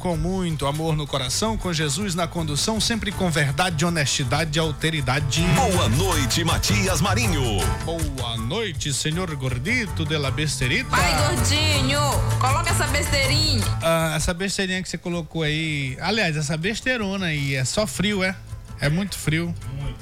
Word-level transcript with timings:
Com 0.00 0.16
muito 0.16 0.64
amor 0.64 0.96
no 0.96 1.08
coração, 1.08 1.58
com 1.58 1.72
Jesus 1.72 2.14
na 2.14 2.28
condução, 2.28 2.80
sempre 2.80 3.10
com 3.10 3.28
verdade, 3.30 3.84
honestidade 3.84 4.56
e 4.56 4.60
alteridade. 4.60 5.42
Boa 5.56 5.88
noite, 5.88 6.44
Matias 6.44 7.00
Marinho. 7.00 7.42
Boa 7.84 8.36
noite, 8.36 8.94
senhor 8.94 9.34
gordito 9.34 10.04
de 10.04 10.16
la 10.16 10.30
besterita. 10.30 10.88
Vai, 10.88 11.34
gordinho, 11.34 12.00
coloca 12.40 12.70
essa 12.70 12.86
besteirinha. 12.86 13.64
Ah, 13.82 14.12
essa 14.14 14.32
besteirinha 14.32 14.80
que 14.84 14.88
você 14.88 14.96
colocou 14.96 15.42
aí. 15.42 15.98
Aliás, 16.00 16.36
essa 16.36 16.56
besteirona 16.56 17.26
aí 17.26 17.56
é 17.56 17.64
só 17.64 17.84
frio, 17.84 18.22
é? 18.22 18.36
É 18.80 18.88
muito 18.88 19.18
frio. 19.18 19.52
Muito. 19.80 19.98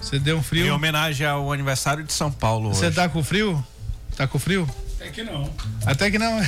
Você 0.00 0.20
deu 0.20 0.38
um 0.38 0.42
frio? 0.42 0.66
Em 0.66 0.70
homenagem 0.70 1.26
ao 1.26 1.52
aniversário 1.52 2.04
de 2.04 2.12
São 2.12 2.30
Paulo. 2.30 2.72
Você 2.72 2.86
hoje. 2.86 2.94
tá 2.94 3.08
com 3.08 3.24
frio? 3.24 3.64
Tá 4.16 4.28
com 4.28 4.38
frio? 4.38 4.68
Até 5.02 5.10
que 5.10 5.24
não. 5.24 5.52
Até 5.84 6.10
que 6.12 6.18
não. 6.18 6.38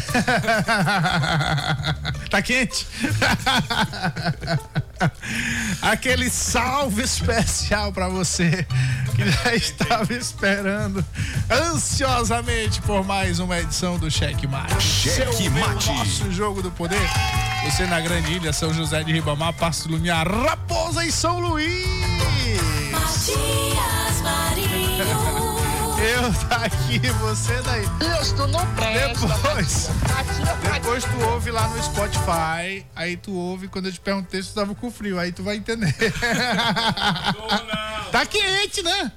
tá 2.30 2.40
quente? 2.40 2.86
Aquele 5.82 6.30
salve 6.30 7.02
especial 7.02 7.92
para 7.92 8.08
você 8.08 8.64
que 9.16 9.28
já 9.28 9.56
estava 9.56 10.14
esperando 10.14 11.04
ansiosamente 11.50 12.80
por 12.82 13.04
mais 13.04 13.40
uma 13.40 13.58
edição 13.58 13.98
do 13.98 14.08
Cheque 14.08 14.46
Mate. 14.46 14.80
Cheque 14.80 15.50
Mate. 15.50 15.90
Nosso 15.90 16.30
jogo 16.30 16.62
do 16.62 16.70
poder. 16.70 17.10
Você 17.64 17.86
na 17.86 18.00
Grande 18.00 18.34
Ilha, 18.34 18.52
São 18.52 18.72
José 18.72 19.02
de 19.02 19.12
Ribamar, 19.12 19.52
Passo 19.54 19.88
do 19.88 19.94
Lumiar, 19.94 20.28
Raposa 20.28 21.04
e 21.04 21.10
São 21.10 21.40
Luís. 21.40 21.84
Eu 26.04 26.30
daqui, 26.48 26.98
você 27.20 27.62
daí. 27.62 27.84
Isso 28.20 28.46
não 28.46 28.66
presta. 28.74 29.26
Depois, 29.26 29.90
Matias 30.02 30.58
depois 30.74 31.04
tu 31.04 31.20
ouve 31.30 31.50
lá 31.50 31.66
no 31.68 31.82
Spotify, 31.82 32.84
aí 32.94 33.16
tu 33.16 33.32
ouve 33.34 33.68
quando 33.68 33.86
eu 33.86 33.92
te 33.92 34.00
perguntei 34.00 34.42
se 34.42 34.50
tu 34.50 34.54
tava 34.56 34.74
com 34.74 34.90
frio, 34.90 35.18
aí 35.18 35.32
tu 35.32 35.42
vai 35.42 35.56
entender. 35.56 35.94
Tá 38.12 38.24
quente, 38.24 38.80
né? 38.80 39.10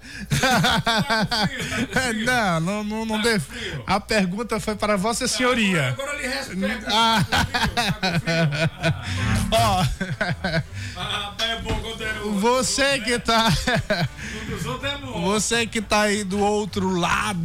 Não, 2.26 2.60
não, 2.60 2.84
não, 2.84 3.06
não 3.06 3.22
deu. 3.22 3.40
A 3.86 4.00
pergunta 4.00 4.60
foi 4.60 4.76
para 4.76 4.98
Vossa 4.98 5.28
Senhoria. 5.28 5.90
Agora 5.90 6.18
lhe 6.18 6.26
respeito. 6.28 6.86
Ah. 6.88 7.24
Ó, 9.54 9.86
Ah, 10.98 11.32
é 11.38 11.62
bom. 11.62 11.78
Você 12.34 13.00
que 13.00 13.20
tá. 13.20 13.52
É. 13.90 15.22
Você 15.24 15.66
que 15.68 15.82
tá 15.82 16.02
aí 16.02 16.24
do 16.24 16.40
outro 16.40 16.90
lado. 16.90 17.40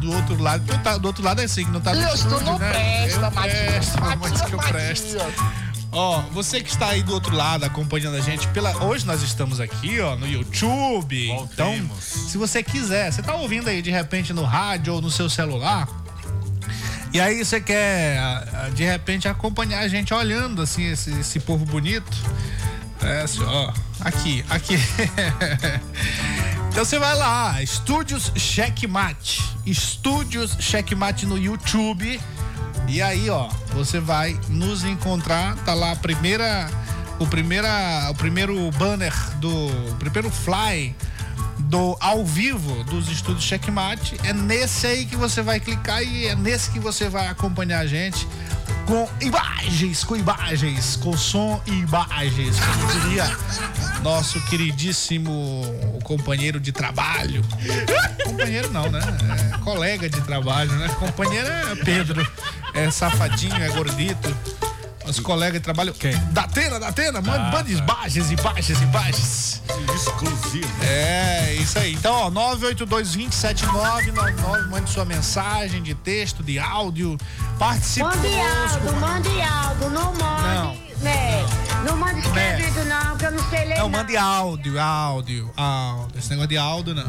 Do 0.00 0.12
outro 0.12 0.40
lado. 0.42 0.64
Tu 0.66 0.78
tá, 0.78 0.98
do 0.98 1.06
outro 1.06 1.22
lado 1.24 1.40
é 1.40 1.44
assim, 1.44 1.64
que 1.64 1.70
não 1.70 1.80
tá 1.80 1.94
no 1.94 2.04
Isso 2.06 2.14
estúdio, 2.14 2.44
não 2.44 2.58
né? 2.58 2.70
presta, 2.70 3.26
eu 3.26 3.30
Matias. 3.30 3.54
presto, 3.54 4.00
mas 4.00 4.18
Matias, 4.20 4.40
que 4.42 4.52
eu 4.52 4.58
presto. 4.58 5.18
Matias. 5.18 5.74
Ó, 5.92 6.20
você 6.32 6.60
que 6.60 6.70
está 6.70 6.88
aí 6.88 7.02
do 7.02 7.12
outro 7.14 7.34
lado 7.34 7.64
acompanhando 7.64 8.16
a 8.16 8.20
gente 8.20 8.48
pela 8.48 8.84
hoje 8.84 9.06
nós 9.06 9.22
estamos 9.22 9.60
aqui, 9.60 10.00
ó, 10.00 10.16
no 10.16 10.26
YouTube. 10.26 11.30
Então, 11.30 11.66
Voltemos. 11.66 12.04
se 12.04 12.36
você 12.36 12.62
quiser, 12.64 13.12
você 13.12 13.22
tá 13.22 13.34
ouvindo 13.36 13.68
aí 13.68 13.80
de 13.80 13.92
repente 13.92 14.32
no 14.32 14.42
rádio 14.42 14.94
ou 14.94 15.00
no 15.00 15.08
seu 15.10 15.30
celular, 15.30 15.88
e 17.12 17.20
aí 17.20 17.44
você 17.44 17.60
quer 17.60 18.18
ah, 18.18 18.70
de 18.74 18.82
repente 18.82 19.28
acompanhar 19.28 19.80
a 19.80 19.88
gente 19.88 20.12
olhando 20.12 20.60
assim 20.62 20.84
esse, 20.84 21.12
esse 21.12 21.38
povo 21.38 21.64
bonito. 21.64 22.10
É, 23.04 23.24
ó, 23.44 23.72
aqui, 24.00 24.44
aqui. 24.48 24.76
Então 26.74 26.84
você 26.84 26.98
vai 26.98 27.14
lá, 27.14 27.62
Estúdios 27.62 28.32
Checkmate. 28.34 29.40
Estúdios 29.64 30.56
Checkmate 30.58 31.24
no 31.24 31.38
YouTube. 31.38 32.20
E 32.88 33.00
aí, 33.00 33.30
ó, 33.30 33.48
você 33.72 34.00
vai 34.00 34.36
nos 34.48 34.84
encontrar, 34.84 35.54
tá 35.58 35.72
lá 35.72 35.92
a 35.92 35.96
primeira 35.96 36.68
o 37.20 37.28
primeira 37.28 38.08
o 38.10 38.14
primeiro 38.16 38.70
banner 38.72 39.14
do 39.36 39.48
o 39.92 39.94
primeiro 40.00 40.28
fly 40.32 40.96
do 41.64 41.96
ao 42.00 42.24
vivo 42.24 42.84
dos 42.84 43.08
estúdios 43.08 43.44
Checkmate. 43.44 44.16
É 44.24 44.32
nesse 44.32 44.86
aí 44.86 45.04
que 45.04 45.16
você 45.16 45.42
vai 45.42 45.60
clicar 45.60 46.02
e 46.02 46.26
é 46.26 46.34
nesse 46.34 46.70
que 46.70 46.78
você 46.78 47.08
vai 47.08 47.26
acompanhar 47.28 47.80
a 47.80 47.86
gente 47.86 48.26
com 48.86 49.08
imagens, 49.20 50.04
com 50.04 50.16
imagens, 50.16 50.96
com 50.96 51.16
som 51.16 51.60
e 51.66 51.72
imagens, 51.72 52.56
como 52.60 53.00
diria 53.00 53.24
nosso 54.02 54.38
queridíssimo 54.42 55.62
companheiro 56.02 56.60
de 56.60 56.70
trabalho. 56.70 57.42
Companheiro 58.22 58.70
não, 58.70 58.90
né? 58.90 59.00
É 59.54 59.58
colega 59.58 60.08
de 60.10 60.20
trabalho, 60.20 60.72
né? 60.72 60.88
Companheiro 60.98 61.48
é 61.48 61.74
Pedro. 61.76 62.26
É 62.74 62.90
safadinho, 62.90 63.56
é 63.62 63.68
gordito. 63.70 64.36
Os 65.06 65.20
colegas 65.20 65.54
de 65.54 65.60
trabalho. 65.60 65.92
Quem? 65.92 66.16
Datena, 66.30 66.80
Datena, 66.80 67.20
manda, 67.20 67.50
manda 67.50 67.70
imagens, 67.70 68.30
imagens, 68.30 68.80
imagens. 68.80 69.62
Exclusivo. 69.94 70.66
É, 70.82 71.52
isso 71.54 71.78
aí. 71.78 71.92
Então, 71.94 72.14
ó, 72.14 72.30
982-27999, 72.30 74.68
mande 74.70 74.90
sua 74.90 75.04
mensagem 75.04 75.82
de 75.82 75.94
texto, 75.94 76.42
de 76.42 76.58
áudio. 76.58 77.18
Participe 77.58 78.06
Mande 78.06 78.28
conosco. 78.28 78.78
Aldo, 78.78 78.92
mande 79.00 79.42
Aldo, 79.42 79.90
não 79.90 80.14
mande. 80.14 80.82
Né? 81.00 81.44
Não 81.84 81.96
mande 81.96 82.20
escrevido, 82.20 82.84
não, 82.86 83.16
que 83.16 83.26
eu 83.26 83.32
não 83.32 83.50
sei 83.50 83.64
ler. 83.66 83.78
Não, 83.78 83.88
mande 83.90 84.16
áudio, 84.16 84.80
áudio, 84.80 85.52
áudio. 85.56 86.18
Esse 86.18 86.30
negócio 86.30 86.48
de 86.48 86.56
áudio, 86.56 86.94
não. 86.94 87.04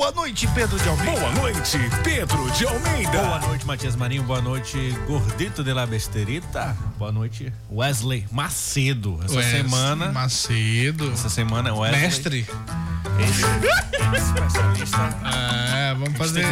Boa 0.00 0.12
noite, 0.12 0.48
Pedro 0.54 0.78
de 0.78 0.88
Almeida. 0.88 1.20
Boa 1.20 1.32
noite, 1.32 1.78
Pedro 2.02 2.50
de 2.52 2.66
Almeida. 2.66 3.10
Boa 3.10 3.38
noite, 3.40 3.66
Matias 3.66 3.94
Marinho. 3.94 4.22
Boa 4.22 4.40
noite, 4.40 4.96
Gordito 5.06 5.62
de 5.62 5.74
la 5.74 5.84
Besterita. 5.84 6.74
Boa 6.96 7.12
noite, 7.12 7.52
Wesley 7.70 8.26
Macedo. 8.32 9.20
Essa 9.22 9.36
Wesley 9.36 9.62
semana. 9.62 10.10
Macedo. 10.10 11.12
Essa 11.12 11.28
semana, 11.28 11.74
Wesley. 11.74 12.00
Mestre. 12.00 12.46
Especialista. 14.16 15.18
É, 15.76 15.92
vamos 15.92 16.16
fazer. 16.16 16.46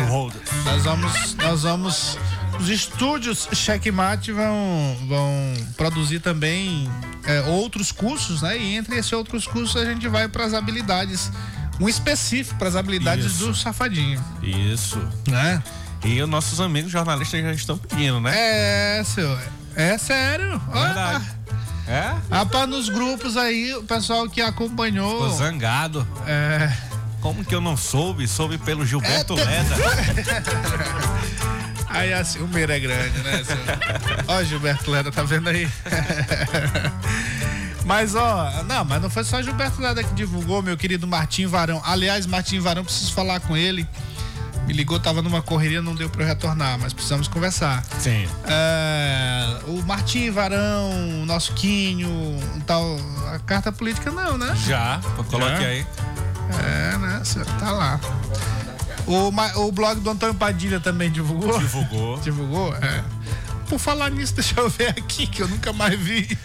Nós 0.67 0.85
vamos, 0.85 1.35
nós 1.37 1.63
vamos. 1.63 2.19
Os 2.61 2.69
estúdios 2.69 3.49
Checkmate 3.55 4.31
vão, 4.31 4.97
vão 5.09 5.55
produzir 5.75 6.21
também 6.21 6.87
é, 7.25 7.41
outros 7.43 7.93
cursos, 7.93 8.43
né? 8.43 8.59
E 8.59 8.77
entre 8.77 8.99
esses 8.99 9.13
outros 9.15 9.47
cursos 9.47 9.81
a 9.81 9.87
gente 9.87 10.07
vai 10.07 10.29
para 10.29 10.45
as 10.45 10.53
habilidades, 10.53 11.33
um 11.81 11.89
específico 11.89 12.59
para 12.59 12.69
as 12.69 12.77
habilidades 12.77 13.25
Isso. 13.27 13.47
do 13.47 13.55
safadinho, 13.55 14.23
Isso. 14.43 14.99
né? 15.29 15.63
E 16.05 16.21
os 16.23 16.29
nossos 16.29 16.61
amigos 16.61 16.91
jornalistas 16.93 17.43
já 17.43 17.53
estão 17.53 17.77
pedindo, 17.79 18.21
né? 18.21 18.33
É, 18.35 19.03
seu. 19.05 19.37
É 19.75 19.99
sério. 19.99 20.61
Verdade. 20.73 21.25
É? 21.87 22.15
Rapaz, 22.31 22.69
nos 22.69 22.89
grupos 22.89 23.37
aí, 23.37 23.75
o 23.75 23.83
pessoal 23.83 24.29
que 24.29 24.41
acompanhou. 24.41 25.11
Ficou 25.11 25.31
zangado. 25.31 26.07
É. 26.27 26.71
Como 27.21 27.45
que 27.45 27.55
eu 27.55 27.61
não 27.61 27.77
soube? 27.77 28.29
Soube 28.29 28.59
pelo 28.59 28.87
Gilberto 28.87 29.37
É, 29.39 29.45
Leda. 29.45 29.75
Aí 31.91 32.13
assim, 32.13 32.39
o 32.41 32.47
meiro 32.47 32.71
é 32.71 32.79
grande, 32.79 33.19
né? 33.21 33.43
seu? 33.43 33.57
Ó, 34.29 34.43
Gilberto 34.45 34.91
Leda, 34.91 35.11
tá 35.11 35.23
vendo 35.23 35.49
aí? 35.49 35.67
Mas, 37.89 38.15
ó, 38.15 38.63
não, 38.65 38.85
mas 38.85 39.01
não 39.01 39.09
foi 39.09 39.25
só 39.25 39.41
Gilberto 39.41 39.81
Leda 39.81 40.05
que 40.05 40.13
divulgou, 40.13 40.61
meu 40.61 40.77
querido 40.77 41.07
Martim 41.07 41.47
Varão. 41.47 41.81
Aliás, 41.83 42.27
Martim 42.27 42.61
Varão, 42.61 42.85
preciso 42.85 43.15
falar 43.15 43.41
com 43.41 43.57
ele. 43.57 43.89
Me 44.67 44.75
ligou, 44.75 45.01
tava 45.01 45.23
numa 45.23 45.41
correria, 45.41 45.81
não 45.81 45.95
deu 45.95 46.11
pra 46.11 46.23
eu 46.23 46.29
retornar, 46.29 46.79
mas 46.79 46.93
precisamos 46.93 47.29
conversar. 47.29 47.83
Sim. 47.99 48.29
É, 48.47 49.61
o 49.67 49.81
Martim 49.87 50.31
Varão, 50.31 51.23
o 51.23 51.25
nosso 51.25 51.55
Quinho, 51.55 52.39
tal. 52.67 52.85
A 53.33 53.39
carta 53.39 53.73
política 53.73 54.11
não, 54.11 54.37
né? 54.37 54.55
Já. 54.67 55.01
Coloque 55.31 55.65
aí. 55.65 55.87
É, 56.63 56.99
né? 56.99 57.23
Tá 57.59 57.71
lá. 57.71 57.99
O, 59.07 59.33
o 59.67 59.73
blog 59.73 59.99
do 60.01 60.11
Antônio 60.11 60.35
Padilha 60.35 60.79
também 60.79 61.11
divulgou? 61.11 61.59
Divulgou. 61.59 62.19
Divulgou? 62.21 62.75
É. 62.77 63.03
Por 63.69 63.79
falar 63.79 64.11
nisso, 64.11 64.35
deixa 64.35 64.59
eu 64.59 64.69
ver 64.71 64.89
aqui, 64.89 65.27
que 65.27 65.43
eu 65.43 65.49
nunca 65.49 65.73
mais 65.75 65.99
vi. 65.99 66.25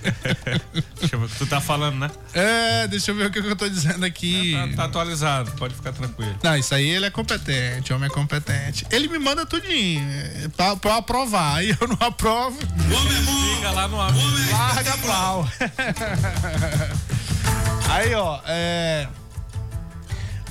Deixa 1.00 1.16
eu 1.16 1.20
ver 1.20 1.26
o 1.26 1.30
que 1.30 1.36
tu 1.38 1.46
tá 1.46 1.62
falando, 1.62 1.98
né? 1.98 2.10
É, 2.34 2.88
deixa 2.88 3.12
eu 3.12 3.16
ver 3.16 3.28
o 3.28 3.32
que 3.32 3.40
eu 3.40 3.56
tô 3.56 3.68
dizendo 3.68 4.06
aqui. 4.06 4.54
Tá, 4.54 4.68
tá 4.78 4.84
atualizado, 4.86 5.52
pode 5.54 5.74
ficar 5.76 5.92
tranquilo. 5.94 6.36
Não, 6.44 6.56
isso 6.58 6.74
aí 6.76 6.88
ele 6.88 7.06
é 7.06 7.10
competente, 7.10 7.92
o 7.92 7.96
homem 7.96 8.10
é 8.10 8.14
competente. 8.14 8.86
Ele 8.92 9.08
me 9.08 9.20
manda 9.20 9.46
tudinho 9.46 10.06
é, 10.10 10.48
pra, 10.56 10.76
pra 10.76 10.92
eu 10.92 10.96
aprovar. 10.98 11.58
Aí 11.58 11.76
eu 11.80 11.88
não 11.88 11.98
aprovo, 12.00 12.58
Fica 12.60 13.72
lá 13.72 13.88
no 13.88 14.00
amigo. 14.02 14.52
larga 14.52 14.98
pau. 14.98 15.48
Aí, 17.90 18.14
ó, 18.16 18.40
é. 18.48 19.08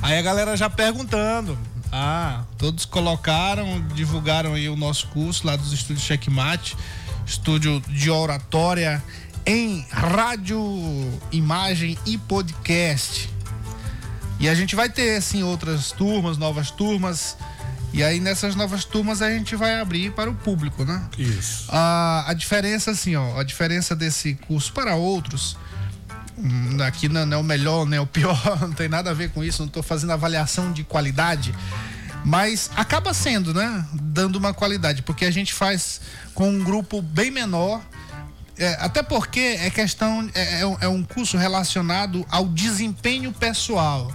Aí 0.01 0.19
a 0.19 0.23
galera 0.23 0.57
já 0.57 0.71
perguntando. 0.71 1.59
Ah, 1.93 2.45
todos 2.57 2.87
colocaram, 2.87 3.87
divulgaram 3.95 4.55
aí 4.55 4.67
o 4.67 4.77
nosso 4.77 5.07
curso 5.09 5.47
lá 5.47 5.57
dos 5.57 5.75
estúdios 5.75 6.07
Checkmate, 6.07 6.75
estúdio 7.27 7.83
de 7.87 8.11
oratória 8.11 9.05
em 9.45 9.85
rádio, 9.91 10.59
imagem 11.31 11.99
e 12.07 12.17
podcast. 12.17 13.29
E 14.41 14.49
a 14.49 14.55
gente 14.55 14.75
vai 14.75 14.89
ter, 14.89 15.19
assim, 15.19 15.43
outras 15.43 15.93
turmas, 15.93 16.39
novas 16.39 16.71
turmas. 16.71 17.37
E 17.93 18.03
aí 18.03 18.21
nessas 18.21 18.57
novas 18.57 18.87
turmas 18.87 19.21
a 19.21 19.31
gente 19.31 19.55
vai 19.55 19.79
abrir 19.79 20.13
para 20.13 20.31
o 20.31 20.35
público, 20.35 20.85
né? 20.85 21.07
Isso. 21.19 21.67
A, 21.69 22.25
a 22.27 22.33
diferença, 22.33 22.93
assim, 22.93 23.15
ó, 23.17 23.39
a 23.39 23.45
diferença 23.45 23.95
desse 23.95 24.35
curso 24.47 24.73
para 24.73 24.95
outros, 24.95 25.59
aqui 26.87 27.09
não, 27.09 27.21
é 27.33 27.37
o 27.37 27.43
melhor, 27.43 27.87
nem 27.87 27.99
o 27.99 28.07
pior, 28.07 28.41
não 28.61 28.73
tem 28.73 28.89
nada 28.89 29.11
a 29.11 29.15
ver 29.15 29.31
com 29.31 29.43
isso, 29.45 29.61
não 29.63 29.67
estou 29.69 29.83
fazendo 29.83 30.13
avaliação 30.13 30.73
de 30.73 30.83
qualidade, 30.85 31.55
mas 32.25 32.71
acaba 32.77 33.13
sendo, 33.13 33.53
né? 33.53 33.85
Dando 33.95 34.37
uma 34.37 34.55
qualidade, 34.55 35.03
porque 35.03 35.25
a 35.25 35.31
gente 35.31 35.53
faz 35.53 36.01
com 36.35 36.49
um 36.49 36.63
grupo 36.63 37.01
bem 37.03 37.31
menor. 37.31 37.81
é, 38.59 38.77
até 38.81 39.03
porque 39.03 39.41
é 39.41 39.71
questão, 39.71 40.29
é, 40.35 40.61
é 40.61 40.67
um- 40.67 41.01
é 41.01 41.05
curso 41.15 41.37
relacionado 41.39 42.25
ao 42.31 42.47
desempenho 42.47 43.33
pessoal. 43.33 44.13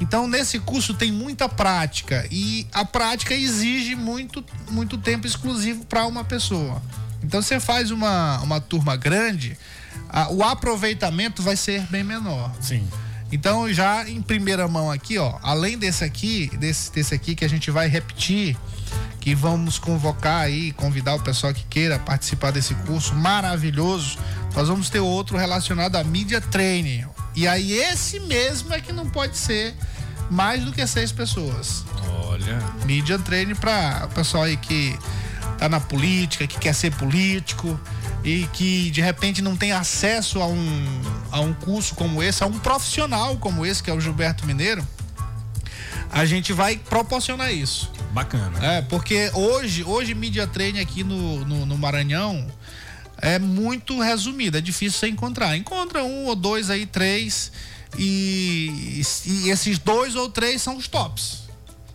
Então, 0.00 0.26
nesse 0.26 0.58
curso 0.58 0.94
tem 0.94 1.12
muita 1.12 1.48
prática 1.48 2.26
e 2.30 2.66
a 2.72 2.84
prática 2.84 3.34
exige 3.34 3.94
muito, 3.94 4.42
muito 4.70 4.96
tempo 4.98 5.26
exclusivo 5.26 5.84
para 5.84 6.06
uma 6.06 6.24
pessoa. 6.24 6.82
Então, 7.22 7.40
você 7.42 7.60
faz 7.60 7.90
uma, 7.90 8.40
uma 8.40 8.58
turma 8.60 8.96
grande, 8.96 9.56
a- 10.14 10.30
o 10.30 10.44
aproveitamento 10.44 11.42
vai 11.42 11.56
ser 11.56 11.82
bem 11.90 12.04
menor. 12.04 12.52
Sim. 12.60 12.88
Então, 13.32 13.70
já 13.72 14.08
em 14.08 14.22
primeira 14.22 14.68
mão 14.68 14.88
aqui, 14.90 15.18
ó, 15.18 15.38
além 15.42 15.76
desse 15.76 16.04
aqui, 16.04 16.48
desse, 16.56 16.92
desse 16.92 17.12
aqui 17.12 17.34
que 17.34 17.44
a 17.44 17.48
gente 17.48 17.68
vai 17.68 17.88
repetir, 17.88 18.56
que 19.20 19.34
vamos 19.34 19.76
convocar 19.76 20.42
aí, 20.42 20.70
convidar 20.72 21.16
o 21.16 21.20
pessoal 21.20 21.52
que 21.52 21.64
queira 21.64 21.98
participar 21.98 22.52
desse 22.52 22.74
curso 22.86 23.12
maravilhoso, 23.14 24.16
nós 24.54 24.68
vamos 24.68 24.88
ter 24.88 25.00
outro 25.00 25.36
relacionado 25.36 25.96
a 25.96 26.04
mídia 26.04 26.40
training. 26.40 27.04
E 27.34 27.48
aí 27.48 27.72
esse 27.72 28.20
mesmo 28.20 28.72
é 28.72 28.80
que 28.80 28.92
não 28.92 29.08
pode 29.10 29.36
ser 29.36 29.74
mais 30.30 30.62
do 30.64 30.70
que 30.70 30.86
seis 30.86 31.10
pessoas. 31.10 31.84
Olha. 32.26 32.58
Media 32.84 33.18
training 33.18 33.56
para 33.56 34.02
o 34.04 34.14
pessoal 34.14 34.44
aí 34.44 34.56
que 34.56 34.96
tá 35.58 35.68
na 35.68 35.80
política, 35.80 36.46
que 36.46 36.58
quer 36.58 36.74
ser 36.74 36.92
político 36.94 37.80
e 38.24 38.48
que 38.52 38.90
de 38.90 39.00
repente 39.02 39.42
não 39.42 39.54
tem 39.56 39.72
acesso 39.72 40.40
a 40.40 40.46
um, 40.46 41.02
a 41.30 41.40
um 41.40 41.52
curso 41.52 41.94
como 41.94 42.22
esse, 42.22 42.42
a 42.42 42.46
um 42.46 42.58
profissional 42.58 43.36
como 43.36 43.66
esse, 43.66 43.82
que 43.82 43.90
é 43.90 43.92
o 43.92 44.00
Gilberto 44.00 44.46
Mineiro, 44.46 44.86
a 46.10 46.24
gente 46.24 46.52
vai 46.52 46.76
proporcionar 46.78 47.52
isso. 47.52 47.92
Bacana. 48.12 48.64
É, 48.64 48.82
porque 48.82 49.30
hoje, 49.34 49.84
hoje 49.84 50.14
media 50.14 50.46
training 50.46 50.80
aqui 50.80 51.04
no, 51.04 51.44
no, 51.44 51.66
no 51.66 51.76
Maranhão 51.76 52.46
é 53.18 53.38
muito 53.38 54.00
resumido, 54.00 54.56
é 54.56 54.60
difícil 54.60 54.98
você 54.98 55.08
encontrar. 55.08 55.56
Encontra 55.56 56.02
um 56.04 56.26
ou 56.26 56.36
dois 56.36 56.70
aí, 56.70 56.86
três, 56.86 57.50
e, 57.98 59.02
e 59.26 59.50
esses 59.50 59.78
dois 59.78 60.14
ou 60.14 60.30
três 60.30 60.62
são 60.62 60.76
os 60.76 60.88
tops. 60.88 61.44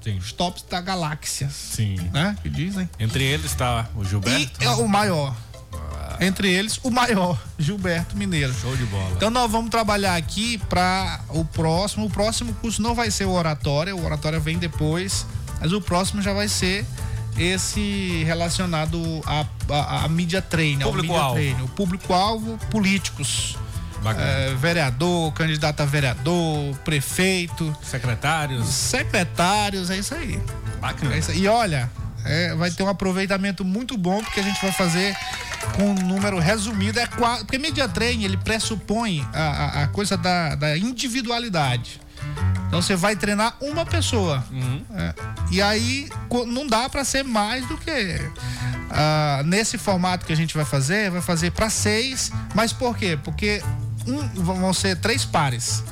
Sim. 0.04 0.18
Os 0.18 0.32
tops 0.32 0.64
da 0.70 0.80
galáxia, 0.80 1.50
Sim. 1.50 1.96
né? 2.14 2.36
Que 2.42 2.50
dizem. 2.50 2.90
Entre 3.00 3.24
eles 3.24 3.52
está 3.52 3.90
o 3.96 4.04
E 4.04 4.06
Gilberto. 4.06 4.64
é 4.64 4.70
o 4.70 4.88
maior. 4.88 5.36
Entre 6.20 6.52
eles, 6.52 6.80
o 6.84 6.90
maior, 6.92 7.40
Gilberto 7.58 8.18
Mineiro. 8.18 8.54
Show 8.54 8.76
de 8.76 8.86
bola. 8.86 9.12
Então 9.16 9.30
nós 9.30 9.50
vamos 9.50 9.70
trabalhar 9.70 10.16
aqui 10.16 10.58
para 10.70 11.22
o 11.30 11.46
próximo. 11.46 12.06
O 12.06 12.10
próximo 12.10 12.54
curso 12.56 12.82
não 12.82 12.94
vai 12.94 13.10
ser 13.10 13.26
o 13.26 13.32
oratória, 13.32 13.96
o 13.96 14.04
oratória 14.04 14.40
vem 14.40 14.58
depois, 14.58 15.26
mas 15.62 15.72
o 15.72 15.80
próximo 15.82 16.22
já 16.22 16.34
vai 16.34 16.48
ser 16.48 16.86
esse 17.38 18.24
relacionado 18.26 19.02
à, 19.26 19.46
à, 19.70 20.06
à 20.06 20.10
mídia 20.10 20.44
ao 20.52 20.58
mídia 20.58 20.86
Público-alvo. 20.86 21.36
treino. 21.36 21.68
Público-alvo, 21.70 22.58
políticos. 22.70 23.56
Bacana. 24.02 24.26
É, 24.28 24.54
vereador, 24.56 25.32
candidato 25.34 25.82
a 25.82 25.86
vereador, 25.86 26.74
prefeito, 26.86 27.76
Secretários. 27.84 28.66
secretários, 28.68 29.90
é 29.90 29.98
isso 29.98 30.16
aí. 30.16 30.42
Bacana. 30.80 31.16
É 31.16 31.20
isso 31.20 31.32
aí. 31.32 31.42
E 31.42 31.48
olha, 31.48 31.92
é, 32.30 32.56
vai 32.56 32.70
ter 32.72 32.84
um 32.84 32.88
aproveitamento 32.90 33.66
muito 33.66 33.98
bom, 33.98 34.24
porque 34.24 34.40
a 34.40 34.44
gente 34.44 34.62
vai 34.62 34.72
fazer 34.72 35.16
com 35.76 35.84
um 35.92 35.94
número 35.96 36.38
resumido. 36.40 37.00
É 37.00 37.08
qua- 37.08 37.38
porque 37.40 37.58
media 37.58 37.88
training, 37.88 38.24
ele 38.24 38.38
pressupõe 38.38 39.28
a, 39.34 39.42
a- 39.42 39.84
a 39.84 39.88
coisa 39.88 40.16
da, 40.16 40.56
da 40.56 40.78
individualidade. 40.78 42.00
Então 42.68 42.82
você 42.82 42.96
vai 42.96 43.16
treinar 43.16 43.56
uma 43.60 43.86
pessoa. 43.86 44.44
É. 44.96 45.14
E 45.52 45.62
aí 45.62 46.08
não 46.48 46.68
dá 46.68 46.88
para 46.88 47.04
ser 47.04 47.24
mais 47.24 47.66
do 47.68 47.78
que. 47.78 48.20
ah, 48.92 49.42
nesse 49.46 49.78
formato 49.78 50.26
que 50.26 50.34
a 50.34 50.36
gente 50.36 50.54
vai 50.56 50.66
fazer, 50.66 51.10
vai 51.10 51.22
fazer 51.22 51.52
para 51.52 51.70
seis. 51.70 52.32
Mas 52.54 52.72
por 52.72 52.96
quê? 52.96 53.18
Porque 53.24 53.62
um, 54.06 54.44
vão 54.44 54.74
ser 54.74 54.98
três 54.98 55.26
pares. 55.26 55.84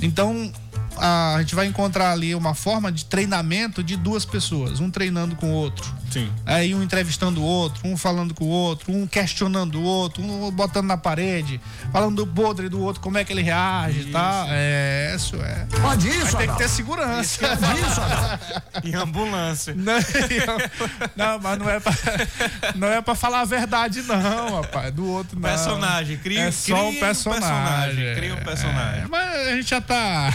Então 0.00 0.50
a 0.98 1.36
gente 1.40 1.54
vai 1.54 1.66
encontrar 1.66 2.12
ali 2.12 2.34
uma 2.34 2.54
forma 2.54 2.90
de 2.90 3.04
treinamento 3.04 3.82
de 3.82 3.96
duas 3.96 4.24
pessoas, 4.24 4.80
um 4.80 4.90
treinando 4.90 5.36
com 5.36 5.52
o 5.52 5.54
outro. 5.54 5.92
Sim. 6.14 6.30
Aí 6.46 6.72
um 6.76 6.82
entrevistando 6.82 7.40
o 7.40 7.44
outro, 7.44 7.80
um 7.88 7.96
falando 7.96 8.32
com 8.34 8.44
o 8.44 8.48
outro, 8.48 8.92
um 8.92 9.04
questionando 9.04 9.80
o 9.80 9.82
outro, 9.82 10.22
um 10.22 10.48
botando 10.52 10.86
na 10.86 10.96
parede, 10.96 11.60
falando 11.90 12.24
do 12.24 12.26
podre 12.32 12.68
do 12.68 12.80
outro, 12.80 13.00
como 13.02 13.18
é 13.18 13.24
que 13.24 13.32
ele 13.32 13.42
reage 13.42 14.00
e 14.02 14.12
tal. 14.12 14.46
É, 14.48 15.12
isso 15.16 15.34
é. 15.36 15.66
Pode 15.80 16.08
Aí 16.08 16.18
isso, 16.18 16.36
tem 16.36 16.48
que 16.48 16.56
ter 16.56 16.68
segurança. 16.68 17.44
Isso? 17.44 18.00
Em 18.86 18.94
ambulância. 18.94 19.74
Não, 19.74 19.94
não, 21.16 21.38
mas 21.40 21.58
não 21.58 21.68
é 21.70 21.80
pra, 21.80 21.92
não 22.76 22.88
é 22.88 23.00
pra 23.00 23.14
falar 23.14 23.40
a 23.40 23.44
verdade, 23.44 24.02
não, 24.02 24.60
rapaz. 24.60 24.92
Do 24.92 25.06
outro, 25.10 25.34
não. 25.38 25.48
Personagem, 25.48 26.16
cria- 26.18 26.42
é 26.44 26.50
só 26.52 26.64
cria 26.64 26.76
um 26.76 26.88
um 26.90 27.00
personagem. 27.00 27.40
personagem, 27.50 28.14
cria 28.14 28.34
um 28.34 28.44
personagem. 28.44 29.02
É, 29.02 29.06
mas 29.08 29.48
a 29.48 29.56
gente 29.56 29.70
já 29.70 29.80
tá 29.80 30.32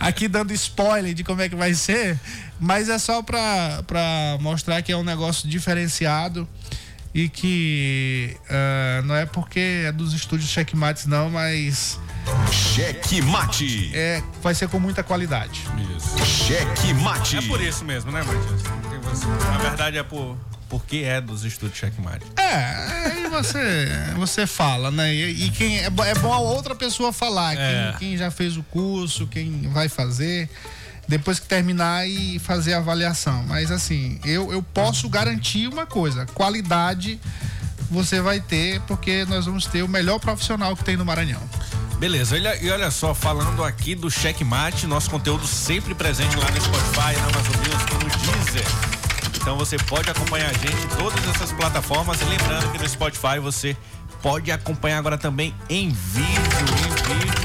aqui 0.00 0.26
dando 0.28 0.52
spoiler 0.54 1.12
de 1.12 1.22
como 1.24 1.42
é 1.42 1.48
que 1.48 1.56
vai 1.56 1.74
ser, 1.74 2.18
mas 2.62 2.88
é 2.88 2.96
só 2.98 3.20
pra, 3.22 3.82
pra 3.86 4.38
mostrar 4.40 4.80
que 4.82 4.92
é 4.92 4.96
um 4.96 5.02
negócio 5.02 5.48
diferenciado 5.48 6.48
e 7.12 7.28
que 7.28 8.36
ah, 8.48 9.02
não 9.04 9.14
é 9.16 9.26
porque 9.26 9.84
é 9.86 9.92
dos 9.92 10.14
estúdios 10.14 10.48
Checkmates, 10.48 11.06
não, 11.06 11.28
mas 11.28 11.98
Cheque 12.52 13.20
mate. 13.20 13.90
é, 13.92 14.22
vai 14.40 14.54
ser 14.54 14.68
com 14.68 14.78
muita 14.78 15.02
qualidade. 15.02 15.62
Isso. 15.96 16.24
Cheque 16.24 16.94
mate. 16.94 17.36
É 17.36 17.42
por 17.42 17.60
isso 17.60 17.84
mesmo, 17.84 18.12
né, 18.12 18.22
Matias? 18.22 18.62
Na 19.50 19.58
verdade 19.58 19.98
é 19.98 20.02
por 20.02 20.36
porque 20.68 20.98
é 21.04 21.20
dos 21.20 21.44
estúdios 21.44 21.78
Checkmate. 21.78 22.24
É, 22.34 23.10
aí 23.10 23.28
você, 23.28 23.88
você 24.16 24.46
fala, 24.46 24.90
né? 24.90 25.14
E, 25.14 25.44
e 25.46 25.50
quem 25.50 25.80
é, 25.80 25.84
é 25.84 26.14
bom 26.14 26.32
a 26.32 26.38
outra 26.38 26.74
pessoa 26.74 27.12
falar, 27.12 27.54
É. 27.58 27.90
quem, 27.90 27.98
quem 28.08 28.16
já 28.16 28.30
fez 28.30 28.56
o 28.56 28.62
curso, 28.62 29.26
quem 29.26 29.68
vai 29.70 29.90
fazer, 29.90 30.48
depois 31.08 31.38
que 31.38 31.46
terminar 31.46 32.08
e 32.08 32.38
fazer 32.38 32.74
a 32.74 32.78
avaliação. 32.78 33.44
Mas 33.46 33.70
assim, 33.70 34.18
eu, 34.24 34.52
eu 34.52 34.62
posso 34.62 35.08
garantir 35.08 35.68
uma 35.68 35.86
coisa: 35.86 36.26
qualidade 36.26 37.20
você 37.90 38.20
vai 38.20 38.40
ter, 38.40 38.80
porque 38.82 39.24
nós 39.26 39.44
vamos 39.46 39.66
ter 39.66 39.82
o 39.82 39.88
melhor 39.88 40.18
profissional 40.18 40.74
que 40.76 40.84
tem 40.84 40.96
no 40.96 41.04
Maranhão. 41.04 41.42
Beleza, 41.98 42.36
e 42.36 42.68
olha 42.70 42.90
só, 42.90 43.14
falando 43.14 43.62
aqui 43.62 43.94
do 43.94 44.10
Checkmate, 44.10 44.88
nosso 44.88 45.08
conteúdo 45.08 45.46
sempre 45.46 45.94
presente 45.94 46.36
lá 46.36 46.50
no 46.50 46.60
Spotify, 46.60 47.16
na 47.16 47.26
Amazon 47.28 47.56
Music, 47.58 47.94
no 47.94 48.34
Deezer. 48.34 49.02
Então 49.36 49.56
você 49.56 49.76
pode 49.76 50.10
acompanhar 50.10 50.50
a 50.50 50.52
gente 50.52 50.84
em 50.84 50.88
todas 50.96 51.24
essas 51.28 51.52
plataformas 51.52 52.20
e 52.20 52.24
lembrando 52.24 52.72
que 52.72 52.78
no 52.78 52.88
Spotify 52.88 53.38
você 53.40 53.76
pode 54.22 54.50
acompanhar 54.50 54.98
agora 54.98 55.18
também 55.18 55.54
em 55.68 55.90
vídeo, 55.90 56.28
em 56.60 57.18
vídeo, 57.18 57.41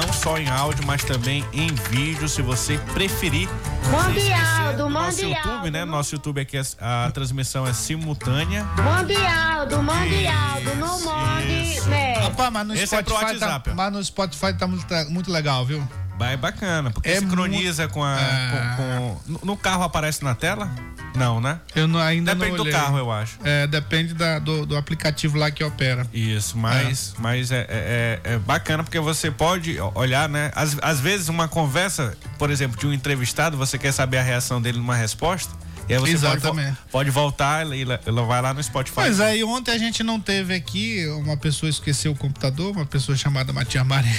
não 0.00 0.12
só 0.12 0.38
em 0.38 0.48
áudio, 0.48 0.86
mas 0.86 1.02
também 1.02 1.44
em 1.52 1.74
vídeo, 1.90 2.28
se 2.28 2.40
você 2.40 2.78
preferir. 2.92 3.48
Mande 3.90 4.20
Sem 4.20 4.30
esquecer 4.30 4.60
áudio, 4.60 4.76
do 4.84 4.88
Nosso 4.90 5.06
mande 5.10 5.22
YouTube, 5.22 5.50
áudio. 5.50 5.72
né? 5.72 5.84
Nosso 5.84 6.14
YouTube 6.14 6.40
aqui, 6.40 6.56
a, 6.56 7.06
a 7.06 7.10
transmissão 7.10 7.66
é 7.66 7.72
simultânea. 7.72 8.64
Mande 8.76 9.16
áudio, 9.16 9.82
mande 9.82 10.26
áudio, 10.26 10.76
não 10.76 11.00
mande, 11.00 11.80
né? 11.88 12.12
Rapaz, 12.18 12.52
mas 12.52 12.66
no 12.66 12.74
Esse 12.74 12.94
é 12.94 13.02
pro 13.02 13.14
Spotify, 13.14 13.38
tá, 13.40 13.46
WhatsApp, 13.46 13.70
ó. 13.70 13.74
mas 13.74 13.92
no 13.92 14.04
Spotify 14.04 14.54
tá 14.56 14.66
muito, 14.68 14.86
muito 15.10 15.32
legal, 15.32 15.64
viu? 15.66 15.82
Vai 16.18 16.36
bacana, 16.36 16.90
porque 16.90 17.08
É 17.08 17.20
sincroniza 17.20 17.86
com 17.88 18.02
a. 18.02 18.18
É. 18.20 18.76
com- 18.76 19.16
com- 19.38 19.46
no- 19.46 19.56
carro 19.56 19.84
aparece 19.84 20.24
na 20.24 20.34
tela? 20.34 20.70
Não, 21.14 21.40
né? 21.40 21.60
Eu 21.74 21.88
não, 21.88 21.98
ainda 21.98 22.34
Depende 22.34 22.56
não 22.58 22.64
do 22.64 22.70
carro, 22.70 22.98
eu 22.98 23.10
acho. 23.10 23.38
É, 23.42 23.66
depende 23.66 24.14
da- 24.14 24.38
do, 24.38 24.66
do 24.66 24.76
aplicativo 24.76 25.36
lá 25.38 25.50
que 25.50 25.64
opera. 25.64 26.06
Isso, 26.12 26.56
mas, 26.58 27.14
mas 27.18 27.50
é, 27.50 27.66
é- 27.68 28.20
é 28.34 28.38
bacana 28.38 28.84
porque 28.84 29.00
você 29.00 29.30
pode 29.30 29.78
olhar, 29.94 30.28
né? 30.28 30.50
Às, 30.54 30.76
às 30.82 31.00
vezes 31.00 31.28
uma 31.28 31.48
conversa, 31.48 32.16
por 32.38 32.50
exemplo, 32.50 32.78
de 32.78 32.86
um 32.86 32.92
entrevistado, 32.92 33.56
você 33.56 33.78
quer 33.78 33.92
saber 33.92 34.18
a 34.18 34.22
reação 34.22 34.60
dele 34.60 34.78
numa 34.78 34.94
resposta, 34.96 35.52
e 35.88 35.94
aí 35.94 35.98
você 35.98 36.12
pode, 36.18 36.36
Exatamente. 36.36 36.70
vo- 36.72 36.76
pode 36.92 37.10
voltar 37.10 37.66
e 37.74 37.84
vai 38.26 38.42
lá 38.42 38.52
no 38.52 38.62
Spotify. 38.62 38.94
Pois 38.96 39.20
é, 39.20 39.36
e 39.38 39.44
ontem 39.44 39.70
a 39.72 39.78
gente 39.78 40.02
não 40.02 40.20
teve 40.20 40.54
aqui, 40.54 41.06
uma 41.18 41.36
pessoa 41.36 41.70
esqueceu 41.70 42.12
o 42.12 42.16
computador, 42.16 42.72
uma 42.72 42.86
pessoa 42.86 43.16
chamada 43.16 43.52
Matias 43.52 43.86
Marinho. 43.86 44.14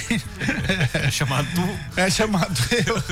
É 0.92 1.10
chamado 1.10 1.46
tu. 1.54 2.00
É 2.00 2.10
chamado 2.10 2.54
eu. 2.86 3.02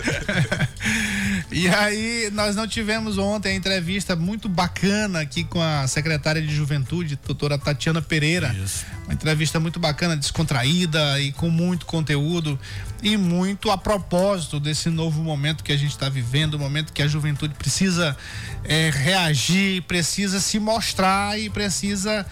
E 1.51 1.69
aí, 1.69 2.31
nós 2.33 2.55
não 2.57 2.67
tivemos 2.67 3.17
ontem 3.19 3.51
a 3.53 3.55
entrevista 3.55 4.15
muito 4.15 4.49
bacana 4.49 5.21
aqui 5.21 5.45
com 5.45 5.61
a 5.61 5.87
secretária 5.87 6.43
de 6.43 6.55
Juventude, 6.55 7.19
doutora 7.25 7.57
Tatiana 7.59 8.03
Pereira. 8.03 8.55
Isso. 8.63 8.85
Uma 9.05 9.15
entrevista 9.15 9.59
muito 9.59 9.79
bacana, 9.81 10.17
descontraída 10.17 11.19
e 11.21 11.33
com 11.33 11.49
muito 11.49 11.87
conteúdo 11.87 12.59
e 13.03 13.17
muito 13.17 13.71
a 13.71 13.79
propósito 13.79 14.59
desse 14.59 14.91
novo 14.91 15.23
momento 15.23 15.63
que 15.63 15.73
a 15.73 15.77
gente 15.77 15.91
está 15.91 16.09
vivendo, 16.09 16.55
o 16.55 16.59
momento 16.59 16.93
que 16.93 17.03
a 17.03 17.09
juventude 17.09 17.55
precisa 17.55 18.17
eh, 18.65 18.91
reagir, 18.93 19.83
precisa 19.83 20.41
se 20.41 20.59
mostrar 20.59 21.39
e 21.39 21.49
precisa 21.49 22.27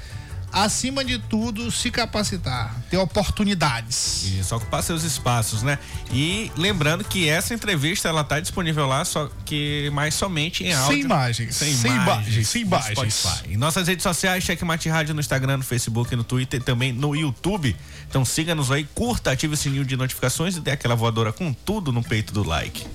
acima 0.53 1.05
de 1.05 1.19
tudo, 1.19 1.71
se 1.71 1.91
capacitar, 1.91 2.75
ter 2.91 2.97
oportunidades. 2.97 4.25
Isso, 4.39 4.55
ocupar 4.55 4.83
seus 4.83 5.03
espaços, 5.03 5.63
né? 5.63 5.79
E 6.13 6.51
lembrando 6.57 7.05
que 7.05 7.29
essa 7.29 7.53
entrevista 7.55 8.09
ela 8.09 8.25
tá 8.25 8.41
disponível 8.41 8.87
lá, 8.87 9.05
só 9.05 9.31
que 9.45 9.91
mais 9.93 10.15
somente 10.15 10.65
em 10.65 10.73
áudio. 10.73 10.93
Sem 10.95 11.01
imagens. 11.05 11.57
Sem, 11.57 11.75
Sem 11.75 11.91
imagens. 11.93 12.49
sem 12.49 12.63
imagens. 12.63 13.25
Em 13.49 13.57
nossas 13.57 13.89
redes 13.89 14.03
sociais, 14.03 14.45
Checkmate 14.45 14.89
Rádio 14.89 15.15
no 15.15 15.21
Instagram, 15.21 15.59
no 15.59 15.65
Facebook, 15.65 16.15
no 16.17 16.25
Twitter 16.25 16.61
e 16.61 16.63
também 16.63 16.93
no 16.93 17.15
YouTube. 17.15 17.77
Então 18.09 18.25
siga-nos 18.25 18.71
aí, 18.71 18.85
curta, 18.95 19.33
ative 19.33 19.55
o 19.55 19.57
sininho 19.57 19.85
de 19.85 19.97
notificações 19.97 20.57
e 20.57 20.61
dê 20.61 20.71
aquela 20.71 20.95
voadora 20.95 21.33
com 21.33 21.53
tudo 21.53 21.93
no 21.93 22.03
peito 22.03 22.33
do 22.33 22.43
like. 22.43 22.87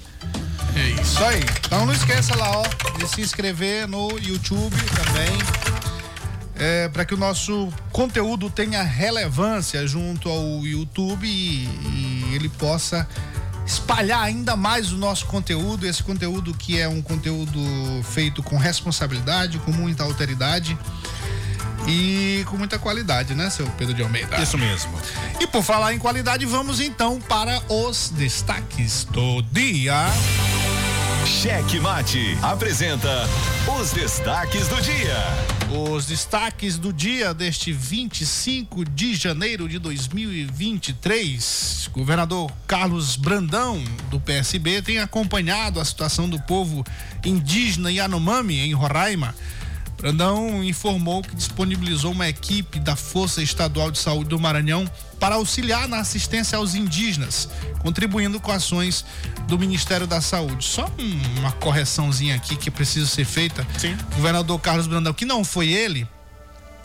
É 0.75 1.01
isso 1.01 1.23
aí. 1.23 1.43
Então 1.65 1.85
não 1.85 1.93
esqueça 1.93 2.35
lá, 2.35 2.49
ó, 2.57 2.63
de 2.97 3.07
se 3.07 3.21
inscrever 3.21 3.87
no 3.87 4.09
YouTube 4.19 4.75
também. 4.95 5.90
É, 6.63 6.87
para 6.89 7.03
que 7.03 7.15
o 7.15 7.17
nosso 7.17 7.73
conteúdo 7.91 8.47
tenha 8.47 8.83
relevância 8.83 9.87
junto 9.87 10.29
ao 10.29 10.63
YouTube 10.63 11.27
e, 11.27 11.65
e 11.65 12.35
ele 12.35 12.49
possa 12.49 13.07
espalhar 13.65 14.21
ainda 14.21 14.55
mais 14.55 14.91
o 14.91 14.97
nosso 14.97 15.25
conteúdo, 15.25 15.87
esse 15.87 16.03
conteúdo 16.03 16.53
que 16.53 16.79
é 16.79 16.87
um 16.87 17.01
conteúdo 17.01 17.59
feito 18.03 18.43
com 18.43 18.57
responsabilidade, 18.57 19.57
com 19.57 19.71
muita 19.71 20.03
alteridade 20.03 20.77
e 21.87 22.43
com 22.47 22.57
muita 22.57 22.77
qualidade, 22.77 23.33
né, 23.33 23.49
seu 23.49 23.65
Pedro 23.71 23.93
de 23.93 24.03
Almeida? 24.03 24.39
Isso 24.39 24.57
mesmo. 24.57 24.91
E 25.39 25.47
por 25.47 25.63
falar 25.63 25.93
em 25.93 25.99
qualidade, 25.99 26.45
vamos 26.45 26.79
então 26.79 27.19
para 27.19 27.59
os 27.69 28.09
destaques 28.09 29.03
do 29.05 29.41
dia. 29.41 30.05
Cheque 31.25 31.79
Mate 31.79 32.37
apresenta 32.41 33.27
os 33.79 33.91
destaques 33.91 34.67
do 34.67 34.81
dia. 34.81 35.60
Os 35.73 36.05
destaques 36.05 36.77
do 36.77 36.91
dia 36.91 37.33
deste 37.33 37.71
25 37.71 38.83
de 38.83 39.15
janeiro 39.15 39.69
de 39.69 39.79
2023. 39.79 41.89
Governador 41.93 42.51
Carlos 42.67 43.15
Brandão, 43.15 43.81
do 44.09 44.19
PSB, 44.19 44.81
tem 44.81 44.99
acompanhado 44.99 45.79
a 45.79 45.85
situação 45.85 46.29
do 46.29 46.37
povo 46.41 46.83
indígena 47.23 47.89
Yanomami, 47.89 48.59
em 48.59 48.73
Roraima. 48.73 49.33
Brandão 50.01 50.63
informou 50.63 51.21
que 51.21 51.35
disponibilizou 51.35 52.11
uma 52.11 52.27
equipe 52.27 52.79
da 52.79 52.95
Força 52.95 53.41
Estadual 53.43 53.91
de 53.91 53.99
Saúde 53.99 54.29
do 54.31 54.39
Maranhão 54.39 54.89
para 55.19 55.35
auxiliar 55.35 55.87
na 55.87 55.99
assistência 55.99 56.57
aos 56.57 56.73
indígenas, 56.73 57.47
contribuindo 57.79 58.39
com 58.39 58.51
ações 58.51 59.05
do 59.47 59.59
Ministério 59.59 60.07
da 60.07 60.19
Saúde. 60.19 60.65
Só 60.65 60.89
um- 60.97 61.39
uma 61.39 61.51
correçãozinha 61.51 62.35
aqui 62.35 62.55
que 62.55 62.71
precisa 62.71 63.05
ser 63.05 63.25
feita. 63.25 63.65
Sim. 63.77 63.93
O 64.13 64.15
governador 64.15 64.59
Carlos 64.59 64.87
Brandão, 64.87 65.13
que 65.13 65.23
não 65.25 65.43
foi 65.43 65.69
ele, 65.69 66.07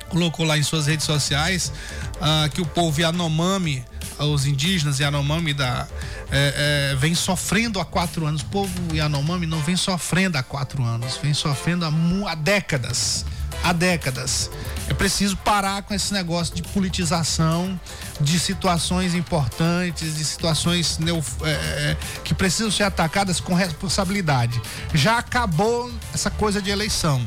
colocou 0.09 0.47
lá 0.47 0.57
em 0.57 0.63
suas 0.63 0.87
redes 0.87 1.05
sociais 1.05 1.73
ah, 2.21 2.49
que 2.53 2.61
o 2.61 2.67
povo 2.67 3.01
Yanomami, 3.01 3.85
os 4.19 4.47
indígenas 4.47 4.99
Yanomami 4.99 5.53
da, 5.53 5.87
é, 6.31 6.93
é, 6.93 6.97
vem 6.97 7.15
sofrendo 7.15 7.81
há 7.81 7.85
quatro 7.85 8.27
anos. 8.27 8.43
O 8.43 8.47
povo 8.47 8.73
Yanomami 8.95 9.47
não 9.47 9.61
vem 9.61 9.77
sofrendo 9.77 10.39
há 10.39 10.43
quatro 10.43 10.83
anos, 10.83 11.19
vem 11.23 11.35
sofrendo 11.35 11.85
há, 11.85 11.93
há 12.31 12.35
décadas. 12.35 13.25
Há 13.63 13.73
décadas. 13.73 14.51
É 14.89 14.95
preciso 14.95 15.37
parar 15.39 15.83
com 15.83 15.95
esse 15.95 16.13
negócio 16.13 16.55
de 16.55 16.63
politização, 16.63 17.79
de 18.21 18.39
situações 18.39 19.15
importantes, 19.15 20.17
de 20.17 20.25
situações 20.25 20.99
é, 21.43 21.97
que 22.23 22.35
precisam 22.35 22.71
ser 22.71 22.85
atacadas 22.85 23.41
com 23.41 23.55
responsabilidade. 23.55 24.61
Já 24.95 25.19
acabou 25.19 25.91
essa 26.15 26.31
coisa 26.31 26.63
de 26.63 26.71
eleição. 26.71 27.25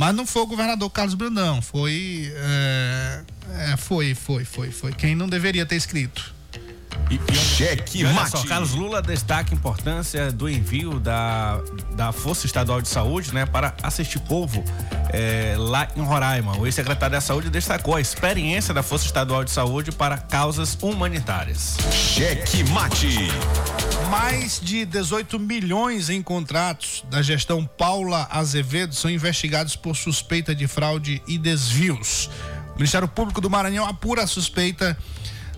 Mas 0.00 0.14
não 0.14 0.24
foi 0.24 0.40
o 0.40 0.46
governador 0.46 0.88
Carlos 0.88 1.12
Brandão, 1.12 1.60
foi. 1.60 2.32
É, 2.34 3.22
é, 3.70 3.76
foi, 3.76 4.14
foi, 4.14 4.46
foi, 4.46 4.70
foi. 4.70 4.94
Quem 4.94 5.14
não 5.14 5.28
deveria 5.28 5.66
ter 5.66 5.76
escrito. 5.76 6.34
Cheque 7.34 8.00
E 8.00 8.04
olha 8.04 8.14
Mate. 8.14 8.30
só, 8.30 8.44
Carlos 8.44 8.72
Lula 8.72 9.02
destaca 9.02 9.52
a 9.52 9.56
importância 9.56 10.30
do 10.30 10.48
envio 10.48 11.00
da, 11.00 11.60
da 11.94 12.12
Força 12.12 12.46
Estadual 12.46 12.80
de 12.80 12.88
Saúde, 12.88 13.34
né, 13.34 13.46
para 13.46 13.74
assistir 13.82 14.18
povo 14.20 14.64
eh, 15.12 15.54
lá 15.58 15.88
em 15.96 16.02
Roraima. 16.02 16.56
O 16.56 16.66
ex-secretário 16.66 17.14
da 17.14 17.20
Saúde 17.20 17.50
destacou 17.50 17.96
a 17.96 18.00
experiência 18.00 18.72
da 18.72 18.82
Força 18.82 19.06
Estadual 19.06 19.44
de 19.44 19.50
Saúde 19.50 19.90
para 19.92 20.18
causas 20.18 20.78
humanitárias. 20.80 21.76
Cheque 21.92 22.62
Mate. 22.70 23.28
Mais 24.10 24.60
de 24.60 24.84
18 24.84 25.38
milhões 25.38 26.10
em 26.10 26.20
contratos 26.22 27.04
da 27.08 27.22
gestão 27.22 27.64
Paula 27.64 28.26
Azevedo 28.30 28.94
são 28.94 29.10
investigados 29.10 29.76
por 29.76 29.94
suspeita 29.96 30.54
de 30.54 30.66
fraude 30.66 31.22
e 31.28 31.38
desvios. 31.38 32.28
O 32.74 32.76
Ministério 32.76 33.06
Público 33.06 33.40
do 33.40 33.48
Maranhão 33.50 33.86
apura 33.86 34.22
a 34.22 34.26
suspeita 34.26 34.96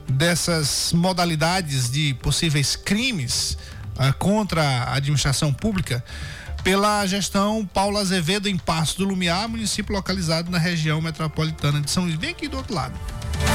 dessas 0.09 0.93
modalidades 0.93 1.91
de 1.91 2.15
possíveis 2.15 2.77
crimes 2.77 3.57
ah, 3.99 4.13
contra 4.13 4.63
a 4.63 4.95
administração 4.95 5.53
pública 5.53 6.05
pela 6.63 7.05
gestão 7.07 7.67
Paula 7.67 8.01
Azevedo 8.01 8.49
em 8.49 8.57
Passo 8.57 8.99
do 8.99 9.05
Lumiar, 9.05 9.49
município 9.49 9.95
localizado 9.95 10.51
na 10.51 10.59
região 10.59 11.01
metropolitana 11.01 11.81
de 11.81 11.91
São 11.91 12.05
Luís, 12.05 12.17
bem 12.17 12.31
aqui 12.31 12.47
do 12.47 12.57
outro 12.57 12.75
lado. 12.75 12.95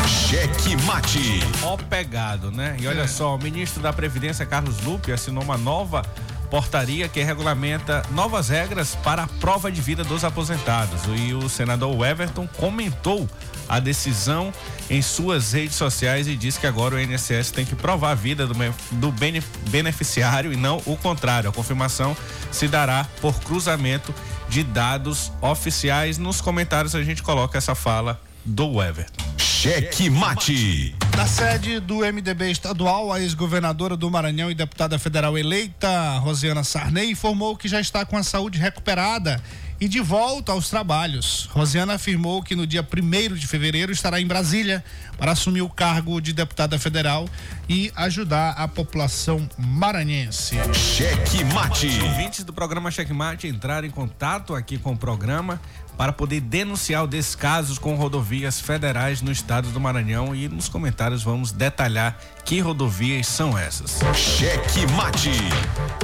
Cheque 0.06 0.76
Mate. 0.84 1.40
Ó 1.64 1.78
pegado, 1.78 2.52
né? 2.52 2.76
E 2.80 2.88
olha 2.88 3.08
só, 3.08 3.36
o 3.36 3.38
ministro 3.38 3.82
da 3.82 3.94
Previdência, 3.94 4.46
Carlos 4.46 4.82
Lupe, 4.84 5.12
assinou 5.12 5.44
uma 5.44 5.58
nova 5.58 6.02
portaria 6.50 7.08
que 7.08 7.22
regulamenta 7.22 8.04
novas 8.12 8.50
regras 8.50 8.96
para 8.96 9.24
a 9.24 9.28
prova 9.28 9.72
de 9.72 9.82
vida 9.82 10.04
dos 10.04 10.24
aposentados. 10.24 11.02
E 11.16 11.34
o 11.34 11.48
senador 11.48 12.06
Everton 12.06 12.48
comentou 12.58 13.30
a 13.68 13.80
decisão 13.80 14.54
em 14.90 15.02
suas 15.02 15.52
redes 15.54 15.76
sociais 15.76 16.28
e 16.28 16.36
disse 16.36 16.60
que 16.60 16.68
agora 16.68 16.96
o 16.96 17.00
INSS 17.00 17.52
tem 17.52 17.66
que 17.66 17.76
provar 17.76 18.12
a 18.12 18.16
vida 18.16 18.48
do, 18.48 18.54
do 18.92 19.12
bene- 19.12 19.44
beneficiário 19.70 20.54
e 20.54 20.56
não 20.56 20.82
o 20.86 20.96
contrário. 20.98 21.50
A 21.50 21.54
confirmação 21.54 22.16
se 22.52 22.68
dará 22.68 23.06
por 23.22 23.40
cruzamento 23.42 24.14
de 24.50 24.64
dados 24.64 25.32
oficiais. 25.42 26.18
Nos 26.18 26.40
comentários 26.42 26.96
a 26.96 27.04
gente 27.04 27.22
coloca 27.22 27.58
essa 27.58 27.76
fala 27.76 28.22
do 28.46 28.82
Everton. 28.82 29.26
Cheque 29.38 30.10
Mate. 30.10 30.96
Na 31.18 31.26
sede 31.26 31.80
do 31.80 31.98
MDB 32.06 32.52
estadual, 32.52 33.12
a 33.12 33.20
ex-governadora 33.20 33.98
do 33.98 34.10
Maranhão 34.10 34.52
e 34.52 34.56
deputada 34.56 35.00
federal 35.00 35.36
eleita, 35.38 36.18
Rosiana 36.20 36.64
Sarney, 36.64 37.10
informou 37.12 37.58
que 37.58 37.68
já 37.68 37.82
está 37.82 38.06
com 38.06 38.16
a 38.16 38.22
saúde 38.24 38.60
recuperada 38.60 39.42
e 39.80 39.88
de 39.88 40.00
volta 40.00 40.52
aos 40.52 40.70
trabalhos. 40.70 41.48
Rosiana 41.52 41.96
afirmou 41.96 42.42
que 42.42 42.56
no 42.56 42.66
dia 42.66 42.82
1 42.82 43.36
de 43.36 43.48
fevereiro 43.48 43.92
estará 43.92 44.20
em 44.20 44.26
Brasília 44.26 44.84
para 45.18 45.32
assumir 45.32 45.62
o 45.62 45.70
cargo 45.70 46.20
de 46.20 46.34
deputada 46.34 46.78
federal 46.80 47.28
e 47.70 47.92
ajudar 47.96 48.52
a 48.52 48.68
população 48.68 49.48
maranhense. 49.58 50.56
Cheque 50.74 51.44
Mate. 51.46 51.88
Ouvintes 52.04 52.44
do 52.44 52.54
programa 52.54 52.90
Checkmate 52.92 53.48
entraram 53.48 53.88
em 53.88 53.92
contato 53.92 54.56
aqui 54.56 54.78
com 54.78 54.94
o 54.94 54.98
programa 54.98 55.62
para 55.98 56.14
poder 56.14 56.42
denunciar 56.42 57.04
o 57.04 57.08
descaso 57.08 57.82
com 57.82 57.96
rodovias 57.96 58.62
federais 58.62 59.22
no 59.22 59.32
estado 59.32 59.70
do 59.70 59.80
Maranhão 59.80 60.36
e 60.36 60.48
nos 60.48 60.70
comentários 60.70 61.24
vamos 61.24 61.52
detalhar 61.52 62.20
que 62.46 62.60
rodovias 62.60 63.26
são 63.26 63.58
essas. 63.58 64.00
Cheque 64.16 64.86
Mate. 64.96 65.32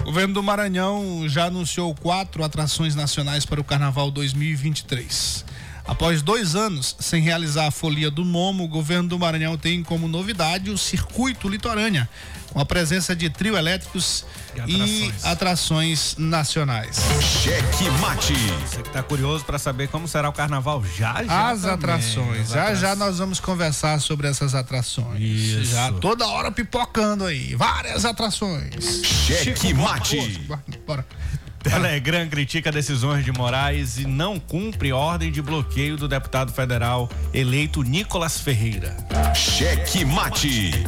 O 0.01 0.05
governo 0.05 0.33
do 0.33 0.43
Maranhão 0.43 1.23
já 1.27 1.45
anunciou 1.45 1.93
quatro 1.93 2.43
atrações 2.43 2.95
nacionais 2.95 3.45
para 3.45 3.61
o 3.61 3.63
Carnaval 3.63 4.09
2023. 4.09 5.45
Após 5.85 6.21
dois 6.21 6.55
anos 6.55 6.95
sem 6.99 7.21
realizar 7.21 7.67
a 7.67 7.71
folia 7.71 8.09
do 8.09 8.25
Momo, 8.25 8.63
o 8.63 8.67
governo 8.69 9.09
do 9.09 9.19
Maranhão 9.19 9.57
tem 9.57 9.83
como 9.83 10.07
novidade 10.07 10.71
o 10.71 10.77
Circuito 10.77 11.47
Litorânea, 11.47 12.09
com 12.51 12.59
a 12.59 12.65
presença 12.65 13.15
de 13.15 13.29
trio 13.29 13.55
elétricos 13.55 14.25
E 14.67 14.71
e 14.71 15.03
atrações. 15.11 15.25
atrações 15.25 16.15
nacionais. 16.17 16.97
Cheque 17.21 17.89
Mate. 18.01 18.33
Você 18.33 18.81
que 18.81 18.87
está 18.89 19.01
curioso 19.03 19.43
para 19.45 19.57
saber 19.57 19.87
como 19.89 20.07
será 20.07 20.29
o 20.29 20.33
carnaval 20.33 20.83
já 20.83 21.23
já 21.23 21.49
As 21.51 21.61
também. 21.61 21.75
atrações. 21.75 22.49
Já 22.49 22.55
já 22.55 22.71
atrações. 22.91 22.99
nós 22.99 23.17
vamos 23.19 23.39
conversar 23.39 23.99
sobre 23.99 24.27
essas 24.27 24.53
atrações. 24.55 25.19
Isso. 25.21 25.65
Já 25.65 25.91
toda 25.93 26.25
hora 26.27 26.51
pipocando 26.51 27.25
aí. 27.25 27.55
Várias 27.55 28.05
atrações. 28.05 29.01
Cheque 29.05 29.59
Chico, 29.67 29.81
Mate. 29.81 30.17
bora, 30.47 30.63
Bora. 30.85 31.05
Telegram 31.63 32.27
critica 32.27 32.69
decisões 32.73 33.23
de 33.23 33.31
Moraes 33.31 33.97
e 33.97 34.05
não 34.05 34.37
cumpre 34.37 34.91
ordem 34.91 35.31
de 35.31 35.41
bloqueio 35.41 35.95
do 35.95 36.09
deputado 36.09 36.51
federal 36.51 37.09
eleito 37.33 37.81
Nicolas 37.83 38.37
Ferreira. 38.39 38.97
Cheque 39.33 40.03
Mate. 40.03 40.85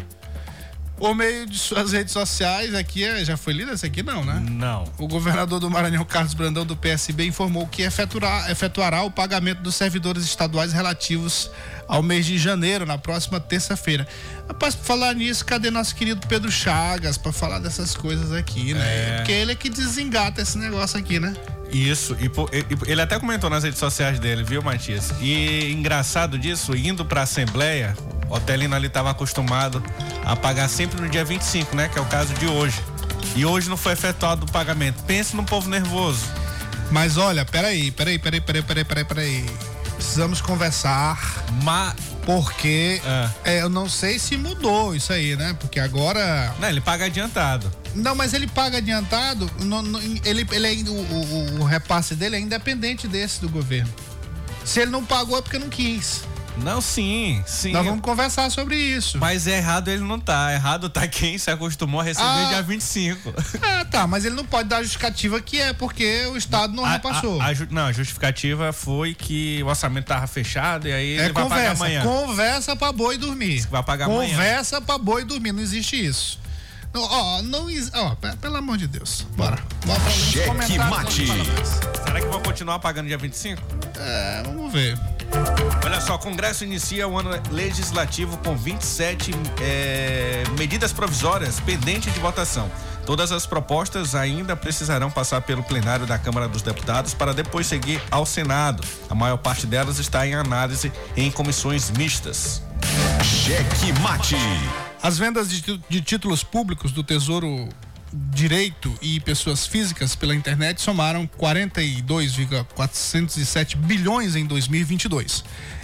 Por 0.97 1.13
meio 1.13 1.45
de 1.45 1.59
suas 1.59 1.91
redes 1.91 2.13
sociais, 2.13 2.73
aqui 2.73 3.03
é, 3.03 3.23
já 3.25 3.35
foi 3.35 3.51
lida 3.51 3.73
essa 3.73 3.85
aqui 3.85 4.01
não, 4.01 4.23
né? 4.23 4.41
Não. 4.49 4.85
O 4.97 5.07
governador 5.07 5.59
do 5.59 5.69
Maranhão, 5.69 6.05
Carlos 6.05 6.33
Brandão, 6.33 6.65
do 6.65 6.75
PSB, 6.77 7.25
informou 7.25 7.67
que 7.67 7.81
efetuará, 7.81 8.49
efetuará 8.49 9.01
o 9.03 9.11
pagamento 9.11 9.61
dos 9.61 9.75
servidores 9.75 10.23
estaduais 10.23 10.71
relativos 10.71 11.51
ao 11.87 12.01
mês 12.01 12.25
de 12.25 12.37
janeiro, 12.37 12.85
na 12.85 12.97
próxima 12.97 13.39
terça-feira. 13.41 14.07
Rapaz, 14.47 14.73
por 14.73 14.85
falar 14.85 15.13
nisso, 15.13 15.45
cadê 15.45 15.69
nosso 15.69 15.93
querido 15.95 16.25
Pedro 16.27 16.49
Chagas 16.49 17.17
para 17.17 17.33
falar 17.33 17.59
dessas 17.59 17.93
coisas 17.95 18.31
aqui, 18.31 18.73
né? 18.73 18.81
É. 18.85 19.17
Porque 19.17 19.31
ele 19.33 19.51
é 19.51 19.55
que 19.55 19.69
desengata 19.69 20.41
esse 20.41 20.57
negócio 20.57 20.97
aqui, 20.97 21.19
né? 21.19 21.33
Isso, 21.71 22.15
e, 22.21 22.25
e- 22.25 22.91
ele 22.91 23.01
até 23.01 23.19
comentou 23.19 23.49
nas 23.49 23.63
redes 23.63 23.79
sociais 23.79 24.17
dele, 24.17 24.43
viu, 24.43 24.61
Matias? 24.61 25.11
E 25.19 25.71
engraçado 25.73 26.37
disso, 26.39 26.75
indo 26.75 27.03
pra 27.03 27.23
Assembleia, 27.23 27.95
o 28.29 28.35
Otelino 28.35 28.75
ali 28.75 28.89
tava 28.89 29.09
acostumado 29.11 29.83
a 30.23 30.35
pagar 30.35 30.67
sempre 30.69 30.99
no 31.01 31.09
dia 31.09 31.23
25, 31.25 31.75
né? 31.75 31.87
Que 31.89 31.97
é 31.99 32.01
o 32.01 32.05
caso 32.05 32.33
de 32.35 32.47
hoje. 32.47 32.81
E 33.35 33.45
hoje 33.45 33.69
não 33.69 33.77
foi 33.77 33.93
efetuado 33.93 34.45
o 34.45 34.51
pagamento. 34.51 35.01
Pense 35.03 35.35
no 35.35 35.43
povo 35.43 35.69
nervoso. 35.69 36.21
Mas 36.91 37.17
olha, 37.17 37.43
peraí, 37.43 37.91
peraí, 37.91 38.17
peraí, 38.19 38.39
peraí, 38.41 38.61
peraí, 38.63 38.83
peraí, 38.85 39.03
peraí. 39.05 39.45
Precisamos 39.95 40.41
conversar, 40.41 41.17
Mas. 41.63 41.93
porque 42.25 43.01
Ah. 43.05 43.29
é, 43.43 43.61
eu 43.61 43.69
não 43.69 43.87
sei 43.89 44.19
se 44.19 44.35
mudou 44.37 44.95
isso 44.95 45.11
aí, 45.13 45.35
né? 45.35 45.55
Porque 45.59 45.79
agora. 45.79 46.53
Não, 46.59 46.67
ele 46.69 46.81
paga 46.81 47.05
adiantado. 47.05 47.71
Não, 47.95 48.13
mas 48.13 48.33
ele 48.33 48.45
paga 48.47 48.77
adiantado, 48.79 49.49
no- 49.59 49.81
no- 49.81 49.99
ele, 50.25 50.45
ele 50.51 50.67
ainda- 50.67 50.91
o, 50.91 50.95
o- 50.95 51.61
o 51.61 51.63
repasse 51.63 52.13
dele 52.13 52.35
é 52.35 52.39
independente 52.39 53.07
desse 53.07 53.39
do 53.41 53.47
governo. 53.49 53.91
Se 54.65 54.81
ele 54.81 54.91
não 54.91 55.03
pagou 55.05 55.37
é 55.37 55.41
porque 55.41 55.57
não 55.57 55.69
quis. 55.69 56.21
Não, 56.57 56.81
sim, 56.81 57.43
sim. 57.45 57.71
Nós 57.71 57.85
vamos 57.85 58.01
conversar 58.01 58.49
sobre 58.49 58.75
isso. 58.75 59.17
Mas 59.19 59.45
errado 59.45 59.89
ele 59.89 60.03
não 60.03 60.19
tá. 60.19 60.51
Errado 60.53 60.89
tá 60.89 61.07
quem 61.07 61.37
se 61.37 61.51
acostumou 61.51 61.99
a 62.01 62.03
receber 62.03 62.27
Ah. 62.27 62.45
dia 62.49 62.61
25. 62.63 63.33
Ah, 63.61 63.85
tá, 63.85 64.07
mas 64.07 64.25
ele 64.25 64.35
não 64.35 64.45
pode 64.45 64.67
dar 64.69 64.81
justificativa 64.81 65.39
que 65.41 65.59
é 65.59 65.73
porque 65.73 66.25
o 66.27 66.37
Estado 66.37 66.73
não 66.73 66.83
A- 66.85 66.93
repassou. 66.93 67.39
a- 67.41 67.49
a 67.49 67.53
não, 67.69 67.85
a 67.87 67.91
justificativa 67.91 68.71
foi 68.73 69.13
que 69.13 69.61
o 69.63 69.67
orçamento 69.67 70.05
tava 70.05 70.25
fechado 70.27 70.87
e 70.87 70.93
aí 70.93 71.17
é 71.17 71.25
ele 71.25 71.33
vai 71.33 71.43
pagar 71.43 71.49
conversa, 71.49 71.83
amanhã. 71.83 72.01
conversa 72.03 72.75
pra 72.75 72.91
boi 72.91 73.17
dormir. 73.17 73.67
Vai 73.69 73.83
pagar 73.83 74.05
amanhã. 74.05 74.31
Conversa 74.31 74.81
pra 74.81 74.97
boi 74.97 75.23
dormir, 75.23 75.51
não 75.51 75.61
existe 75.61 76.03
isso. 76.03 76.39
Não, 76.93 77.03
ó, 77.03 77.41
não 77.41 77.69
existe. 77.69 77.95
Ó, 77.97 78.15
pe- 78.15 78.35
pelo 78.37 78.55
amor 78.57 78.77
de 78.77 78.87
Deus. 78.87 79.25
Bora. 79.35 79.59
Bora 79.85 79.99
pra 79.99 80.09
Cheque 80.11 80.77
mate. 80.79 81.25
Será 82.05 82.21
que 82.21 82.27
vão 82.27 82.41
continuar 82.41 82.79
pagando 82.79 83.07
dia 83.07 83.17
25? 83.17 83.61
É, 83.99 84.41
vamos 84.45 84.71
ver. 84.71 84.97
Olha 85.83 86.01
só, 86.01 86.15
o 86.15 86.19
Congresso 86.19 86.63
inicia 86.63 87.07
o 87.07 87.17
ano 87.17 87.29
legislativo 87.51 88.37
com 88.37 88.55
27 88.55 89.31
é, 89.61 90.43
medidas 90.57 90.91
provisórias 90.91 91.59
pendentes 91.59 92.13
de 92.13 92.19
votação. 92.19 92.69
Todas 93.05 93.31
as 93.31 93.45
propostas 93.45 94.15
ainda 94.15 94.55
precisarão 94.55 95.11
passar 95.11 95.41
pelo 95.41 95.61
plenário 95.63 96.07
da 96.07 96.17
Câmara 96.17 96.47
dos 96.47 96.63
Deputados 96.63 97.13
para 97.13 97.33
depois 97.33 97.67
seguir 97.67 98.01
ao 98.09 98.25
Senado. 98.25 98.83
A 99.09 99.13
maior 99.13 99.37
parte 99.37 99.67
delas 99.67 99.99
está 99.99 100.25
em 100.25 100.33
análise 100.33 100.91
em 101.15 101.29
comissões 101.29 101.91
mistas. 101.91 102.63
Cheque 103.23 103.93
mate. 104.01 104.35
As 105.03 105.19
vendas 105.19 105.49
de, 105.49 105.77
de 105.87 106.01
títulos 106.01 106.43
públicos 106.43 106.91
do 106.91 107.03
Tesouro 107.03 107.69
Direito 108.31 108.97
e 109.01 109.19
pessoas 109.19 109.67
físicas 109.67 110.15
pela 110.15 110.33
internet 110.33 110.81
somaram 110.81 111.27
42,407 111.27 113.75
bilhões 113.75 114.37
em 114.37 114.45
2022, 114.45 115.43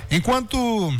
enquanto 0.09 0.97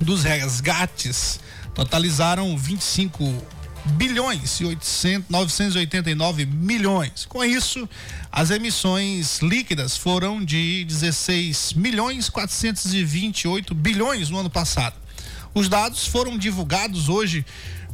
dos 0.00 0.24
resgates 0.24 1.38
totalizaram 1.74 2.58
25 2.58 3.46
bilhões 3.84 4.60
e 4.60 4.64
800, 4.64 5.30
989 5.30 6.46
milhões. 6.46 7.24
Com 7.26 7.44
isso, 7.44 7.88
as 8.32 8.50
emissões 8.50 9.38
líquidas 9.40 9.96
foram 9.96 10.44
de 10.44 10.84
16 10.84 11.74
milhões 11.74 12.28
428 12.28 13.74
bilhões 13.74 14.28
no 14.28 14.38
ano 14.38 14.50
passado. 14.50 14.96
Os 15.54 15.68
dados 15.68 16.06
foram 16.06 16.36
divulgados 16.36 17.08
hoje 17.08 17.44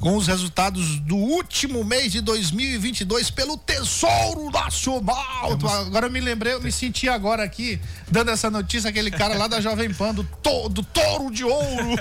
com 0.01 0.17
os 0.17 0.27
resultados 0.27 0.99
do 1.01 1.17
último 1.17 1.83
mês 1.83 2.13
de 2.13 2.21
2022 2.21 3.31
pelo 3.31 3.57
Tesouro 3.57 4.51
Nacional. 4.51 5.59
Agora 5.87 6.07
eu 6.07 6.11
me 6.11 6.21
lembrei, 6.21 6.53
eu 6.53 6.61
me 6.61 6.71
senti 6.71 7.09
agora 7.09 7.43
aqui 7.43 7.81
dando 8.11 8.31
essa 8.31 8.51
notícia 8.51 8.91
aquele 8.91 9.11
cara 9.11 9.35
lá 9.37 9.47
da 9.49 9.61
Jovem 9.61 9.93
Pan 9.95 10.13
do, 10.15 10.25
to, 10.43 10.69
do 10.69 10.83
Touro 10.83 11.31
de 11.33 11.45
Ouro. 11.45 11.95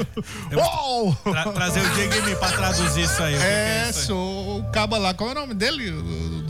Uou! 0.54 1.14
Tra- 1.14 1.52
trazer 1.52 1.80
o 1.80 1.90
Diego 1.94 2.36
pra 2.38 2.52
traduzir 2.52 3.04
isso 3.04 3.22
aí. 3.22 3.36
que 3.36 3.42
É, 3.42 3.86
isso 3.90 3.98
aí? 4.00 4.06
sou 4.06 4.60
o 4.60 4.64
caba 4.72 4.96
lá. 4.98 5.12
Qual 5.14 5.28
é 5.28 5.32
o 5.32 5.34
nome 5.36 5.54
dele? 5.54 5.90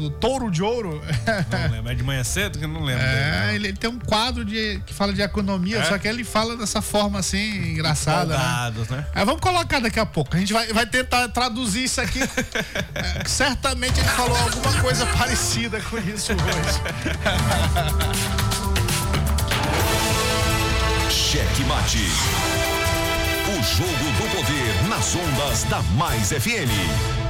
Do, 0.01 0.11
Touro 0.11 0.51
de 0.51 0.63
Ouro? 0.63 1.03
Não 1.51 1.71
lembro. 1.71 1.91
É 1.91 1.95
de 1.95 2.03
manhã 2.03 2.25
cedo 2.25 2.59
que 2.59 2.65
eu 2.65 2.69
não 2.69 2.83
lembro. 2.83 3.03
É, 3.03 3.47
dele, 3.47 3.57
ele, 3.57 3.69
ele 3.69 3.77
tem 3.77 3.91
um 3.91 3.99
quadro 3.99 4.45
de, 4.45 4.81
que 4.87 4.95
fala 4.95 5.13
de 5.13 5.21
economia, 5.23 5.79
É? 5.79 5.85
só 5.85 5.99
que 5.99 6.09
ele 6.09 6.25
fala 6.25 6.57
dessa 6.57 6.81
forma 6.83 7.19
assim, 7.19 7.73
engraçada. 7.73 8.37
Né? 8.37 8.39
Folgados, 8.39 8.89
né? 8.89 9.07
É, 9.15 9.25
vamos 9.25 9.41
colocar 9.41 9.81
daqui 9.81 9.99
a 10.01 10.07
pouco. 10.07 10.37
A 10.37 10.39
gente 10.41 10.53
vai, 10.53 10.67
vai 10.73 10.87
tentar 10.87 11.29
traduzir 11.29 11.85
isso 11.85 12.01
aqui. 12.01 12.21
É, 12.95 13.25
certamente 13.27 13.99
ele 14.01 14.09
falou 14.09 14.37
alguma 14.37 14.73
coisa 14.81 15.07
parecida 15.07 15.81
com 15.83 15.97
isso 15.99 16.33
hoje. 16.33 16.81
Cheque 21.11 21.65
mate. 21.65 21.99
O 23.49 23.63
jogo 23.63 23.91
do 23.91 24.37
poder 24.37 24.89
nas 24.89 25.15
ondas 25.15 25.65
da 25.65 25.83
Mais 25.95 26.29
FM. 26.31 27.30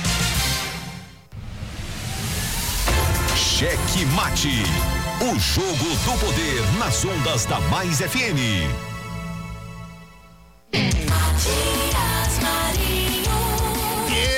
Cheque 3.61 4.05
Mate. 4.15 4.63
O 5.21 5.37
jogo 5.37 5.75
do 5.77 6.19
poder 6.19 6.63
nas 6.79 7.05
ondas 7.05 7.45
da 7.45 7.59
Mais 7.69 7.99
FM. 7.99 8.65
Matias 11.07 12.39
Marinho. 12.41 13.21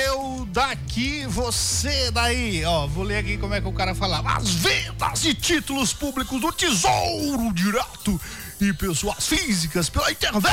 Eu 0.04 0.46
daqui, 0.52 1.24
você 1.26 2.10
daí. 2.10 2.66
Ó, 2.66 2.86
vou 2.86 3.02
ler 3.02 3.16
aqui 3.16 3.38
como 3.38 3.54
é 3.54 3.62
que 3.62 3.66
o 3.66 3.72
cara 3.72 3.94
falava. 3.94 4.30
As 4.36 4.50
vendas 4.50 5.22
de 5.22 5.32
títulos 5.32 5.94
públicos 5.94 6.38
do 6.38 6.52
Tesouro 6.52 7.50
Direto 7.54 8.20
e 8.60 8.72
pessoas 8.72 9.26
físicas 9.26 9.88
pela 9.88 10.10
internet 10.10 10.44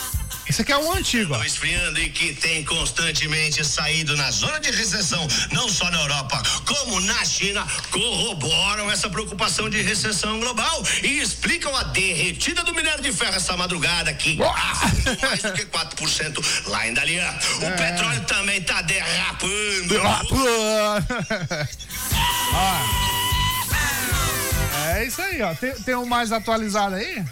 Esse 0.53 0.61
aqui 0.61 0.71
é 0.71 0.77
um 0.77 0.93
antigo, 0.93 1.33
ó. 1.33 1.43
esfriando 1.43 1.99
e 1.99 2.11
que 2.11 2.35
tem 2.35 2.63
constantemente 2.63 3.65
saído 3.65 4.15
na 4.15 4.29
zona 4.29 4.59
de 4.59 4.69
recessão, 4.69 5.27
não 5.51 5.67
só 5.67 5.89
na 5.89 5.99
Europa, 5.99 6.43
como 6.63 7.01
na 7.01 7.25
China, 7.25 7.65
corroboram 7.89 8.91
essa 8.91 9.09
preocupação 9.09 9.67
de 9.67 9.81
recessão 9.81 10.39
global 10.39 10.83
e 11.01 11.17
explicam 11.19 11.75
a 11.75 11.81
derretida 11.85 12.61
do 12.61 12.71
minério 12.71 13.01
de 13.01 13.11
ferro 13.11 13.33
essa 13.33 13.57
madrugada 13.57 14.13
que 14.13 14.35
mais 14.35 15.41
do 15.41 15.53
que 15.53 15.65
4% 15.65 16.67
lá 16.67 16.87
em 16.87 16.93
Dalian. 16.93 17.33
O 17.57 17.71
petróleo 17.75 18.21
também 18.25 18.61
tá 18.61 18.83
derrapando. 18.83 19.95
É 24.93 25.05
isso 25.05 25.21
aí, 25.21 25.41
ó. 25.41 25.53
Tem, 25.55 25.73
tem 25.73 25.95
um 25.95 26.05
mais 26.05 26.31
atualizado 26.31 26.95
aí? 26.95 27.23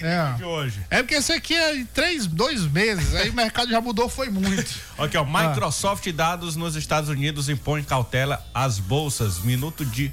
É. 0.00 0.32
De 0.36 0.44
hoje. 0.44 0.80
É 0.90 1.02
porque 1.02 1.16
esse 1.16 1.32
aqui 1.32 1.54
é 1.54 1.74
de 1.74 1.84
três, 1.84 2.26
dois 2.26 2.62
meses. 2.64 3.14
Aí 3.14 3.28
o 3.28 3.34
mercado 3.34 3.70
já 3.70 3.80
mudou, 3.80 4.08
foi 4.08 4.30
muito. 4.30 4.74
Aqui, 4.98 5.16
ó. 5.16 5.24
Microsoft 5.24 6.10
Dados 6.12 6.56
nos 6.56 6.76
Estados 6.76 7.08
Unidos 7.10 7.48
impõe 7.48 7.82
cautela 7.82 8.44
às 8.54 8.78
bolsas. 8.78 9.38
Minuto 9.40 9.84
de. 9.84 10.12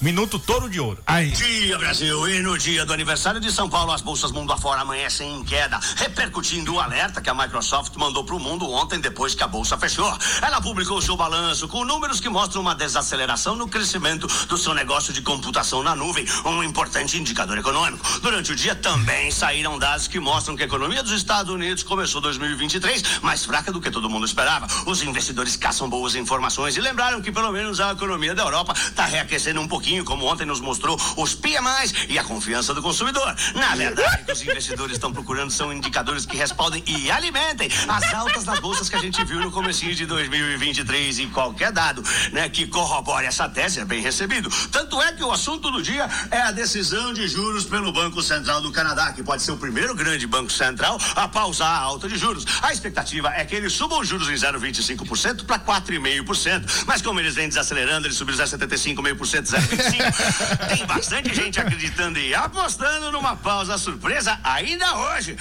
Minuto 0.00 0.38
touro 0.38 0.68
de 0.68 0.78
ouro. 0.78 1.02
Aí. 1.06 1.30
Dia 1.30 1.78
Brasil, 1.78 2.28
e 2.28 2.42
no 2.42 2.58
dia 2.58 2.84
do 2.84 2.92
aniversário 2.92 3.40
de 3.40 3.50
São 3.50 3.68
Paulo, 3.68 3.92
as 3.92 4.02
bolsas 4.02 4.30
mundo 4.30 4.52
afora 4.52 4.82
amanhecem 4.82 5.36
em 5.36 5.42
queda, 5.42 5.80
repercutindo 5.96 6.74
o 6.74 6.80
alerta 6.80 7.22
que 7.22 7.30
a 7.30 7.34
Microsoft 7.34 7.96
mandou 7.96 8.22
para 8.22 8.34
o 8.34 8.38
mundo 8.38 8.70
ontem, 8.70 9.00
depois 9.00 9.34
que 9.34 9.42
a 9.42 9.48
bolsa 9.48 9.78
fechou. 9.78 10.12
Ela 10.42 10.60
publicou 10.60 11.00
seu 11.00 11.16
balanço 11.16 11.66
com 11.66 11.84
números 11.84 12.20
que 12.20 12.28
mostram 12.28 12.60
uma 12.60 12.74
desaceleração 12.74 13.56
no 13.56 13.68
crescimento 13.68 14.26
do 14.46 14.58
seu 14.58 14.74
negócio 14.74 15.14
de 15.14 15.22
computação 15.22 15.82
na 15.82 15.96
nuvem, 15.96 16.26
um 16.44 16.62
importante 16.62 17.18
indicador 17.18 17.56
econômico. 17.56 18.04
Durante 18.20 18.52
o 18.52 18.56
dia 18.56 18.74
também 18.74 19.30
saíram 19.30 19.78
dados 19.78 20.06
que 20.06 20.20
mostram 20.20 20.56
que 20.56 20.62
a 20.62 20.66
economia 20.66 21.02
dos 21.02 21.12
Estados 21.12 21.52
Unidos 21.52 21.82
começou 21.82 22.20
2023 22.20 23.20
mais 23.22 23.46
fraca 23.46 23.72
do 23.72 23.80
que 23.80 23.90
todo 23.90 24.10
mundo 24.10 24.26
esperava. 24.26 24.66
Os 24.84 25.02
investidores 25.02 25.56
caçam 25.56 25.88
boas 25.88 26.14
informações 26.14 26.76
e 26.76 26.80
lembraram 26.80 27.22
que 27.22 27.32
pelo 27.32 27.50
menos 27.50 27.80
a 27.80 27.92
economia 27.92 28.34
da 28.34 28.42
Europa 28.42 28.74
está 28.76 29.06
reaquecendo 29.06 29.60
um 29.60 29.68
pouquinho, 29.68 29.85
como 30.04 30.26
ontem 30.26 30.44
nos 30.44 30.60
mostrou 30.60 30.98
os 31.16 31.34
PMIs 31.34 32.06
e 32.08 32.18
a 32.18 32.24
confiança 32.24 32.74
do 32.74 32.82
consumidor. 32.82 33.34
Na 33.54 33.74
verdade, 33.74 34.22
o 34.22 34.26
que 34.26 34.32
os 34.32 34.42
investidores 34.42 34.94
estão 34.94 35.12
procurando 35.12 35.50
são 35.50 35.72
indicadores 35.72 36.26
que 36.26 36.36
respaldem 36.36 36.82
e 36.86 37.10
alimentem 37.10 37.70
as 37.88 38.12
altas 38.14 38.44
das 38.44 38.58
bolsas 38.58 38.88
que 38.88 38.96
a 38.96 39.00
gente 39.00 39.22
viu 39.24 39.40
no 39.40 39.50
comecinho 39.50 39.94
de 39.94 40.06
2023 40.06 41.20
e 41.20 41.26
qualquer 41.26 41.70
dado, 41.70 42.02
né, 42.32 42.48
que 42.48 42.66
corrobore 42.66 43.26
essa 43.26 43.48
tese 43.48 43.80
é 43.80 43.84
bem 43.84 44.00
recebido. 44.00 44.50
Tanto 44.70 45.00
é 45.00 45.12
que 45.12 45.22
o 45.22 45.30
assunto 45.30 45.70
do 45.70 45.82
dia 45.82 46.08
é 46.30 46.40
a 46.40 46.50
decisão 46.50 47.12
de 47.12 47.26
juros 47.28 47.64
pelo 47.64 47.92
Banco 47.92 48.22
Central 48.22 48.60
do 48.60 48.72
Canadá, 48.72 49.12
que 49.12 49.22
pode 49.22 49.42
ser 49.42 49.52
o 49.52 49.56
primeiro 49.56 49.94
grande 49.94 50.26
banco 50.26 50.50
central 50.50 51.00
a 51.14 51.28
pausar 51.28 51.70
a 51.70 51.78
alta 51.78 52.08
de 52.08 52.16
juros. 52.16 52.44
A 52.62 52.72
expectativa 52.72 53.32
é 53.34 53.44
que 53.44 53.54
eles 53.54 53.72
subam 53.72 54.00
os 54.00 54.08
juros 54.08 54.28
em 54.28 54.34
0,25% 54.34 55.44
para 55.44 55.58
4,5%. 55.58 56.84
Mas 56.86 57.02
como 57.02 57.20
eles 57.20 57.34
vêm 57.34 57.48
desacelerando, 57.48 58.06
eles 58.06 58.16
subiram 58.16 58.44
0,75%, 58.44 59.46
0,25%. 59.76 60.68
Tem 60.68 60.86
bastante 60.86 61.34
gente 61.34 61.60
acreditando 61.60 62.18
e 62.18 62.34
apostando 62.34 63.12
numa 63.12 63.36
pausa 63.36 63.78
surpresa 63.78 64.38
ainda 64.42 64.96
hoje. 64.96 65.36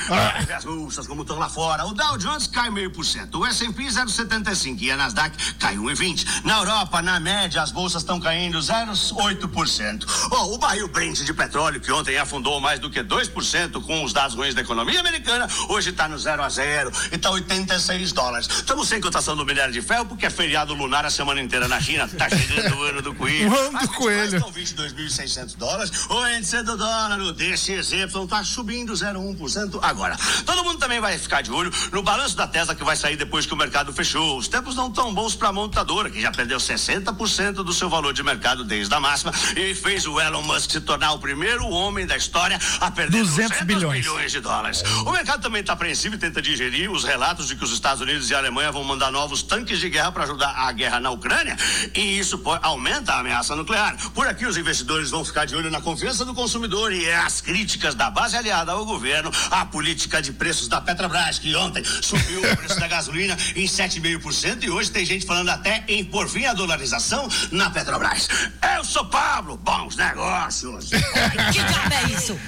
Ver 0.45 0.54
as 0.54 0.65
bolsas 0.65 1.08
como 1.08 1.21
estão 1.21 1.38
lá 1.38 1.50
fora. 1.50 1.86
O 1.86 1.93
Dow 1.93 2.17
Jones 2.17 2.48
cai 2.48 2.69
meio 2.69 2.91
por 2.91 3.06
cento, 3.06 3.39
o 3.39 3.45
S&P 3.45 3.84
0,75 3.84 4.82
e 4.82 4.91
a 4.91 4.98
Nasdaq 4.98 5.56
cai 5.56 5.76
1,20. 5.76 6.43
Na 6.43 6.60
Europa, 6.60 7.02
na 7.02 7.19
média, 7.19 7.62
as 7.62 7.71
bolsas 7.71 8.02
estão 8.02 8.19
caindo 8.19 8.60
0,8%. 8.60 10.06
Oh, 10.32 10.56
o 10.56 10.58
barril 10.58 10.88
Brent 10.88 11.21
de 11.21 11.34
petróleo, 11.34 11.80
que 11.80 11.91
ontem 11.91 12.17
afundou 12.17 12.60
mais 12.60 12.80
do 12.80 12.89
que 12.89 13.04
2% 13.04 13.82
com 13.84 14.04
os 14.04 14.13
dados 14.13 14.36
ruins 14.36 14.54
da 14.54 14.62
economia 14.62 15.00
americana, 15.00 15.48
hoje 15.69 15.89
está 15.91 16.08
no 16.08 16.17
0 16.17 16.43
a 16.43 16.50
0 16.50 16.91
e 17.12 17.15
está 17.15 17.30
86 17.32 18.12
dólares. 18.12 18.48
Estamos 18.48 18.88
sem 18.88 19.00
cotação 19.00 19.36
do 19.36 19.45
minério 19.45 19.74
de 19.74 19.82
ferro 19.82 20.06
porque 20.06 20.26
é 20.26 20.30
feriado 20.30 20.74
lunar 20.74 21.06
a 21.06 21.10
semana 21.10 21.41
inteira 21.41 21.67
na 21.67 21.80
China. 21.80 22.08
Tá 22.08 22.30
chegando 22.30 22.78
o 22.78 22.84
ano 22.84 23.02
do 23.02 23.13
coelho. 23.13 23.52
O 23.52 23.58
ano 23.58 23.80
do 23.80 24.10
As 24.24 24.24
coelho. 24.29 24.63
Estão 24.63 24.85
22.600 24.85 25.55
dólares. 25.57 25.91
O 26.09 26.27
índice 26.29 26.61
do 26.63 26.77
dólar, 26.77 27.19
o 27.19 27.31
DXY, 27.31 28.05
está 28.23 28.43
subindo 28.43 28.93
0,1% 28.93 29.79
agora. 29.81 30.17
Todo 30.45 30.63
mundo 30.63 30.79
também 30.79 30.99
vai 30.99 31.17
ficar 31.17 31.41
de 31.41 31.51
olho 31.51 31.71
no 31.91 32.01
balanço 32.01 32.35
da 32.35 32.47
Tesla 32.47 32.75
que 32.75 32.83
vai 32.83 32.95
sair 32.95 33.17
depois 33.17 33.45
que 33.45 33.53
o 33.53 33.57
mercado 33.57 33.93
fechou. 33.93 34.38
Os 34.38 34.47
tempos 34.47 34.75
não 34.75 34.91
tão 34.91 35.13
bons 35.13 35.35
para 35.35 35.49
a 35.49 35.53
montadora, 35.53 36.09
que 36.09 36.21
já 36.21 36.31
perdeu 36.31 36.57
60% 36.57 37.55
do 37.55 37.73
seu 37.73 37.89
valor 37.89 38.13
de 38.13 38.23
mercado 38.23 38.63
desde 38.63 38.93
a 38.93 38.99
máxima 38.99 39.33
e 39.55 39.73
fez 39.73 40.05
o 40.05 40.19
Elon 40.19 40.41
Musk 40.41 40.71
se 40.71 40.81
tornar 40.81 41.13
o 41.13 41.19
primeiro 41.19 41.67
homem 41.67 42.05
da 42.05 42.17
história 42.17 42.59
a 42.79 42.91
perder 42.91 43.19
200 43.19 43.61
bilhões. 43.61 44.05
de 44.31 44.39
dólares. 44.39 44.83
O 45.05 45.11
mercado 45.11 45.41
também 45.41 45.61
está 45.61 45.73
apreensivo 45.73 46.15
e 46.15 46.17
tenta 46.17 46.41
digerir 46.41 46.91
os 46.91 47.03
relatos 47.03 47.47
de 47.47 47.55
que 47.55 47.63
os 47.63 47.71
Estados 47.71 48.01
Unidos 48.01 48.29
e 48.29 48.35
a 48.35 48.38
Alemanha 48.38 48.71
vão 48.71 48.83
mandar 48.83 49.11
novos 49.11 49.43
tanques 49.43 49.79
de 49.79 49.89
guerra 49.89 50.11
para 50.11 50.23
ajudar 50.23 50.49
a 50.49 50.71
guerra 50.71 50.99
na 50.99 51.11
Ucrânia 51.11 51.55
e 51.93 52.17
isso 52.17 52.41
aumenta 52.61 53.13
a 53.13 53.19
ameaça 53.19 53.55
nuclear. 53.55 53.95
Por 54.15 54.25
aqui 54.28 54.45
os 54.45 54.56
investidores 54.56 55.10
vão 55.10 55.25
ficar 55.25 55.43
de 55.43 55.58
olho 55.58 55.69
na 55.69 55.82
confiança 55.82 56.23
do 56.23 56.34
consumidor 56.34 56.93
e 56.93 57.12
as 57.12 57.41
críticas 57.41 57.93
da 57.93 58.10
base 58.10 58.38
aliada 58.38 58.71
ao 58.71 58.86
governo 58.86 59.30
à 59.51 59.65
política 59.65 60.21
de 60.21 60.32
preços 60.32 60.69
da 60.69 60.80
Petrobras, 60.80 61.38
que 61.38 61.54
ontem 61.54 61.84
subiu 61.84 62.39
o 62.39 62.56
preço 62.56 62.80
da 62.80 62.88
gasolina 62.88 63.38
em 63.58 63.65
7,5% 63.65 64.63
e 64.63 64.69
hoje 64.69 64.89
tem 64.89 65.06
gente 65.06 65.25
falando 65.25 65.49
até 65.49 65.84
em 65.89 66.06
por 66.06 66.30
fim 66.30 66.45
a 66.45 66.54
dolarização 66.54 67.28
na 67.51 67.69
Petrobras. 67.69 68.30
Eu 68.78 68.86
sou 68.86 69.04
Pablo, 69.06 69.58
bons 69.58 69.97
negócios. 69.97 70.89
Que 70.89 71.63
diabo 71.63 71.93
é 71.93 72.12
isso? 72.13 72.39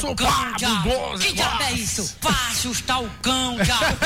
Sou 0.00 0.14
talcão, 0.14 0.30
Pablo, 0.30 0.56
diabo. 0.56 0.88
bons 0.88 1.24
Que 1.24 1.32
diabo 1.32 1.62
é 1.64 1.72
isso? 1.72 2.16
Baixos 2.22 2.80
talcão, 2.82 3.56
diabo. 3.56 3.98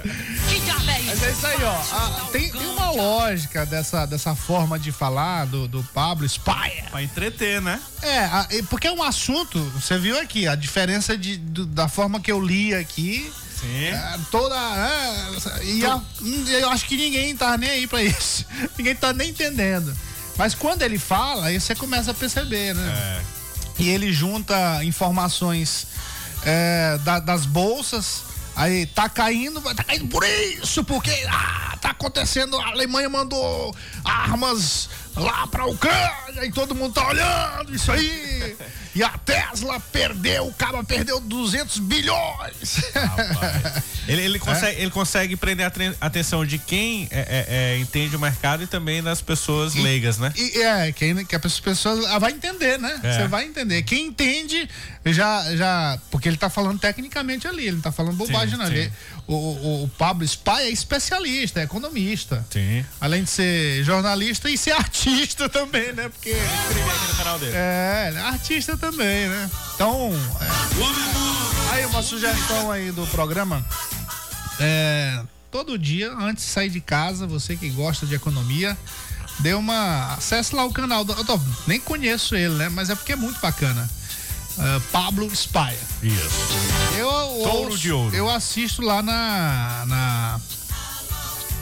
Que 0.48 0.60
diabo 0.60 0.90
é 0.90 1.00
isso? 1.00 1.10
Mas 1.10 1.22
é 1.22 1.30
isso 1.30 1.46
aí, 1.46 1.64
ó. 1.64 1.80
Ah, 1.92 2.28
tem, 2.32 2.50
tem 2.50 2.66
uma 2.66 2.90
lógica 2.92 3.66
dessa, 3.66 4.06
dessa 4.06 4.34
forma 4.34 4.78
de 4.78 4.90
falar 4.90 5.49
do, 5.50 5.68
do 5.68 5.82
Pablo 5.94 6.26
Spire. 6.28 6.84
Pra 6.90 7.02
entreter, 7.02 7.60
né? 7.60 7.80
É, 8.02 8.18
a- 8.20 8.48
porque 8.68 8.86
é 8.88 8.92
um 8.92 9.02
assunto, 9.02 9.58
você 9.74 9.98
viu 9.98 10.18
aqui, 10.18 10.46
a 10.48 10.54
diferença 10.54 11.16
de, 11.18 11.36
do- 11.36 11.66
da 11.66 11.88
forma 11.88 12.20
que 12.20 12.30
eu 12.32 12.40
li 12.40 12.74
aqui. 12.74 13.30
Sim. 13.60 13.84
é, 13.88 14.18
toda. 14.30 14.54
é, 14.56 15.64
e 15.64 15.84
a- 15.84 15.96
hum, 16.22 16.44
eu 16.48 16.70
acho 16.70 16.86
que 16.86 16.96
ninguém 16.96 17.36
tá 17.36 17.58
nem 17.58 17.68
aí 17.70 17.86
pra 17.86 18.00
isso. 18.04 18.46
Ninguém 18.78 18.94
tá 18.94 19.12
nem 19.12 19.30
entendendo. 19.30 19.94
Mas 20.38 20.54
quando 20.54 20.80
ele 20.80 20.98
fala, 20.98 21.46
aí 21.46 21.60
você 21.60 21.74
começa 21.74 22.12
a 22.12 22.14
perceber, 22.14 22.74
né? 22.74 22.90
É. 23.18 23.82
E 23.82 23.88
ele 23.90 24.12
junta 24.12 24.82
informações 24.84 25.86
é, 26.44 26.98
da- 27.04 27.20
das 27.20 27.44
bolsas. 27.44 28.22
Aí 28.56 28.84
tá 28.86 29.08
caindo, 29.08 29.60
tá 29.74 29.84
caindo 29.84 30.06
por 30.08 30.22
isso, 30.24 30.82
porque 30.84 31.10
ah, 31.30 31.78
tá 31.80 31.90
acontecendo, 31.90 32.58
a 32.58 32.68
Alemanha 32.68 33.08
mandou 33.08 33.74
armas 34.04 34.88
lá 35.16 35.46
pra 35.46 35.66
Ucrânia 35.66 36.44
e 36.44 36.52
todo 36.52 36.74
mundo 36.74 36.94
tá 36.94 37.06
olhando 37.06 37.74
isso 37.74 37.90
aí. 37.90 38.56
E 38.94 39.02
a 39.04 39.10
Tesla 39.10 39.78
perdeu, 39.78 40.48
o 40.48 40.52
cara 40.52 40.82
perdeu 40.82 41.20
200 41.20 41.78
bilhões. 41.78 42.80
Ele, 44.08 44.22
ele, 44.22 44.38
consegue, 44.40 44.80
ele 44.80 44.90
consegue 44.90 45.36
prender 45.36 45.64
a 45.66 46.06
atenção 46.06 46.44
de 46.44 46.58
quem 46.58 47.06
é, 47.12 47.20
é, 47.20 47.46
é, 47.48 47.78
entende 47.78 48.16
o 48.16 48.18
mercado 48.18 48.64
e 48.64 48.66
também 48.66 49.00
das 49.00 49.20
pessoas 49.20 49.74
leigas, 49.74 50.18
né? 50.18 50.32
E 50.36 50.62
é, 50.62 50.90
quem, 50.90 51.24
que 51.24 51.36
as 51.36 51.60
pessoas 51.60 52.04
ah, 52.06 52.18
vai 52.18 52.32
entender, 52.32 52.78
né? 52.78 52.98
É. 53.04 53.12
Você 53.12 53.28
vai 53.28 53.44
entender. 53.44 53.82
Quem 53.82 54.06
entende 54.06 54.68
já, 55.06 55.54
já. 55.54 55.98
Porque 56.10 56.28
ele 56.28 56.36
tá 56.36 56.50
falando 56.50 56.80
tecnicamente 56.80 57.46
ali, 57.46 57.66
ele 57.68 57.76
não 57.76 57.82
tá 57.82 57.92
falando 57.92 58.16
bobagem, 58.16 58.56
Sim, 58.56 58.56
não. 58.56 58.66
sim. 58.66 58.72
Ele- 58.72 58.92
o, 59.28 59.34
o, 59.34 59.84
o 59.84 59.88
Pablo 59.90 60.24
Spy 60.24 60.62
é 60.62 60.70
especialista, 60.70 61.60
é 61.60 61.62
economista. 61.62 62.44
Sim. 62.50 62.84
Além 63.00 63.22
de 63.22 63.30
ser 63.30 63.84
jornalista 63.84 64.50
e 64.50 64.58
ser 64.58 64.72
artista 64.72 64.99
também, 65.50 65.92
né? 65.92 66.08
Porque. 66.08 66.30
Inscrever 66.30 66.92
aqui 66.94 67.08
no 67.08 67.14
canal 67.16 67.38
dele. 67.38 67.52
É, 67.54 68.06
ele 68.08 68.18
é 68.18 68.22
artista 68.22 68.76
também, 68.76 69.28
né? 69.28 69.50
Então. 69.74 70.10
é. 70.40 71.74
Aí 71.74 71.86
uma 71.86 72.02
sugestão 72.02 72.70
aí 72.70 72.90
do 72.92 73.06
programa. 73.06 73.64
É, 74.58 75.22
todo 75.50 75.78
dia, 75.78 76.12
antes 76.12 76.44
de 76.44 76.50
sair 76.50 76.68
de 76.70 76.80
casa, 76.80 77.26
você 77.26 77.56
que 77.56 77.70
gosta 77.70 78.04
de 78.06 78.14
economia, 78.14 78.76
dê 79.38 79.54
uma. 79.54 80.14
Acesse 80.14 80.54
lá 80.54 80.64
o 80.64 80.72
canal. 80.72 81.04
Do, 81.04 81.12
eu 81.14 81.24
tô- 81.24 81.40
nem 81.66 81.80
conheço 81.80 82.34
ele, 82.36 82.54
né? 82.54 82.68
Mas 82.68 82.90
é 82.90 82.94
porque 82.94 83.12
é 83.12 83.16
muito 83.16 83.40
bacana. 83.40 83.88
É, 84.58 84.80
Pablo 84.92 85.30
Spire. 85.34 85.78
Isso. 86.02 86.98
Eu, 86.98 87.08
Touro 87.08 87.64
ouço- 87.70 87.78
de 87.78 87.92
ouro. 87.92 88.14
Eu 88.14 88.28
assisto 88.28 88.82
lá 88.82 89.00
na. 89.02 89.84
na 89.86 90.40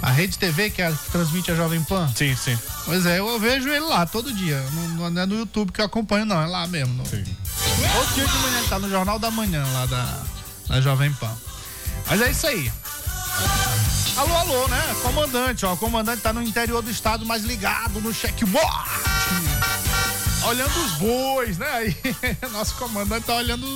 A 0.00 0.10
Rede 0.10 0.38
TV, 0.38 0.70
que, 0.70 0.80
é 0.80 0.86
a, 0.86 0.92
que 0.92 1.10
transmite 1.10 1.50
a 1.50 1.54
Jovem 1.54 1.82
Pan. 1.82 2.08
Sim, 2.14 2.34
sim. 2.36 2.56
Pois 2.84 3.04
é, 3.04 3.18
eu 3.18 3.38
vejo 3.40 3.68
ele 3.68 3.80
lá 3.80 4.06
todo 4.06 4.32
dia. 4.32 4.64
Não, 4.72 5.10
não 5.10 5.22
é 5.22 5.26
no 5.26 5.36
YouTube 5.36 5.72
que 5.72 5.80
eu 5.80 5.84
acompanho, 5.84 6.24
não. 6.24 6.40
É 6.40 6.46
lá 6.46 6.66
mesmo. 6.66 6.94
No... 6.94 7.06
Sim. 7.06 7.24
Todo 7.24 8.14
dia 8.14 8.26
de 8.26 8.38
manhã, 8.38 8.58
ele 8.58 8.68
tá 8.68 8.78
no 8.78 8.88
Jornal 8.88 9.18
da 9.18 9.30
Manhã 9.30 9.64
lá 9.72 9.86
da, 9.86 10.22
da 10.68 10.80
Jovem 10.80 11.12
Pan. 11.14 11.34
Mas 12.06 12.20
é 12.20 12.30
isso 12.30 12.46
aí. 12.46 12.72
Alô, 14.16 14.34
alô, 14.34 14.68
né? 14.68 14.96
Comandante, 15.02 15.66
ó. 15.66 15.74
O 15.74 15.76
comandante 15.76 16.22
tá 16.22 16.32
no 16.32 16.42
interior 16.42 16.82
do 16.82 16.90
estado, 16.90 17.26
mais 17.26 17.44
ligado 17.44 18.00
no 18.00 18.12
checkmate. 18.12 18.66
Olhando 20.44 20.84
os 20.84 20.92
bois, 20.92 21.58
né? 21.58 21.70
Aí, 21.70 21.96
nosso 22.50 22.74
comandante 22.76 23.26
tá 23.26 23.34
olhando 23.34 23.66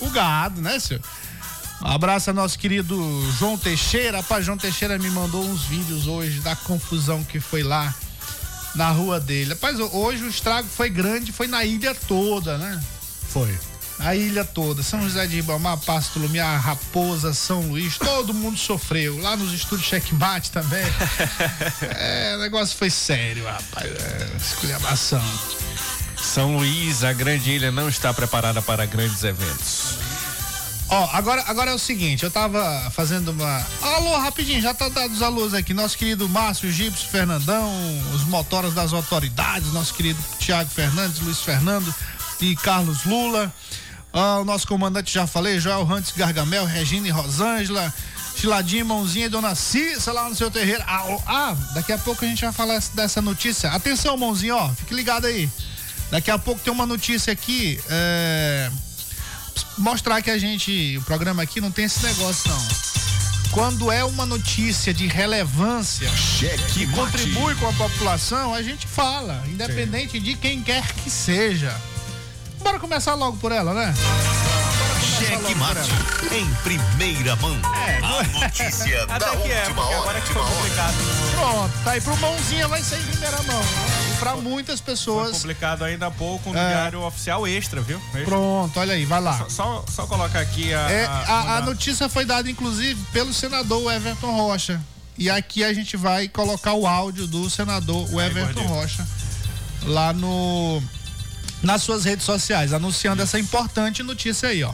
o 0.00 0.10
gado, 0.10 0.60
né, 0.60 0.78
senhor? 0.78 1.02
Um 1.82 1.88
abraço 1.88 2.30
a 2.30 2.32
nosso 2.32 2.58
querido 2.58 2.96
João 3.38 3.58
Teixeira. 3.58 4.18
Rapaz, 4.18 4.44
João 4.44 4.56
Teixeira 4.56 4.98
me 4.98 5.10
mandou 5.10 5.44
uns 5.44 5.62
vídeos 5.62 6.06
hoje 6.06 6.40
da 6.40 6.56
confusão 6.56 7.22
que 7.22 7.38
foi 7.38 7.62
lá 7.62 7.94
na 8.74 8.90
rua 8.90 9.20
dele. 9.20 9.54
Rapaz, 9.54 9.78
hoje 9.78 10.24
o 10.24 10.28
estrago 10.28 10.68
foi 10.68 10.88
grande, 10.88 11.32
foi 11.32 11.46
na 11.46 11.64
ilha 11.64 11.94
toda, 11.94 12.56
né? 12.58 12.82
Foi. 13.28 13.56
A 13.98 14.14
ilha 14.14 14.44
toda, 14.44 14.82
São 14.82 15.00
José 15.02 15.26
de 15.26 15.36
Ribamar, 15.36 15.78
Pasto 15.78 16.18
Lumiar, 16.18 16.60
Raposa, 16.60 17.32
São 17.32 17.60
Luís, 17.62 17.96
todo 17.96 18.34
mundo 18.34 18.58
sofreu. 18.58 19.18
Lá 19.20 19.34
nos 19.36 19.54
estúdios 19.54 19.88
Checkmate 19.88 20.50
também. 20.50 20.84
é, 21.96 22.34
o 22.36 22.40
negócio 22.40 22.76
foi 22.76 22.90
sério, 22.90 23.44
rapaz. 23.46 23.86
É, 23.86 24.36
esculhambação. 24.36 25.24
São 26.16 26.58
Luís, 26.58 27.04
a 27.04 27.12
grande 27.14 27.50
ilha, 27.50 27.72
não 27.72 27.88
está 27.88 28.12
preparada 28.12 28.60
para 28.60 28.84
grandes 28.84 29.24
eventos. 29.24 30.05
Ó, 30.88 31.08
agora, 31.12 31.42
agora 31.48 31.72
é 31.72 31.74
o 31.74 31.78
seguinte, 31.78 32.22
eu 32.22 32.30
tava 32.30 32.90
fazendo 32.92 33.32
uma. 33.32 33.66
Alô, 33.82 34.16
rapidinho, 34.18 34.60
já 34.62 34.72
tá 34.72 34.88
dado 34.88 35.12
os 35.12 35.20
alôs 35.20 35.52
aqui. 35.52 35.74
Nosso 35.74 35.98
querido 35.98 36.28
Márcio 36.28 36.70
Gipso 36.70 37.08
Fernandão, 37.08 37.72
os 38.14 38.22
motoras 38.24 38.72
das 38.72 38.92
autoridades, 38.92 39.72
nosso 39.72 39.92
querido 39.94 40.18
Tiago 40.38 40.70
Fernandes, 40.70 41.18
Luiz 41.20 41.40
Fernando 41.40 41.92
e 42.40 42.54
Carlos 42.56 43.04
Lula. 43.04 43.52
Ah, 44.12 44.38
o 44.38 44.44
nosso 44.44 44.66
comandante, 44.66 45.12
já 45.12 45.26
falei, 45.26 45.58
Joel 45.58 45.84
Rantes 45.84 46.12
Gargamel, 46.16 46.64
Regina 46.64 47.08
e 47.08 47.10
Rosângela. 47.10 47.92
Chiladinha, 48.36 48.84
mãozinha 48.84 49.26
e 49.26 49.28
dona 49.30 49.54
Cissa 49.54 50.12
lá 50.12 50.28
no 50.28 50.36
seu 50.36 50.50
terreiro. 50.50 50.84
Ah, 50.86 51.04
ah, 51.26 51.56
daqui 51.74 51.90
a 51.90 51.98
pouco 51.98 52.24
a 52.24 52.28
gente 52.28 52.44
vai 52.44 52.52
falar 52.52 52.80
dessa 52.94 53.20
notícia. 53.20 53.70
Atenção, 53.70 54.16
mãozinha, 54.16 54.54
ó, 54.54 54.68
fique 54.68 54.94
ligado 54.94 55.26
aí. 55.26 55.50
Daqui 56.10 56.30
a 56.30 56.38
pouco 56.38 56.60
tem 56.60 56.72
uma 56.72 56.86
notícia 56.86 57.32
aqui. 57.32 57.80
É 57.88 58.70
mostrar 59.78 60.22
que 60.22 60.30
a 60.30 60.38
gente, 60.38 60.96
o 60.98 61.02
programa 61.02 61.42
aqui 61.42 61.60
não 61.60 61.70
tem 61.70 61.84
esse 61.84 62.02
negócio 62.04 62.50
não. 62.50 62.96
Quando 63.50 63.90
é 63.90 64.04
uma 64.04 64.26
notícia 64.26 64.92
de 64.92 65.06
relevância 65.06 66.10
que 66.74 66.86
contribui 66.88 67.54
com 67.54 67.68
a 67.68 67.72
população, 67.72 68.52
a 68.52 68.62
gente 68.62 68.86
fala, 68.86 69.42
independente 69.46 70.12
Sim. 70.12 70.20
de 70.20 70.34
quem 70.34 70.62
quer 70.62 70.86
que 70.94 71.08
seja. 71.08 71.74
Bora 72.62 72.78
começar 72.78 73.14
logo 73.14 73.36
por 73.38 73.52
ela, 73.52 73.72
né? 73.72 73.94
Cheque 75.18 75.54
mate 75.54 75.90
em 76.32 76.46
primeira 76.62 77.36
mão. 77.36 77.56
É, 77.86 77.98
a 78.02 78.40
notícia 78.40 79.04
Até 79.08 79.18
da 79.18 79.36
que 79.36 79.50
é, 79.50 79.60
última 79.60 79.74
porque 79.82 79.94
hora. 79.94 79.96
agora 80.02 80.20
que 80.20 80.32
foi 80.32 80.42
complicado. 80.42 80.94
Pronto, 81.34 81.72
tá 81.84 81.90
aí 81.92 82.00
pro 82.00 82.16
mãozinha 82.18 82.68
vai 82.68 82.82
ser 82.82 82.98
em 82.98 83.02
primeira 83.04 83.42
mão. 83.44 83.62
Pra 84.18 84.34
muitas 84.36 84.80
Foi 84.80 84.92
pessoas. 84.92 85.38
publicado 85.38 85.84
ainda 85.84 86.06
há 86.06 86.10
pouco 86.10 86.50
no 86.50 86.58
É. 86.58 86.68
diário 86.68 87.02
oficial 87.02 87.46
extra, 87.46 87.80
viu? 87.80 87.98
Extra. 88.06 88.24
Pronto, 88.24 88.80
olha 88.80 88.94
aí, 88.94 89.04
vai 89.04 89.20
lá. 89.20 89.36
Só, 89.38 89.48
só, 89.48 89.84
só 89.90 90.06
colocar 90.06 90.40
aqui 90.40 90.72
a. 90.72 90.90
É, 90.90 91.06
a- 91.06 91.56
a, 91.58 91.60
notícia 91.62 92.08
foi 92.08 92.24
dada, 92.24 92.50
inclusive, 92.50 93.00
pelo 93.12 93.32
senador 93.34 93.92
Everton 93.92 94.34
Rocha. 94.34 94.80
E 95.18 95.30
aqui 95.30 95.62
a 95.64 95.72
gente 95.72 95.96
vai 95.96 96.28
colocar 96.28 96.72
o 96.74 96.86
áudio 96.86 97.26
do 97.26 97.48
senador 97.48 98.06
Aí, 98.20 98.26
Everton. 98.26 98.62
Rocha 98.66 99.06
lá 99.84 100.12
no 100.12 100.82
nas 101.62 101.82
suas 101.82 102.04
redes 102.04 102.24
sociais, 102.24 102.72
anunciando 102.72 103.22
essa 103.22 103.38
importante 103.38 104.02
notícia 104.02 104.48
aí, 104.50 104.62
ó. 104.62 104.72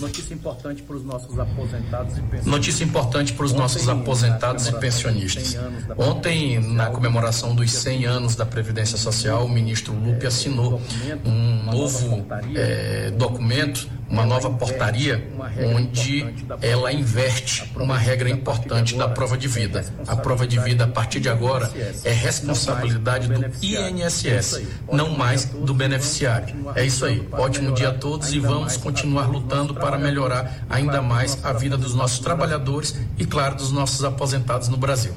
Notícia 0.00 0.34
importante 0.34 0.82
para 0.82 0.96
os 0.96 1.04
nossos 1.04 1.38
aposentados 1.38 2.16
e 2.16 2.20
pensionistas. 2.20 2.46
Notícia 2.46 2.84
importante 2.84 3.32
para 3.32 3.44
os 3.44 3.52
nossos 3.52 3.88
aposentados 3.88 4.68
e 4.68 4.72
pensionistas. 4.74 5.56
Ontem, 5.96 6.60
na 6.60 6.86
comemoração 6.86 7.54
dos 7.54 7.72
100 7.72 8.06
anos 8.06 8.36
da 8.36 8.46
Previdência 8.46 8.96
Social, 8.96 9.44
o 9.44 9.48
ministro 9.48 9.92
Lupe 9.92 10.26
assinou 10.26 10.80
um 11.24 11.64
novo 11.64 12.26
eh, 12.54 13.12
documento, 13.16 13.88
uma 14.08 14.24
nova 14.24 14.50
portaria, 14.50 15.28
onde 15.74 16.26
ela 16.62 16.92
inverte 16.92 17.70
uma 17.76 17.98
regra 17.98 18.30
importante 18.30 18.96
da 18.96 19.08
prova 19.08 19.36
de 19.36 19.46
vida. 19.48 19.84
A 20.06 20.16
prova 20.16 20.46
de 20.46 20.58
vida, 20.60 20.84
a 20.84 20.88
partir 20.88 21.20
de 21.20 21.28
agora, 21.28 21.70
é 22.04 22.12
responsabilidade 22.12 23.28
do 23.28 23.44
INSS, 23.62 24.62
não 24.90 25.10
mais 25.10 25.44
do 25.44 25.74
beneficiário. 25.74 26.54
É 26.74 26.84
isso 26.84 27.04
aí. 27.04 27.26
Ótimo 27.32 27.72
dia 27.72 27.90
a 27.90 27.94
todos 27.94 28.32
e 28.32 28.38
vamos 28.38 28.76
continuar 28.76 29.26
lutando 29.26 29.74
para 29.74 29.87
melhorar 29.96 30.66
ainda 30.68 31.00
mais 31.00 31.38
a 31.44 31.52
vida 31.52 31.76
dos 31.78 31.94
nossos 31.94 32.18
trabalhadores 32.18 32.94
e, 33.16 33.24
claro, 33.24 33.54
dos 33.54 33.70
nossos 33.70 34.04
aposentados 34.04 34.68
no 34.68 34.76
Brasil. 34.76 35.14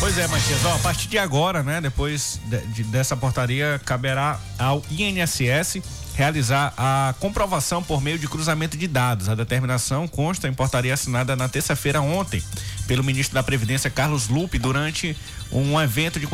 Pois 0.00 0.18
é, 0.18 0.26
Matias, 0.26 0.62
ó, 0.66 0.74
a 0.74 0.78
partir 0.80 1.08
de 1.08 1.16
agora, 1.16 1.62
né, 1.62 1.80
depois 1.80 2.38
de- 2.46 2.66
de- 2.66 2.84
dessa 2.84 3.16
portaria, 3.16 3.80
caberá 3.86 4.38
ao 4.58 4.82
INSS 4.90 5.80
realizar 6.14 6.74
a 6.76 7.14
comprovação 7.20 7.82
por 7.82 8.02
meio 8.02 8.18
de 8.18 8.28
cruzamento 8.28 8.76
de 8.76 8.86
dados. 8.86 9.28
A 9.30 9.34
determinação 9.34 10.06
consta 10.06 10.46
em 10.46 10.52
portaria 10.52 10.92
assinada 10.92 11.34
na 11.34 11.48
terça-feira 11.48 12.02
ontem 12.02 12.42
pelo 12.86 13.02
ministro 13.02 13.34
da 13.34 13.42
Previdência, 13.42 13.88
Carlos 13.88 14.28
Lupe, 14.28 14.58
durante 14.58 15.16
um 15.50 15.80
evento 15.80 16.20
de 16.20 16.26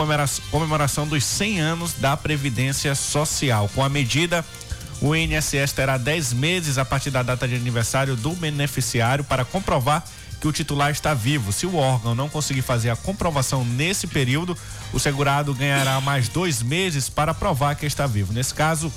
comemoração 0.51 1.07
dos 1.07 1.23
100 1.25 1.61
anos 1.61 1.93
da 1.95 2.17
Previdência 2.17 2.95
Social. 2.97 3.71
Com 3.75 3.85
a 3.85 3.89
medida, 3.89 4.45
o 5.01 5.17
INSS 5.17 5.73
terá 5.75 5.97
10 5.97 6.33
meses 6.35 6.79
a 6.79 6.85
partir 6.85 7.11
da 7.11 7.23
data 7.23 7.49
de 7.49 7.55
aniversário 7.55 8.17
do 8.17 8.33
beneficiário 8.33 9.25
para 9.25 9.45
comprovar 9.45 10.05
que 10.41 10.49
o 10.49 10.53
titular 10.53 10.91
está 10.91 11.15
vivo. 11.15 11.53
Se 11.53 11.67
o 11.67 11.77
órgão 11.77 12.15
não 12.15 12.29
conseguir 12.29 12.63
fazer 12.63 12.91
a 12.91 12.97
comprovação 12.97 13.65
nesse 13.65 14.07
período, 14.07 14.57
o 14.93 14.99
segurado 14.99 15.55
ganhará 15.55 16.01
mais 16.01 16.29
dois 16.29 16.63
meses 16.63 17.09
para 17.09 17.35
provar 17.35 17.75
que 17.77 17.87
está 17.87 18.07
vivo. 18.07 18.33
Nesse 18.33 18.55
caso, 18.55 18.93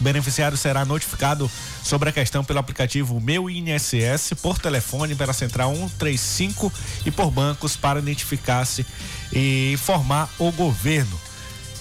o 0.00 0.04
beneficiário 0.04 0.56
será 0.56 0.84
notificado 0.84 1.50
sobre 1.82 2.08
a 2.08 2.12
questão 2.12 2.44
pelo 2.44 2.60
aplicativo 2.60 3.20
Meu 3.20 3.50
INSS, 3.50 4.34
por 4.40 4.58
telefone 4.58 5.16
pela 5.16 5.32
central 5.32 5.74
135 5.74 6.72
e 7.04 7.10
por 7.10 7.30
bancos 7.30 7.76
para 7.76 7.98
identificar-se 7.98 8.86
e 9.32 9.72
informar 9.72 10.30
o 10.38 10.52
governo. 10.52 11.27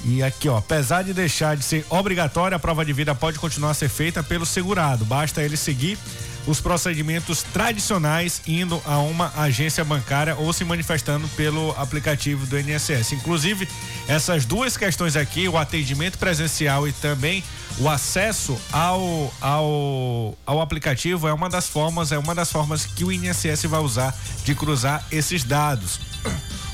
E 0.07 0.23
aqui, 0.23 0.47
ó, 0.47 0.57
apesar 0.57 1.03
de 1.03 1.13
deixar 1.13 1.57
de 1.57 1.63
ser 1.65 1.85
obrigatória, 1.89 2.55
a 2.55 2.59
prova 2.59 2.85
de 2.85 2.93
vida 2.93 3.13
pode 3.13 3.37
continuar 3.37 3.71
a 3.71 3.73
ser 3.73 3.89
feita 3.89 4.23
pelo 4.23 4.45
segurado. 4.45 5.03
Basta 5.03 5.43
ele 5.43 5.57
seguir 5.57 5.99
os 6.47 6.61
procedimentos 6.61 7.43
tradicionais 7.43 8.41
indo 8.47 8.81
a 8.85 8.99
uma 8.99 9.33
agência 9.35 9.83
bancária 9.83 10.33
ou 10.37 10.53
se 10.53 10.63
manifestando 10.63 11.27
pelo 11.35 11.71
aplicativo 11.77 12.45
do 12.45 12.57
INSS. 12.57 13.11
Inclusive, 13.11 13.67
essas 14.07 14.45
duas 14.45 14.77
questões 14.77 15.17
aqui, 15.17 15.49
o 15.49 15.57
atendimento 15.57 16.17
presencial 16.17 16.87
e 16.87 16.93
também 16.93 17.43
o 17.77 17.89
acesso 17.89 18.57
ao, 18.71 19.33
ao, 19.41 20.37
ao 20.45 20.61
aplicativo 20.61 21.27
é 21.27 21.33
uma 21.33 21.49
das 21.49 21.67
formas, 21.67 22.13
é 22.13 22.17
uma 22.17 22.33
das 22.33 22.49
formas 22.49 22.85
que 22.85 23.03
o 23.03 23.11
INSS 23.11 23.63
vai 23.63 23.81
usar 23.81 24.17
de 24.45 24.55
cruzar 24.55 25.05
esses 25.11 25.43
dados. 25.43 25.99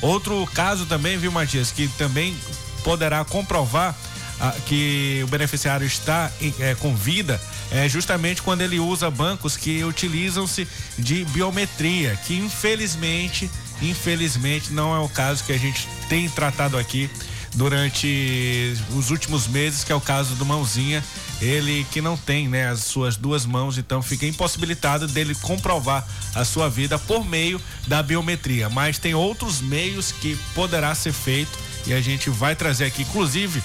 Outro 0.00 0.46
caso 0.54 0.86
também, 0.86 1.18
viu, 1.18 1.32
Matias, 1.32 1.72
que 1.72 1.88
também 1.88 2.36
poderá 2.84 3.24
comprovar 3.24 3.96
ah, 4.40 4.54
que 4.66 5.22
o 5.24 5.26
beneficiário 5.26 5.86
está 5.86 6.30
eh, 6.60 6.76
com 6.78 6.94
vida 6.94 7.40
é 7.70 7.88
justamente 7.88 8.42
quando 8.42 8.60
ele 8.60 8.78
usa 8.78 9.10
bancos 9.10 9.56
que 9.56 9.82
utilizam-se 9.82 10.66
de 10.98 11.24
biometria, 11.26 12.16
que 12.24 12.36
infelizmente, 12.36 13.50
infelizmente 13.82 14.72
não 14.72 14.94
é 14.94 14.98
o 15.00 15.08
caso 15.08 15.42
que 15.44 15.52
a 15.52 15.58
gente 15.58 15.88
tem 16.08 16.28
tratado 16.28 16.78
aqui 16.78 17.10
durante 17.54 18.74
os 18.96 19.10
últimos 19.10 19.46
meses, 19.46 19.82
que 19.82 19.92
é 19.92 19.94
o 19.94 20.00
caso 20.00 20.34
do 20.34 20.44
Mãozinha, 20.44 21.02
ele 21.40 21.86
que 21.90 22.00
não 22.00 22.16
tem, 22.16 22.48
né, 22.48 22.68
as 22.68 22.80
suas 22.80 23.16
duas 23.16 23.44
mãos, 23.44 23.76
então 23.78 24.02
fica 24.02 24.26
impossibilitado 24.26 25.06
dele 25.06 25.34
comprovar 25.36 26.06
a 26.34 26.44
sua 26.44 26.68
vida 26.68 26.98
por 26.98 27.24
meio 27.24 27.60
da 27.86 28.02
biometria, 28.02 28.68
mas 28.68 28.98
tem 28.98 29.14
outros 29.14 29.60
meios 29.60 30.12
que 30.12 30.36
poderá 30.54 30.94
ser 30.94 31.12
feito 31.12 31.58
e 31.86 31.92
a 31.92 32.00
gente 32.00 32.30
vai 32.30 32.54
trazer 32.54 32.86
aqui, 32.86 33.02
inclusive, 33.02 33.62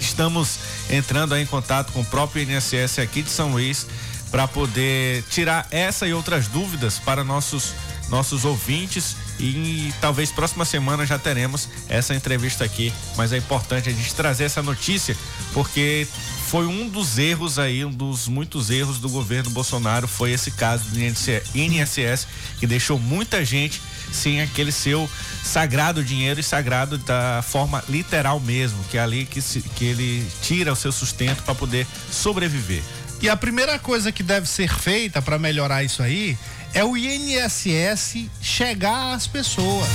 estamos 0.00 0.58
entrando 0.90 1.36
em 1.36 1.46
contato 1.46 1.92
com 1.92 2.00
o 2.00 2.04
próprio 2.04 2.42
INSS 2.42 2.98
aqui 2.98 3.22
de 3.22 3.30
São 3.30 3.52
Luís 3.52 3.86
para 4.30 4.48
poder 4.48 5.22
tirar 5.30 5.66
essa 5.70 6.06
e 6.06 6.14
outras 6.14 6.48
dúvidas 6.48 6.98
para 6.98 7.22
nossos 7.22 7.72
nossos 8.08 8.44
ouvintes 8.44 9.16
E 9.38 9.92
talvez 10.00 10.30
próxima 10.30 10.64
semana 10.64 11.04
já 11.04 11.18
teremos 11.18 11.68
essa 11.88 12.14
entrevista 12.14 12.64
aqui, 12.64 12.92
mas 13.16 13.32
é 13.32 13.36
importante 13.36 13.88
a 13.88 13.92
gente 13.92 14.14
trazer 14.14 14.44
essa 14.44 14.62
notícia 14.62 15.16
porque 15.52 16.06
foi 16.48 16.66
um 16.66 16.88
dos 16.88 17.18
erros 17.18 17.58
aí, 17.58 17.84
um 17.84 17.90
dos 17.90 18.28
muitos 18.28 18.70
erros 18.70 18.98
do 18.98 19.08
governo 19.08 19.50
Bolsonaro 19.50 20.06
foi 20.06 20.30
esse 20.30 20.52
caso 20.52 20.84
do 20.90 20.98
INSS 21.00 22.26
que 22.60 22.66
deixou 22.66 22.98
muita 22.98 23.44
gente 23.44 23.80
sem 24.12 24.40
aquele 24.40 24.70
seu 24.70 25.08
sagrado 25.42 26.04
dinheiro 26.04 26.38
e 26.38 26.42
sagrado 26.42 26.96
da 26.98 27.42
forma 27.42 27.82
literal 27.88 28.38
mesmo, 28.38 28.82
que 28.84 28.96
é 28.96 29.00
ali 29.00 29.26
que, 29.26 29.40
se, 29.40 29.60
que 29.62 29.84
ele 29.84 30.26
tira 30.42 30.72
o 30.72 30.76
seu 30.76 30.92
sustento 30.92 31.42
para 31.42 31.54
poder 31.54 31.86
sobreviver. 32.10 32.82
E 33.20 33.28
a 33.28 33.36
primeira 33.36 33.78
coisa 33.78 34.12
que 34.12 34.22
deve 34.22 34.46
ser 34.48 34.72
feita 34.72 35.22
para 35.22 35.38
melhorar 35.38 35.82
isso 35.82 36.02
aí 36.02 36.36
é 36.74 36.84
o 36.84 36.96
INSS 36.96 38.28
chegar 38.42 39.14
às 39.14 39.26
pessoas. 39.26 39.88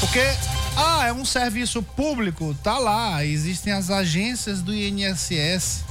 Porque 0.00 0.20
ah, 0.76 1.04
é 1.06 1.12
um 1.12 1.26
serviço 1.26 1.82
público, 1.82 2.56
tá 2.62 2.78
lá, 2.78 3.24
existem 3.24 3.72
as 3.72 3.90
agências 3.90 4.62
do 4.62 4.74
INSS. 4.74 5.84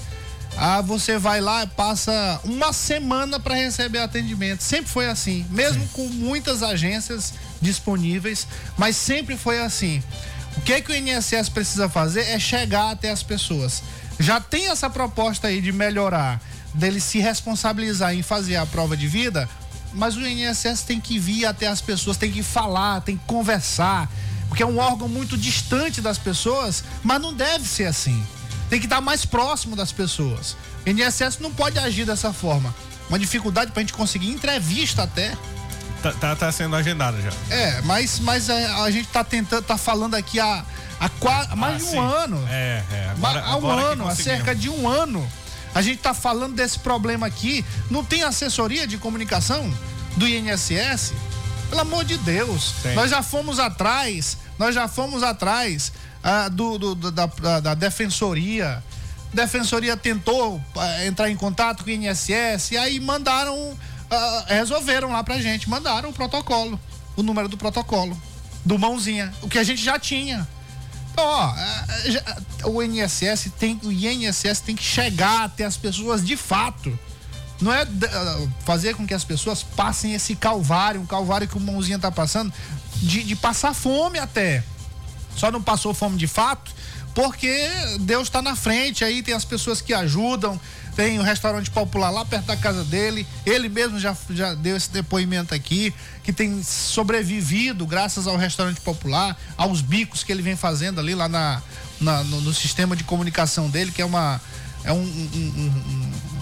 Ah, 0.57 0.81
você 0.81 1.19
vai 1.19 1.39
lá, 1.39 1.67
passa 1.67 2.41
uma 2.43 2.73
semana 2.73 3.39
para 3.39 3.53
receber 3.53 3.99
atendimento. 3.99 4.63
Sempre 4.63 4.89
foi 4.89 5.07
assim, 5.07 5.45
mesmo 5.51 5.87
com 5.89 6.07
muitas 6.07 6.63
agências 6.63 7.33
disponíveis, 7.61 8.47
mas 8.77 8.97
sempre 8.97 9.37
foi 9.37 9.59
assim. 9.59 10.01
O 10.57 10.61
que 10.61 10.81
que 10.81 10.91
o 10.91 10.95
INSS 10.95 11.49
precisa 11.49 11.87
fazer 11.87 12.21
é 12.21 12.39
chegar 12.39 12.89
até 12.89 13.11
as 13.11 13.21
pessoas. 13.21 13.83
Já 14.19 14.41
tem 14.41 14.69
essa 14.69 14.89
proposta 14.89 15.47
aí 15.47 15.61
de 15.61 15.71
melhorar, 15.71 16.41
dele 16.73 16.99
se 16.99 17.19
responsabilizar 17.19 18.13
em 18.13 18.23
fazer 18.23 18.55
a 18.55 18.65
prova 18.65 18.97
de 18.97 19.07
vida, 19.07 19.47
mas 19.93 20.15
o 20.15 20.25
INSS 20.25 20.83
tem 20.83 20.99
que 20.99 21.17
vir 21.17 21.45
até 21.45 21.67
as 21.67 21.81
pessoas, 21.81 22.17
tem 22.17 22.31
que 22.31 22.43
falar, 22.43 23.01
tem 23.01 23.17
que 23.17 23.25
conversar, 23.25 24.09
porque 24.47 24.63
é 24.63 24.65
um 24.65 24.77
órgão 24.77 25.07
muito 25.07 25.37
distante 25.37 26.01
das 26.01 26.17
pessoas, 26.17 26.83
mas 27.03 27.21
não 27.21 27.33
deve 27.33 27.67
ser 27.67 27.85
assim. 27.85 28.25
Tem 28.69 28.79
que 28.79 28.85
estar 28.85 29.01
mais 29.01 29.25
próximo 29.25 29.75
das 29.75 29.91
pessoas. 29.91 30.55
O 30.85 30.89
INSS 30.89 31.39
não 31.39 31.51
pode 31.51 31.79
agir 31.79 32.05
dessa 32.05 32.31
forma. 32.31 32.73
Uma 33.09 33.17
dificuldade 33.17 33.71
para 33.71 33.79
a 33.79 33.83
gente 33.83 33.93
conseguir 33.93 34.29
entrevista 34.29 35.03
até. 35.03 35.35
Tá, 36.01 36.13
tá, 36.13 36.35
tá, 36.35 36.51
sendo 36.51 36.75
agendada 36.75 37.19
já. 37.21 37.31
É, 37.53 37.81
mas, 37.81 38.19
mas 38.19 38.49
a, 38.49 38.83
a 38.83 38.91
gente 38.91 39.07
tá 39.09 39.23
tentando, 39.23 39.63
tá 39.63 39.77
falando 39.77 40.15
aqui 40.15 40.39
há, 40.39 40.63
há, 40.99 41.09
há 41.49 41.55
mais 41.55 41.75
ah, 41.75 41.77
de 41.77 41.83
um 41.83 41.89
sim. 41.89 41.97
ano. 41.97 42.47
É, 42.49 42.83
é. 42.91 43.09
Agora, 43.11 43.41
há 43.41 43.57
um 43.57 43.67
ano, 43.69 44.07
há 44.07 44.15
cerca 44.15 44.55
de 44.55 44.69
um 44.69 44.87
ano. 44.87 45.29
A 45.73 45.81
gente 45.81 45.99
tá 45.99 46.13
falando 46.13 46.55
desse 46.55 46.79
problema 46.79 47.27
aqui. 47.27 47.63
Não 47.89 48.03
tem 48.03 48.23
assessoria 48.23 48.87
de 48.87 48.97
comunicação 48.97 49.71
do 50.17 50.27
INSS? 50.27 51.13
Pelo 51.69 51.81
amor 51.81 52.03
de 52.03 52.17
Deus. 52.17 52.73
Sim. 52.81 52.93
Nós 52.93 53.11
já 53.11 53.21
fomos 53.21 53.59
atrás, 53.59 54.37
nós 54.57 54.73
já 54.73 54.87
fomos 54.87 55.21
atrás 55.21 55.91
ah, 56.23 56.49
do, 56.49 56.77
do 56.77 57.11
da, 57.11 57.25
da, 57.25 57.59
da, 57.59 57.73
defensoria. 57.73 58.83
Defensoria 59.33 59.95
tentou 59.95 60.59
ah, 60.75 61.05
entrar 61.05 61.29
em 61.29 61.35
contato 61.35 61.83
com 61.83 61.89
o 61.89 61.93
INSS 61.93 62.71
e 62.71 62.77
aí 62.77 62.99
mandaram 62.99 63.77
uh, 64.09 64.43
resolveram 64.47 65.11
lá 65.11 65.23
pra 65.23 65.39
gente, 65.39 65.69
mandaram 65.69 66.09
o 66.09 66.13
protocolo, 66.13 66.79
o 67.15 67.23
número 67.23 67.47
do 67.47 67.57
protocolo, 67.57 68.19
do 68.65 68.77
mãozinha, 68.77 69.33
o 69.41 69.47
que 69.47 69.57
a 69.57 69.63
gente 69.63 69.83
já 69.83 69.99
tinha. 69.99 70.47
Então, 71.19 71.27
ó, 71.27 72.69
uh, 72.69 72.71
o 72.71 72.81
INSS 72.81 73.51
tem, 73.59 73.77
o 73.83 73.91
INSS 73.91 74.61
tem 74.61 74.73
que 74.73 74.83
chegar 74.83 75.43
até 75.43 75.65
as 75.65 75.75
pessoas 75.75 76.25
de 76.25 76.37
fato. 76.37 76.97
Não 77.59 77.73
é 77.73 77.83
uh, 77.83 78.49
fazer 78.63 78.95
com 78.95 79.05
que 79.05 79.13
as 79.13 79.25
pessoas 79.25 79.61
passem 79.61 80.13
esse 80.13 80.33
calvário, 80.33 81.01
um 81.01 81.05
calvário 81.05 81.45
que 81.45 81.57
o 81.57 81.59
mãozinha 81.59 81.99
tá 81.99 82.09
passando, 82.09 82.53
de, 82.95 83.23
de 83.23 83.35
passar 83.35 83.73
fome 83.73 84.17
até. 84.17 84.63
Só 85.35 85.51
não 85.51 85.61
passou 85.61 85.93
fome 85.93 86.15
de 86.17 86.27
fato, 86.27 86.71
porque 87.13 87.69
Deus 87.99 88.29
está 88.29 88.41
na 88.41 88.55
frente, 88.55 89.03
aí 89.03 89.21
tem 89.21 89.33
as 89.33 89.43
pessoas 89.43 89.81
que 89.81 89.93
ajudam, 89.93 90.59
tem 90.99 91.17
um 91.17 91.23
restaurante 91.23 91.71
popular 91.71 92.09
lá 92.09 92.25
perto 92.25 92.47
da 92.47 92.57
casa 92.57 92.83
dele. 92.83 93.25
Ele 93.45 93.69
mesmo 93.69 93.97
já, 93.97 94.13
já 94.31 94.53
deu 94.53 94.75
esse 94.75 94.91
depoimento 94.91 95.55
aqui, 95.55 95.93
que 96.25 96.33
tem 96.33 96.61
sobrevivido 96.61 97.87
graças 97.87 98.27
ao 98.27 98.35
restaurante 98.35 98.81
popular, 98.81 99.37
aos 99.55 99.79
bicos 99.79 100.25
que 100.25 100.31
ele 100.33 100.41
vem 100.41 100.57
fazendo 100.57 100.99
ali 100.99 101.15
lá 101.15 101.29
na, 101.29 101.61
na 102.01 102.21
no, 102.25 102.41
no, 102.41 102.53
sistema 102.53 102.97
de 102.97 103.05
comunicação 103.05 103.69
dele, 103.69 103.93
que 103.93 104.01
é 104.01 104.05
uma. 104.05 104.41
É 104.83 104.91
um, 104.91 104.97
um, 104.97 105.71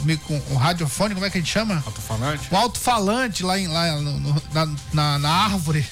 um, 0.08 0.12
um, 0.12 0.42
um 0.54 0.56
radiofone, 0.56 1.14
como 1.14 1.28
é 1.28 1.30
que 1.30 1.38
a 1.38 1.42
gente 1.42 1.54
chama? 1.54 1.84
Alto-falante. 1.86 2.48
Um 2.52 2.58
alto-falante 2.58 3.44
lá, 3.44 3.60
em, 3.60 3.68
lá 3.68 3.96
no, 3.98 4.20
no, 4.20 4.42
na, 4.52 4.66
na, 4.92 5.20
na, 5.20 5.30
árvore. 5.30 5.86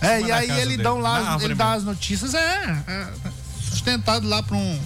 É, 0.00 0.22
e 0.22 0.32
aí 0.32 0.50
ele 0.52 0.78
dão 0.78 0.98
lá, 0.98 1.36
ele 1.42 1.54
dá 1.54 1.74
as 1.74 1.84
notícias, 1.84 2.32
é, 2.32 2.82
é 2.86 3.08
sustentado 3.62 4.26
lá 4.26 4.42
para 4.42 4.56
um 4.56 4.80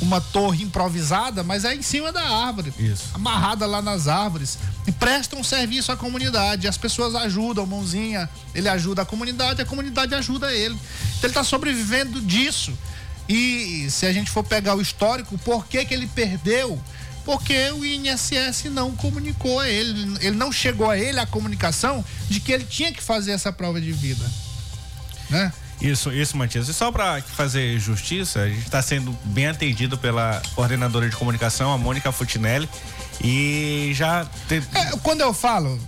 uma 0.00 0.20
torre 0.20 0.62
improvisada, 0.62 1.42
mas 1.42 1.64
é 1.64 1.74
em 1.74 1.82
cima 1.82 2.12
da 2.12 2.22
árvore. 2.22 2.72
Isso. 2.78 3.10
Amarrada 3.14 3.66
lá 3.66 3.80
nas 3.80 4.08
árvores. 4.08 4.58
E 4.86 4.92
presta 4.92 5.36
um 5.36 5.44
serviço 5.44 5.90
à 5.90 5.96
comunidade. 5.96 6.68
As 6.68 6.76
pessoas 6.76 7.14
ajudam, 7.14 7.66
mãozinha. 7.66 8.28
Ele 8.54 8.68
ajuda 8.68 9.02
a 9.02 9.06
comunidade, 9.06 9.62
a 9.62 9.64
comunidade 9.64 10.14
ajuda 10.14 10.52
ele. 10.52 10.74
Então 10.74 11.22
ele 11.22 11.28
está 11.28 11.44
sobrevivendo 11.44 12.20
disso. 12.20 12.76
E 13.28 13.88
se 13.90 14.06
a 14.06 14.12
gente 14.12 14.30
for 14.30 14.44
pegar 14.44 14.74
o 14.74 14.80
histórico, 14.80 15.36
por 15.38 15.66
que, 15.66 15.84
que 15.84 15.94
ele 15.94 16.06
perdeu? 16.06 16.80
Porque 17.24 17.70
o 17.72 17.84
INSS 17.84 18.66
não 18.70 18.94
comunicou 18.94 19.58
a 19.58 19.68
ele. 19.68 20.16
Ele 20.20 20.36
não 20.36 20.52
chegou 20.52 20.90
a 20.90 20.98
ele 20.98 21.18
a 21.18 21.26
comunicação 21.26 22.04
de 22.28 22.38
que 22.38 22.52
ele 22.52 22.64
tinha 22.64 22.92
que 22.92 23.02
fazer 23.02 23.32
essa 23.32 23.52
prova 23.52 23.80
de 23.80 23.90
vida. 23.90 24.24
Né? 25.28 25.52
Isso, 25.80 26.12
isso, 26.12 26.36
Matias. 26.36 26.68
E 26.68 26.74
só 26.74 26.90
para 26.90 27.20
fazer 27.22 27.78
justiça, 27.78 28.40
a 28.40 28.48
gente 28.48 28.62
está 28.62 28.80
sendo 28.80 29.16
bem 29.24 29.46
atendido 29.46 29.98
pela 29.98 30.40
coordenadora 30.54 31.08
de 31.08 31.16
comunicação, 31.16 31.72
a 31.72 31.78
Mônica 31.78 32.10
Futinelli. 32.10 32.68
E 33.22 33.92
já. 33.94 34.26
Te... 34.48 34.62
É, 34.74 34.96
quando 35.02 35.20
eu 35.20 35.32
falo, 35.32 35.78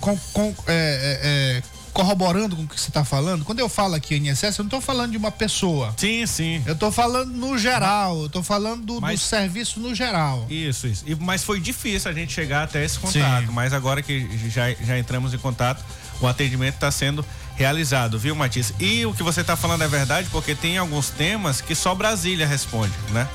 com, 0.00 0.16
com, 0.32 0.54
é, 0.66 1.60
é, 1.62 1.62
é 1.62 1.76
corroborando 1.96 2.54
com 2.54 2.62
o 2.62 2.68
que 2.68 2.78
você 2.78 2.90
está 2.90 3.06
falando, 3.06 3.42
quando 3.42 3.58
eu 3.58 3.70
falo 3.70 3.94
aqui 3.94 4.16
em 4.16 4.28
excesso, 4.28 4.60
eu 4.60 4.64
não 4.64 4.68
estou 4.68 4.82
falando 4.82 5.12
de 5.12 5.16
uma 5.16 5.30
pessoa. 5.30 5.94
Sim, 5.96 6.26
sim. 6.26 6.62
Eu 6.66 6.74
estou 6.74 6.92
falando 6.92 7.32
no 7.32 7.56
geral, 7.56 8.18
eu 8.20 8.26
estou 8.26 8.42
falando 8.42 8.84
do, 8.84 9.00
mas, 9.00 9.18
do, 9.18 9.24
serviço 9.24 9.80
no 9.80 9.94
geral. 9.94 10.46
Isso, 10.50 10.86
isso. 10.86 11.04
E, 11.06 11.14
mas 11.14 11.42
foi 11.42 11.58
difícil 11.58 12.10
a 12.10 12.14
gente 12.14 12.34
chegar 12.34 12.64
até 12.64 12.84
esse 12.84 12.98
contato. 12.98 13.46
Sim. 13.46 13.52
Mas 13.52 13.72
agora 13.72 14.02
que 14.02 14.28
já, 14.50 14.70
já 14.74 14.98
entramos 14.98 15.32
em 15.32 15.38
contato, 15.38 15.82
o 16.20 16.26
atendimento 16.26 16.74
está 16.74 16.90
sendo 16.90 17.24
realizado, 17.56 18.18
viu, 18.18 18.34
Matias? 18.34 18.72
E 18.78 19.04
o 19.06 19.12
que 19.12 19.22
você 19.22 19.40
está 19.40 19.56
falando 19.56 19.82
é 19.82 19.88
verdade, 19.88 20.28
porque 20.30 20.54
tem 20.54 20.78
alguns 20.78 21.10
temas 21.10 21.60
que 21.60 21.74
só 21.74 21.94
Brasília 21.94 22.46
responde, 22.46 22.92
né? 23.10 23.26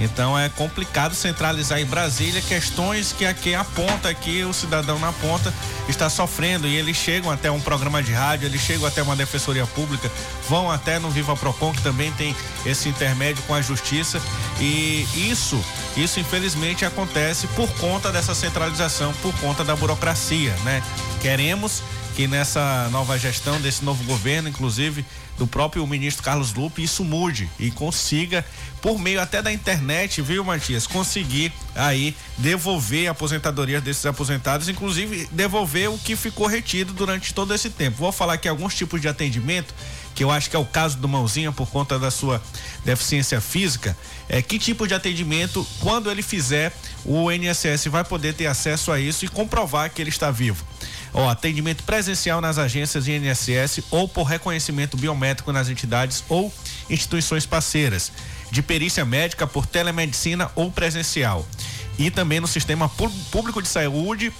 Então 0.00 0.38
é 0.38 0.48
complicado 0.48 1.14
centralizar 1.14 1.78
em 1.78 1.84
Brasília 1.84 2.40
questões 2.40 3.12
que 3.12 3.26
aqui 3.26 3.54
aponta 3.54 4.12
que 4.14 4.42
o 4.44 4.52
cidadão 4.52 4.98
na 4.98 5.12
ponta 5.12 5.52
está 5.88 6.08
sofrendo 6.08 6.66
e 6.66 6.74
eles 6.74 6.96
chegam 6.96 7.30
até 7.30 7.50
um 7.50 7.60
programa 7.60 8.02
de 8.02 8.12
rádio, 8.12 8.46
eles 8.46 8.62
chegam 8.62 8.86
até 8.86 9.02
uma 9.02 9.14
defensoria 9.14 9.66
pública, 9.66 10.10
vão 10.48 10.70
até 10.70 10.98
no 10.98 11.10
Viva 11.10 11.36
Procon 11.36 11.72
que 11.72 11.82
também 11.82 12.10
tem 12.12 12.34
esse 12.64 12.88
intermédio 12.88 13.42
com 13.46 13.54
a 13.54 13.60
justiça 13.60 14.20
e 14.58 15.06
isso, 15.14 15.62
isso 15.96 16.18
infelizmente 16.18 16.84
acontece 16.84 17.46
por 17.48 17.68
conta 17.74 18.10
dessa 18.10 18.34
centralização, 18.34 19.12
por 19.20 19.34
conta 19.34 19.62
da 19.62 19.76
burocracia, 19.76 20.54
né? 20.64 20.82
Queremos 21.20 21.82
que 22.20 22.26
nessa 22.26 22.86
nova 22.90 23.18
gestão 23.18 23.58
desse 23.62 23.82
novo 23.82 24.04
governo, 24.04 24.46
inclusive 24.46 25.06
do 25.38 25.46
próprio 25.46 25.86
ministro 25.86 26.22
Carlos 26.22 26.52
Lupe, 26.52 26.82
isso 26.82 27.02
mude 27.02 27.48
e 27.58 27.70
consiga, 27.70 28.44
por 28.82 28.98
meio 28.98 29.22
até 29.22 29.40
da 29.40 29.50
internet, 29.50 30.20
viu, 30.20 30.44
Matias, 30.44 30.86
conseguir 30.86 31.50
aí 31.74 32.14
devolver 32.36 33.08
a 33.08 33.12
aposentadoria 33.12 33.80
desses 33.80 34.04
aposentados, 34.04 34.68
inclusive 34.68 35.30
devolver 35.32 35.88
o 35.88 35.96
que 35.96 36.14
ficou 36.14 36.46
retido 36.46 36.92
durante 36.92 37.32
todo 37.32 37.54
esse 37.54 37.70
tempo. 37.70 37.96
Vou 37.96 38.12
falar 38.12 38.34
aqui 38.34 38.50
alguns 38.50 38.74
tipos 38.74 39.00
de 39.00 39.08
atendimento 39.08 39.72
que 40.14 40.22
eu 40.22 40.30
acho 40.30 40.50
que 40.50 40.56
é 40.56 40.58
o 40.58 40.64
caso 40.66 40.98
do 40.98 41.08
Mãozinha 41.08 41.50
por 41.52 41.70
conta 41.70 41.98
da 41.98 42.10
sua 42.10 42.42
deficiência 42.84 43.40
física, 43.40 43.96
é 44.28 44.42
que 44.42 44.58
tipo 44.58 44.86
de 44.86 44.92
atendimento, 44.92 45.66
quando 45.80 46.10
ele 46.10 46.20
fizer, 46.20 46.70
o 47.02 47.32
INSS 47.32 47.86
vai 47.86 48.04
poder 48.04 48.34
ter 48.34 48.46
acesso 48.46 48.92
a 48.92 49.00
isso 49.00 49.24
e 49.24 49.28
comprovar 49.28 49.88
que 49.88 50.02
ele 50.02 50.10
está 50.10 50.30
vivo. 50.30 50.62
Ó, 51.12 51.28
atendimento 51.28 51.82
presencial 51.82 52.40
nas 52.40 52.58
agências 52.58 53.04
de 53.04 53.12
INSS 53.12 53.82
ou 53.90 54.08
por 54.08 54.24
reconhecimento 54.24 54.96
biométrico 54.96 55.52
nas 55.52 55.68
entidades 55.68 56.24
ou 56.28 56.52
instituições 56.88 57.46
parceiras, 57.46 58.12
de 58.50 58.62
perícia 58.62 59.04
médica 59.04 59.46
por 59.46 59.66
telemedicina 59.66 60.50
ou 60.54 60.70
presencial. 60.70 61.46
E 61.98 62.10
também 62.10 62.40
no 62.40 62.46
sistema 62.46 62.88
público 63.30 63.60
de 63.60 63.68
saúde 63.68 64.32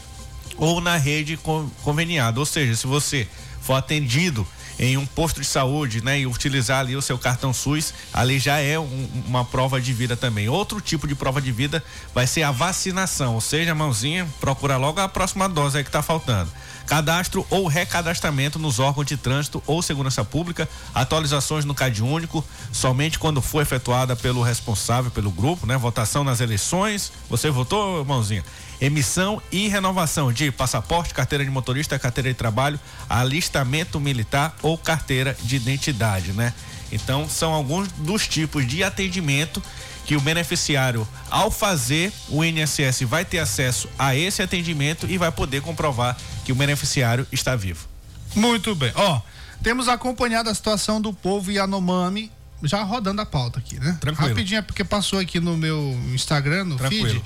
ou 0.57 0.81
na 0.81 0.97
rede 0.97 1.39
conveniada. 1.83 2.39
Ou 2.39 2.47
seja, 2.47 2.75
se 2.75 2.87
você 2.87 3.27
for 3.61 3.75
atendido 3.75 4.47
em 4.83 4.97
um 4.97 5.05
posto 5.05 5.43
de 5.43 5.47
saúde, 5.47 6.03
né, 6.03 6.21
e 6.21 6.27
utilizar 6.27 6.81
ali 6.81 6.97
o 6.97 7.03
seu 7.03 7.19
cartão 7.19 7.53
SUS, 7.53 7.93
ali 8.15 8.39
já 8.39 8.59
é 8.59 8.79
um- 8.79 9.09
uma 9.27 9.45
prova 9.45 9.79
de 9.79 9.93
vida 9.93 10.17
também. 10.17 10.49
Outro 10.49 10.81
tipo 10.81 11.07
de 11.07 11.15
prova 11.15 11.39
de 11.39 11.53
vida 11.53 11.85
vai 12.15 12.27
ser 12.27 12.45
a 12.45 12.51
vacinação, 12.51 13.35
ou 13.35 13.43
seja, 13.43 13.75
mãozinha, 13.75 14.27
procura 14.41 14.79
logo 14.79 14.99
a 14.99 15.07
próxima 15.07 15.51
dose 15.51 15.77
aí 15.77 15.85
que 15.85 15.91
tá 15.91 16.01
faltando. 16.01 16.51
Cadastro 16.87 17.47
ou 17.51 17.69
recadastramento 17.69 18.59
nos 18.59 18.79
órgãos 18.79 19.07
de 19.07 19.19
trânsito 19.19 19.63
ou 19.67 19.83
segurança 19.83 20.25
pública, 20.25 20.67
atualizações 20.95 21.67
no 21.67 21.75
CAD 21.75 22.03
único, 22.03 22.43
somente 22.73 23.19
quando 23.19 23.43
for 23.43 23.61
efetuada 23.61 24.17
pelo 24.17 24.43
responsável, 24.43 25.11
pelo 25.11 25.31
grupo, 25.31 25.67
né? 25.67 25.77
Votação 25.77 26.25
nas 26.25 26.41
eleições. 26.41 27.13
Você 27.29 27.51
votou, 27.51 28.05
mãozinha? 28.05 28.43
Emissão 28.81 29.43
e 29.53 29.69
renovação 29.69 30.33
de 30.33 30.51
passaporte, 30.51 31.13
carteira 31.13 31.45
de 31.45 31.51
motorista, 31.51 31.99
carteira 31.99 32.31
de 32.31 32.35
trabalho, 32.35 32.81
alistamento 33.09 34.01
militar 34.01 34.57
ou 34.63 34.79
carteira 34.79 35.37
de 35.43 35.57
identidade, 35.57 36.33
né? 36.33 36.55
Então, 36.91 37.29
são 37.29 37.53
alguns 37.53 37.89
dos 37.93 38.27
tipos 38.27 38.67
de 38.67 38.83
atendimento 38.83 39.63
que 40.05 40.17
o 40.17 40.21
beneficiário, 40.21 41.07
ao 41.31 41.51
fazer 41.51 42.13
o 42.29 42.45
INSS, 42.45 43.03
vai 43.03 43.25
ter 43.25 43.39
acesso 43.39 43.89
a 43.99 44.17
esse 44.17 44.43
atendimento 44.43 45.07
e 45.07 45.17
vai 45.17 45.31
poder 45.31 45.63
comprovar 45.63 46.17
que 46.45 46.51
o 46.51 46.55
beneficiário 46.55 47.27
está 47.31 47.55
vivo. 47.55 47.87
Muito 48.35 48.75
bem. 48.75 48.93
Ó, 48.97 49.21
temos 49.63 49.89
acompanhado 49.89 50.49
a 50.49 50.55
situação 50.55 51.01
do 51.01 51.13
povo 51.13 51.53
Yanomami, 51.53 52.31
já 52.63 52.83
rodando 52.83 53.21
a 53.21 53.27
pauta 53.27 53.59
aqui, 53.59 53.79
né? 53.79 53.99
Tranquilo. 54.01 54.31
Rapidinho, 54.31 54.59
é 54.59 54.63
porque 54.63 54.85
passou 54.85 55.19
aqui 55.19 55.39
no 55.39 55.57
meu 55.57 55.79
Instagram, 56.13 56.65
no 56.65 56.77
Tranquilo. 56.77 57.09
feed, 57.09 57.25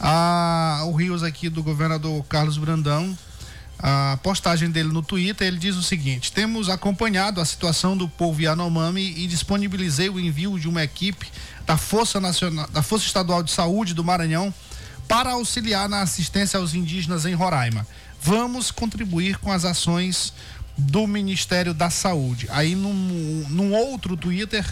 a, 0.00 0.82
o 0.86 0.92
Rios 0.92 1.22
aqui 1.22 1.48
do 1.48 1.62
governador 1.62 2.24
Carlos 2.24 2.58
Brandão, 2.58 3.16
a 3.78 4.18
postagem 4.22 4.70
dele 4.70 4.88
no 4.88 5.02
Twitter, 5.02 5.46
ele 5.46 5.58
diz 5.58 5.76
o 5.76 5.82
seguinte: 5.82 6.32
temos 6.32 6.68
acompanhado 6.68 7.40
a 7.40 7.44
situação 7.44 7.96
do 7.96 8.08
povo 8.08 8.40
Yanomami 8.40 9.14
e 9.16 9.26
disponibilizei 9.26 10.08
o 10.08 10.18
envio 10.18 10.58
de 10.58 10.68
uma 10.68 10.82
equipe 10.82 11.26
da 11.66 11.76
Força 11.76 12.20
Nacional, 12.20 12.66
da 12.68 12.82
Força 12.82 13.06
Estadual 13.06 13.42
de 13.42 13.50
Saúde 13.50 13.94
do 13.94 14.04
Maranhão 14.04 14.52
para 15.06 15.32
auxiliar 15.32 15.88
na 15.88 16.02
assistência 16.02 16.58
aos 16.58 16.74
indígenas 16.74 17.26
em 17.26 17.34
Roraima. 17.34 17.86
Vamos 18.20 18.70
contribuir 18.70 19.38
com 19.38 19.52
as 19.52 19.64
ações 19.64 20.32
do 20.76 21.06
Ministério 21.06 21.72
da 21.72 21.90
Saúde. 21.90 22.46
Aí 22.50 22.74
num, 22.74 23.46
num 23.48 23.72
outro 23.74 24.16
Twitter 24.16 24.64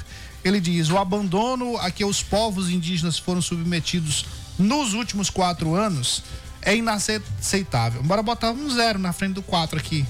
ele 0.44 0.61
diz: 0.61 0.90
o 0.90 0.98
abandono 0.98 1.76
a 1.78 1.90
que 1.90 2.05
os 2.05 2.22
povos 2.22 2.70
indígenas 2.70 3.18
foram 3.18 3.40
submetidos 3.40 4.26
nos 4.59 4.92
últimos 4.92 5.30
quatro 5.30 5.74
anos 5.74 6.22
é 6.62 6.76
inaceitável. 6.76 8.02
Bora 8.02 8.22
botar 8.22 8.50
um 8.50 8.70
zero 8.70 8.98
na 8.98 9.12
frente 9.12 9.34
do 9.34 9.42
quatro 9.42 9.78
aqui. 9.78 10.07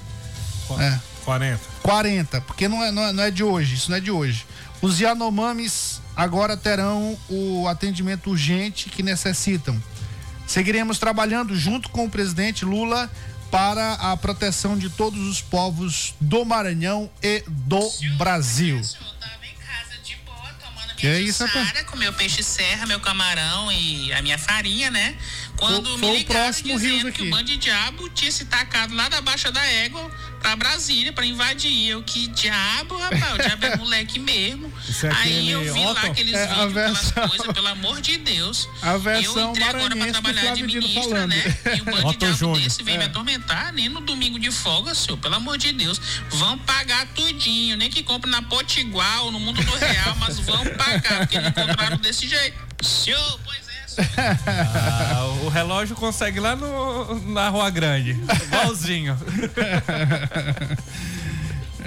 É. 0.79 0.99
40. 1.25 1.61
40, 1.83 2.41
porque 2.43 2.69
não 2.69 2.83
é, 2.83 2.93
não 2.93 3.03
é, 3.03 3.13
não 3.13 3.23
é 3.23 3.31
de 3.31 3.43
hoje, 3.43 3.75
isso 3.75 3.91
não 3.91 3.97
é 3.97 4.01
de 4.01 4.11
hoje. 4.11 4.47
Os 4.83 5.01
Yanomamis 5.01 6.01
agora 6.15 6.57
terão 6.57 7.19
o 7.29 7.67
atendimento 7.67 8.31
urgente 8.31 8.91
que 8.91 9.03
necessitam. 9.03 9.83
Seguiremos 10.47 10.99
trabalhando 10.99 11.57
junto 11.57 11.89
com 11.89 12.05
o 12.05 12.11
presidente 12.11 12.65
Lula 12.65 13.11
para 13.55 13.93
a 13.93 14.17
proteção 14.17 14.77
de 14.77 14.91
todos 14.91 15.29
os 15.29 15.41
povos 15.41 16.13
do 16.21 16.45
Maranhão 16.45 17.09
e 17.23 17.45
do 17.47 17.89
Brasil. 18.17 18.81
Que 20.97 21.07
é 21.07 21.21
isso, 21.21 21.45
com 21.87 21.97
meu 21.97 22.13
peixe 22.15 22.43
serra, 22.43 22.85
meu 22.85 22.99
camarão 22.99 23.71
e 23.71 24.13
a 24.13 24.21
minha 24.23 24.39
farinha, 24.39 24.91
né? 24.91 25.17
Quando 25.57 25.85
Foi- 25.85 25.93
me 25.95 25.99
foi 26.01 26.11
o 26.11 26.15
ligaram 26.19 26.43
próximo 26.45 26.79
dizendo 26.79 27.13
que 27.13 27.23
o 27.23 27.31
bando 27.31 27.45
de 27.45 27.57
diabo 27.57 28.09
tinha 28.11 28.31
se 28.31 28.45
tacado 28.47 28.95
lá 28.95 29.09
da 29.09 29.21
Baixa 29.21 29.51
da 29.53 29.65
Égua 29.65 30.11
pra 30.41 30.57
Brasília 30.57 31.13
pra 31.13 31.25
invadir. 31.25 31.89
Eu, 31.89 32.03
que 32.03 32.27
diabo, 32.29 32.99
rapaz? 32.99 33.35
O 33.35 33.39
diabo 33.39 33.65
é 33.67 33.77
moleque 33.79 34.19
mesmo. 34.19 34.71
É 35.03 35.09
Aí 35.15 35.51
eu 35.51 35.73
vi 35.73 35.81
lá 35.85 35.93
Otto? 35.93 36.07
aqueles 36.07 36.35
É, 36.35 36.47
vídeos, 36.49 36.77
aquelas 36.77 37.05
versão- 37.05 37.29
coisas, 37.29 37.53
pelo 37.53 37.69
amor 37.69 38.01
de 38.01 38.19
Deus. 38.19 38.69
A 38.83 38.97
versão 38.99 39.39
eu 39.43 39.51
entrei 39.51 39.67
agora 39.69 39.97
pra 39.97 40.07
trabalhar 40.13 40.55
de 40.55 40.63
ministra, 40.65 41.03
falando. 41.03 41.29
né? 41.29 41.59
E 41.77 41.81
um 41.81 41.85
bando 41.85 42.11
de 42.13 42.17
diabo 42.19 42.37
Júnior. 42.37 42.61
desse 42.61 42.83
vem 42.83 42.99
me 42.99 43.05
É. 43.05 43.07
atormentar, 43.07 43.73
nem 43.73 43.89
no 43.89 44.01
domingo 44.01 44.39
de 44.39 44.51
folga, 44.51 44.95
senhor. 44.95 45.17
Pelo 45.19 45.37
amor 45.37 45.57
de 45.57 45.73
Deus. 45.73 46.01
Vão 46.31 46.59
pagar 46.59 47.07
tudinho, 47.15 47.77
nem 47.77 47.89
que 47.89 48.03
compre 48.03 48.29
na 48.31 48.43
Potigual, 48.43 49.31
no 49.31 49.39
mundo 49.41 49.63
do 49.63 49.77
real, 49.77 50.17
mas 50.19 50.39
vão 50.41 50.65
pagar, 50.77 51.21
porque 51.21 51.39
não 51.41 51.53
compraram 51.53 51.97
desse 51.97 52.29
jeito. 52.29 52.59
Senhor, 52.83 53.41
pois 53.45 53.64
Ah, 54.17 55.25
o 55.45 55.49
relógio 55.49 55.95
consegue 55.97 56.41
lá 56.41 56.55
no, 56.57 57.21
na 57.33 57.49
Rua 57.49 57.71
Grande. 57.71 58.13
Igualzinho. 58.47 59.17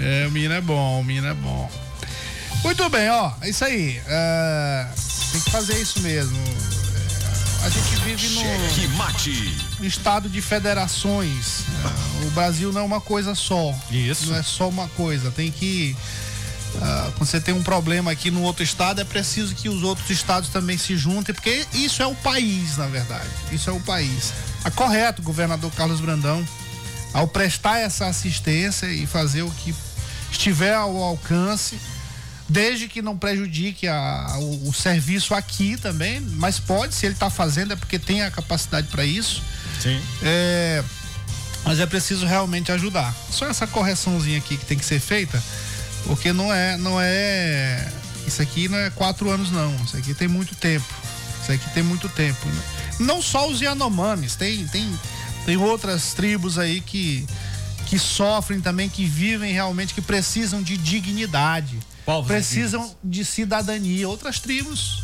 É, 0.00 0.26
o 0.28 0.30
menino 0.30 0.54
é 0.54 0.60
bom, 0.60 1.00
o 1.00 1.04
menino 1.04 1.26
é 1.26 1.34
bom. 1.34 1.68
Muito 2.62 2.88
bem, 2.88 3.10
ó, 3.10 3.32
é 3.40 3.50
isso 3.50 3.64
aí. 3.64 4.00
é, 4.06 4.86
tem 5.32 5.40
que 5.40 5.50
fazer 5.50 5.76
isso 5.80 5.98
mesmo. 6.00 6.36
É, 6.38 7.66
A 7.66 7.68
gente 7.68 7.96
vive 8.04 8.28
no, 8.28 8.40
Cheque 8.40 8.88
mate. 8.96 9.56
no 9.80 9.84
estado 9.86 10.28
de 10.28 10.40
federações. 10.40 11.64
É, 12.22 12.26
O 12.26 12.30
Brasil 12.30 12.72
não 12.72 12.82
é 12.82 12.84
uma 12.84 13.00
coisa 13.00 13.34
só. 13.34 13.74
Isso. 13.90 14.30
Não 14.30 14.36
é 14.36 14.42
só 14.44 14.68
uma 14.68 14.86
coisa. 14.90 15.32
Tem 15.32 15.50
que. 15.50 15.96
Ah, 16.80 17.10
quando 17.16 17.28
você 17.28 17.40
tem 17.40 17.54
um 17.54 17.62
problema 17.62 18.10
aqui 18.10 18.30
no 18.30 18.42
outro 18.42 18.62
estado, 18.62 19.00
é 19.00 19.04
preciso 19.04 19.54
que 19.54 19.68
os 19.68 19.82
outros 19.82 20.08
estados 20.10 20.48
também 20.50 20.78
se 20.78 20.96
juntem, 20.96 21.34
porque 21.34 21.66
isso 21.74 22.02
é 22.02 22.06
o 22.06 22.14
país, 22.14 22.76
na 22.76 22.86
verdade. 22.86 23.28
Isso 23.52 23.68
é 23.68 23.72
o 23.72 23.80
país. 23.80 24.32
Tá 24.62 24.70
correto, 24.70 25.22
governador 25.22 25.70
Carlos 25.72 26.00
Brandão, 26.00 26.46
ao 27.12 27.26
prestar 27.26 27.78
essa 27.78 28.06
assistência 28.06 28.86
e 28.86 29.06
fazer 29.06 29.42
o 29.42 29.50
que 29.50 29.74
estiver 30.30 30.74
ao 30.74 30.96
alcance, 31.02 31.78
desde 32.48 32.86
que 32.88 33.02
não 33.02 33.16
prejudique 33.16 33.86
a- 33.88 34.36
o, 34.38 34.68
o 34.68 34.72
serviço 34.74 35.34
aqui 35.34 35.76
também, 35.76 36.20
mas 36.20 36.58
pode, 36.58 36.94
se 36.94 37.06
ele 37.06 37.14
está 37.14 37.28
fazendo, 37.30 37.72
é 37.72 37.76
porque 37.76 37.98
tem 37.98 38.22
a 38.22 38.30
capacidade 38.30 38.88
para 38.88 39.04
isso. 39.04 39.42
Sim. 39.82 40.00
É, 40.22 40.82
mas 41.64 41.80
é 41.80 41.86
preciso 41.86 42.24
realmente 42.26 42.70
ajudar. 42.72 43.14
Só 43.30 43.46
essa 43.46 43.66
correçãozinha 43.66 44.38
aqui 44.38 44.56
que 44.56 44.64
tem 44.64 44.78
que 44.78 44.84
ser 44.84 45.00
feita, 45.00 45.42
porque 46.08 46.32
não 46.32 46.52
é, 46.52 46.76
não 46.76 46.98
é, 47.00 47.86
isso 48.26 48.42
aqui 48.42 48.68
não 48.68 48.76
é 48.78 48.90
quatro 48.90 49.30
anos 49.30 49.52
não. 49.52 49.72
Isso 49.84 49.96
aqui 49.96 50.12
tem 50.14 50.26
muito 50.26 50.56
tempo. 50.56 50.84
Isso 51.42 51.52
aqui 51.52 51.70
tem 51.74 51.82
muito 51.84 52.08
tempo. 52.08 52.44
né? 52.48 52.62
Não 52.98 53.22
só 53.22 53.48
os 53.48 53.60
Yanomamis, 53.60 54.34
tem, 54.34 54.66
tem, 54.66 54.98
tem 55.46 55.56
outras 55.56 56.14
tribos 56.14 56.58
aí 56.58 56.80
que 56.80 57.24
que 57.86 57.98
sofrem 57.98 58.60
também, 58.60 58.86
que 58.86 59.06
vivem 59.06 59.50
realmente, 59.50 59.94
que 59.94 60.02
precisam 60.02 60.62
de 60.62 60.76
dignidade, 60.76 61.78
precisam 62.26 62.94
de 63.02 63.24
cidadania. 63.24 64.06
Outras 64.06 64.38
tribos. 64.40 65.02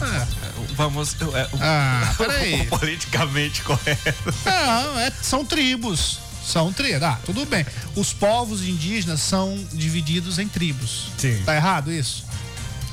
É. 0.00 0.26
Vamos. 0.74 1.14
é, 1.20 1.24
o- 1.24 1.58
Ah, 1.60 2.14
peraí. 2.16 2.62
o 2.62 2.66
politicamente 2.66 3.60
correto. 3.60 4.34
Não, 4.46 4.98
é- 5.00 5.12
são 5.22 5.44
tribos. 5.44 6.18
São 6.50 6.72
tribos. 6.72 7.02
Ah, 7.02 7.18
tudo 7.24 7.44
bem. 7.46 7.64
Os 7.94 8.12
povos 8.12 8.62
indígenas 8.62 9.20
são 9.20 9.56
divididos 9.72 10.38
em 10.38 10.48
tribos. 10.48 11.06
Sim. 11.18 11.42
Tá 11.44 11.54
errado 11.54 11.92
isso? 11.92 12.24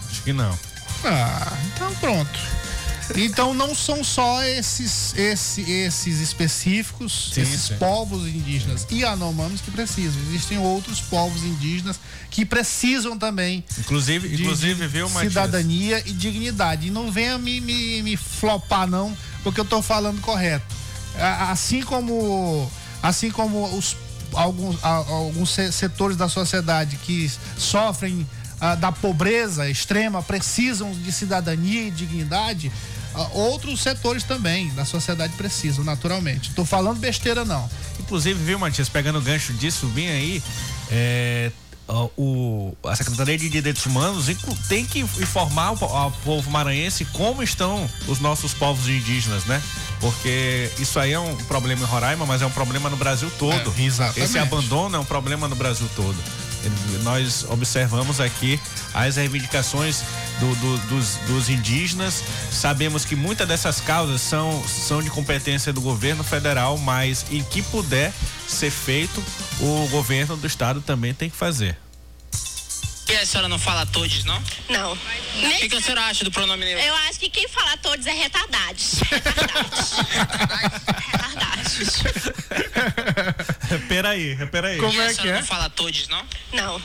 Acho 0.10 0.22
que 0.24 0.34
não. 0.34 0.58
Ah, 1.04 1.54
então 1.74 1.94
pronto. 1.96 2.40
Então 3.16 3.54
não 3.54 3.74
são 3.74 4.04
só 4.04 4.44
esses, 4.44 5.14
esse- 5.16 5.62
esses 5.62 6.20
específicos, 6.20 7.32
Sim, 7.34 7.42
esses 7.42 7.62
sim. 7.62 7.76
povos 7.78 8.28
indígenas 8.28 8.86
e 8.90 9.06
anomames 9.06 9.62
que 9.62 9.72
precisam. 9.72 10.22
Existem 10.24 10.58
outros 10.58 11.00
povos 11.00 11.42
indígenas 11.42 11.98
que 12.30 12.46
precisam 12.46 13.18
também 13.18 13.64
Inclusive, 13.80 14.28
de- 14.28 14.44
inclusive 14.44 14.88
viu, 14.88 15.10
Matias? 15.10 15.32
cidadania 15.32 16.04
e 16.06 16.12
dignidade. 16.12 16.88
E 16.88 16.90
não 16.92 17.10
venha 17.10 17.38
me, 17.38 17.62
me, 17.62 18.02
me 18.04 18.18
flopar, 18.18 18.86
não, 18.86 19.16
porque 19.42 19.62
eu 19.62 19.66
tô 19.66 19.82
falando 19.82 20.20
correto. 20.20 20.66
Assim 21.50 21.82
como, 21.84 22.70
assim 23.02 23.30
como 23.32 23.66
os, 23.78 23.96
alguns, 24.34 24.84
alguns 24.84 25.50
se- 25.52 25.72
setores 25.72 26.18
da 26.18 26.28
sociedade 26.30 26.98
que 26.98 27.32
sofrem 27.58 28.28
ah, 28.60 28.76
da 28.76 28.92
pobreza 28.92 29.70
extrema 29.70 30.22
precisam 30.24 30.92
de 30.92 31.12
cidadania 31.12 31.84
e 31.88 31.92
dignidade, 31.92 32.72
ah, 33.14 33.30
outros 33.34 33.82
setores 33.82 34.24
também 34.24 34.70
da 34.74 34.84
sociedade 34.86 35.34
precisam, 35.34 35.84
naturalmente. 35.84 36.52
Tô 36.54 36.66
falando 36.66 36.98
besteira, 37.00 37.46
não. 37.46 37.70
Inclusive, 38.00 38.44
viu, 38.44 38.58
Matias, 38.60 38.90
pegando 38.90 39.20
o 39.20 39.22
gancho 39.22 39.54
disso, 39.54 39.88
vem 39.88 40.08
aí. 40.10 40.44
é, 40.92 41.52
ó, 41.88 42.10
o, 42.18 42.76
a 42.86 42.96
Secretaria 42.96 43.38
de 43.38 43.50
Direitos 43.50 43.86
Humanos 43.86 44.26
tem 44.68 44.86
que 44.86 45.00
informar 45.00 45.72
o, 45.72 45.86
ao 45.86 46.12
povo 46.24 46.50
maranhense 46.52 47.06
como 47.06 47.42
estão 47.42 47.90
os 48.08 48.20
nossos 48.20 48.54
povos 48.54 48.88
indígenas, 48.88 49.46
né? 49.46 49.62
Porque 50.00 50.70
isso 50.80 51.00
aí 51.00 51.14
é 51.14 51.20
um 51.20 51.36
problema 51.36 51.82
em 51.82 51.86
Roraima, 51.86 52.26
mas 52.26 52.42
é 52.42 52.46
um 52.46 52.52
problema 52.52 52.90
no 52.90 52.98
Brasil 52.98 53.32
todo. 53.40 53.74
É, 53.78 53.82
exatamente. 53.82 54.22
Esse 54.22 54.38
abandono 54.38 54.96
é 54.96 55.00
um 55.00 55.06
problema 55.06 55.48
no 55.48 55.56
Brasil 55.56 55.90
todo. 55.96 56.18
Nós 57.04 57.46
observamos 57.50 58.20
aqui 58.20 58.60
as 58.94 59.16
reivindicações 59.16 60.02
do- 60.40 60.56
do- 60.56 60.78
dos, 60.88 61.16
dos 61.28 61.50
indígenas. 61.50 62.24
Sabemos 62.52 63.06
que 63.06 63.16
muitas 63.16 63.48
dessas 63.48 63.80
causas 63.82 64.22
são, 64.22 64.64
são 64.68 65.02
de 65.02 65.10
competência 65.10 65.72
do 65.74 65.82
governo 65.82 66.24
federal, 66.24 66.78
mas 66.78 67.26
em 67.32 67.44
que 67.44 67.62
puder, 67.62 68.14
ser 68.48 68.72
feito, 68.72 69.24
o 69.60 69.88
governo 69.90 70.38
do 70.38 70.48
estado 70.48 70.82
também 70.82 71.14
tem 71.14 71.30
que 71.30 71.36
fazer. 71.38 71.78
E 73.10 73.16
a 73.16 73.26
senhora 73.26 73.48
não 73.48 73.58
fala 73.58 73.86
todos, 73.86 74.26
não? 74.26 74.42
Não. 74.70 74.92
O 74.94 74.98
que, 75.60 75.70
que 75.70 75.76
a 75.78 75.82
senhora 75.82 76.08
acha 76.08 76.26
do 76.26 76.32
pronome 76.32 76.66
neutro? 76.66 76.86
Eu 76.86 76.94
acho 77.10 77.18
que 77.20 77.30
quem 77.30 77.48
fala 77.48 77.78
todos 77.78 78.06
é 78.06 78.12
retardados. 78.12 78.96
Retardados. 81.12 82.04
Peraí, 83.88 84.36
peraí. 84.48 84.80
E 84.80 85.02
a 85.02 85.14
senhora 85.14 85.40
não 85.40 85.46
fala 85.46 85.70
todos, 85.70 86.08
não? 86.08 86.24
Não. 86.54 86.78
O 86.78 86.82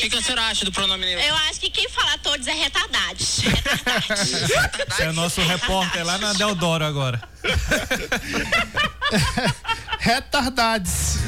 que, 0.00 0.08
que 0.08 0.16
a 0.16 0.22
senhora 0.22 0.46
acha 0.46 0.64
do 0.64 0.72
pronome 0.72 1.04
neutro? 1.04 1.26
Eu 1.26 1.34
acho 1.48 1.60
que 1.60 1.70
quem 1.70 1.88
fala 1.88 2.16
todos 2.18 2.46
é 2.46 2.52
retardados. 2.52 3.40
Você 4.88 5.02
é 5.02 5.12
nosso 5.12 5.40
repórter 5.42 6.04
lá 6.04 6.18
na 6.18 6.32
Deodoro 6.32 6.84
agora. 6.84 7.20
Retardades. 9.98 11.18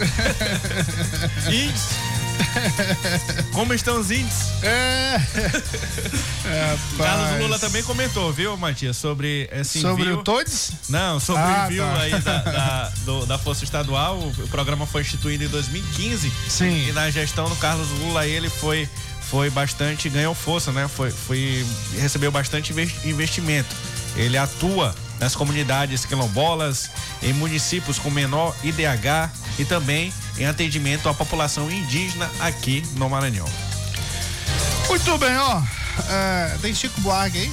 Índices. 1.46 2.05
Como 3.52 3.72
estão 3.74 4.00
os 4.00 4.10
índices? 4.10 4.48
É. 4.62 5.20
Carlos 6.96 7.40
Lula 7.40 7.58
também 7.58 7.82
comentou, 7.82 8.32
viu, 8.32 8.56
Matias, 8.56 8.96
sobre 8.96 9.48
esse 9.52 9.80
Sobre 9.80 10.04
envio. 10.04 10.18
o 10.20 10.24
Todes? 10.24 10.72
Não, 10.88 11.18
sobre 11.20 11.42
Ah, 11.42 11.62
o 11.62 11.66
envio 11.66 11.82
tá. 11.84 11.98
aí 12.00 12.20
da, 12.20 12.38
da, 12.42 12.92
do- 13.04 13.26
da 13.26 13.38
Força 13.38 13.64
Estadual. 13.64 14.18
O, 14.18 14.48
programa 14.48 14.86
foi 14.86 15.02
instituído 15.02 15.44
em 15.44 15.48
2015. 15.48 16.32
Sim. 16.48 16.88
E 16.88 16.92
na 16.92 17.10
gestão 17.10 17.48
do 17.48 17.56
Carlos 17.56 17.88
Lula 18.00 18.26
ele 18.26 18.48
foi, 18.48 18.88
foi 19.30 19.50
bastante, 19.50 20.08
ganhou 20.08 20.34
força, 20.34 20.72
né? 20.72 20.88
Foi, 20.88 21.10
foi, 21.10 21.64
recebeu 21.98 22.30
bastante 22.30 22.72
inves- 22.72 23.04
investimento. 23.04 23.74
Ele 24.16 24.38
atua 24.38 24.94
nas 25.18 25.34
comunidades 25.34 26.04
quilombolas, 26.04 26.90
em 27.22 27.32
municípios 27.32 27.98
com 27.98 28.10
menor 28.10 28.54
IDH 28.62 29.30
e 29.58 29.64
também 29.64 30.12
em 30.38 30.46
atendimento 30.46 31.08
à 31.08 31.14
população 31.14 31.70
indígena 31.70 32.30
aqui 32.40 32.82
no 32.96 33.08
Maranhão. 33.08 33.48
Muito 34.88 35.18
bem, 35.18 35.36
ó. 35.36 35.62
É, 36.08 36.58
tem 36.60 36.74
Chico 36.74 37.00
Buarque 37.00 37.38
aí? 37.38 37.52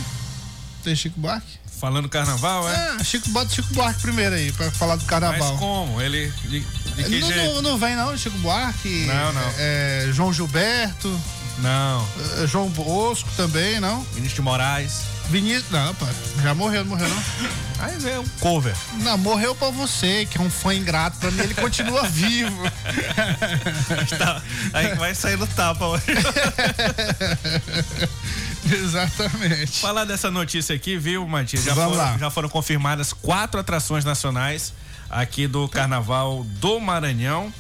Tem 0.84 0.96
Chico 0.96 1.20
Buarque? 1.20 1.64
Falando 1.80 2.08
carnaval, 2.08 2.70
é? 2.70 2.98
É, 3.00 3.04
Chico, 3.04 3.30
bota 3.30 3.54
Chico 3.54 3.74
Buarque 3.74 4.02
primeiro 4.02 4.36
aí, 4.36 4.52
pra 4.52 4.72
falar 4.72 4.96
do 4.96 5.06
carnaval. 5.06 5.52
Mas 5.52 5.60
como? 5.60 6.02
Ele. 6.02 6.32
De, 6.44 6.60
de 6.62 7.04
que 7.04 7.20
não, 7.20 7.28
jeito? 7.28 7.54
não, 7.56 7.62
não 7.62 7.78
vem 7.78 7.96
não, 7.96 8.16
Chico 8.18 8.38
Buarque. 8.40 9.06
Não, 9.06 9.34
não. 9.34 9.54
É, 9.58 10.10
João 10.14 10.32
Gilberto. 10.32 11.20
Não. 11.60 12.08
é, 12.38 12.48
João 12.48 12.70
Bosco 12.70 13.30
também, 13.36 13.80
não? 13.80 14.02
Vinícius 14.14 14.40
Moraes. 14.40 15.02
Vinícius. 15.30 15.70
Não, 15.72 15.94
pá. 15.96 16.08
Já 16.42 16.54
morreu, 16.54 16.82
não 16.86 16.92
morreu 16.92 17.10
não. 17.10 17.24
Mas 17.80 18.06
é 18.06 18.20
um 18.20 18.28
cover. 18.40 18.76
Não, 19.02 19.18
morreu 19.18 19.56
pra 19.56 19.70
você, 19.70 20.26
que 20.30 20.38
é 20.38 20.42
um 20.42 20.50
fã 20.50 20.74
ingrato. 20.74 21.18
Pra 21.18 21.32
mim, 21.32 21.42
ele 21.42 21.54
continua 21.56 22.04
vivo. 22.08 22.56
Tá, 24.18 24.42
aí 24.74 24.96
vai 24.96 25.14
sair 25.16 25.38
no 25.38 25.48
tapa 25.48 25.86
hoje. 25.86 26.06
Exatamente. 28.72 29.80
Falar 29.80 30.06
dessa 30.06 30.32
notícia 30.32 30.76
aqui, 30.76 30.98
viu, 30.98 31.28
Matias? 31.28 31.64
Já, 31.64 31.74
Vamos 31.74 31.98
foram, 31.98 32.12
lá. 32.12 32.18
já 32.18 32.30
foram 32.30 32.50
confirmadas 32.50 33.12
quatro 33.14 33.60
atrações 33.60 34.06
nacionais 34.06 34.74
aqui 35.10 35.48
do 35.48 35.68
Carnaval 35.68 36.44
do 36.60 36.80
Maranhão. 36.80 37.54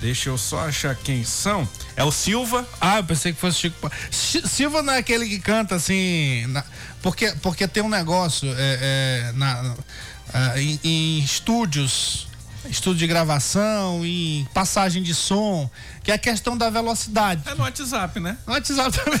Deixa 0.00 0.28
eu 0.28 0.38
só 0.38 0.60
achar 0.68 0.94
quem 0.94 1.24
são. 1.24 1.68
É 1.96 2.04
o 2.04 2.12
Silva. 2.12 2.66
Ah, 2.80 2.98
eu 2.98 3.04
pensei 3.04 3.32
que 3.32 3.40
fosse 3.40 3.58
Chico 3.58 3.90
Silva 4.12 4.80
não 4.82 4.92
é 4.92 4.98
aquele 4.98 5.28
que 5.28 5.40
canta 5.40 5.74
assim. 5.74 6.46
na- 6.48 6.64
porque, 7.02 7.32
porque 7.42 7.66
tem 7.66 7.82
um 7.82 7.88
negócio 7.88 8.48
é, 8.56 8.78
é, 9.28 9.32
na, 9.34 9.74
ah, 10.32 10.60
em, 10.60 10.78
em 10.84 11.18
estúdios, 11.18 12.27
estúdio 12.70 12.98
de 13.00 13.06
gravação, 13.06 14.04
em 14.04 14.46
passagem 14.54 15.02
de 15.02 15.14
som, 15.14 15.68
que 16.02 16.10
é 16.10 16.14
a 16.14 16.18
questão 16.18 16.56
da 16.56 16.70
velocidade. 16.70 17.42
É 17.46 17.54
no 17.54 17.62
WhatsApp, 17.62 18.20
né? 18.20 18.36
No 18.46 18.52
WhatsApp 18.54 18.92
também. 18.96 19.20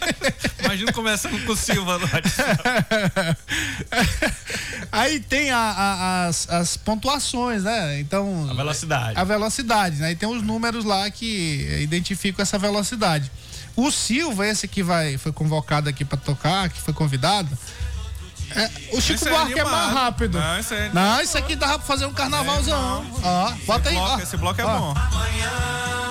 Imagina 0.64 0.92
começando 0.92 1.44
com 1.46 1.52
o 1.52 1.56
Silva 1.56 1.98
no 1.98 2.04
WhatsApp. 2.06 2.62
Aí 4.92 5.20
tem 5.20 5.50
a- 5.50 5.58
a- 5.58 6.26
as, 6.26 6.48
as 6.48 6.76
pontuações, 6.76 7.64
né? 7.64 7.98
Então. 8.00 8.48
A 8.50 8.54
velocidade. 8.54 9.18
A 9.18 9.24
velocidade, 9.24 9.96
né? 9.96 10.12
E 10.12 10.16
tem 10.16 10.28
os 10.28 10.42
números 10.42 10.84
lá 10.84 11.10
que 11.10 11.78
identificam 11.80 12.42
essa 12.42 12.58
velocidade. 12.58 13.30
O 13.76 13.90
Silva, 13.90 14.46
esse 14.46 14.68
que 14.68 14.82
vai, 14.82 15.18
foi 15.18 15.32
convocado 15.32 15.88
aqui 15.88 16.04
pra 16.04 16.16
tocar, 16.16 16.68
que 16.68 16.80
foi 16.80 16.94
convidado. 16.94 17.48
É, 18.56 18.70
o 18.92 19.00
Chico 19.00 19.14
Esse 19.14 19.28
é 19.28 19.30
Buarque 19.30 19.58
é 19.58 19.64
mais 19.64 19.74
animado. 19.76 19.94
rápido. 19.94 20.38
Não, 20.38 20.58
esse 20.58 20.74
é 20.74 20.90
Não, 20.92 21.20
isso 21.20 21.38
aqui 21.38 21.56
dava 21.56 21.78
pra 21.78 21.86
fazer 21.86 22.06
um 22.06 22.12
carnavalzão. 22.12 23.04
Ó, 23.22 23.52
bota 23.66 23.88
aí. 23.88 23.94
bloco- 23.96 24.12
ó. 24.12 24.18
esse 24.20 24.36
bloco 24.36 24.60
é 24.60 24.64
Ó. 24.64 24.78
bom. 24.78 24.94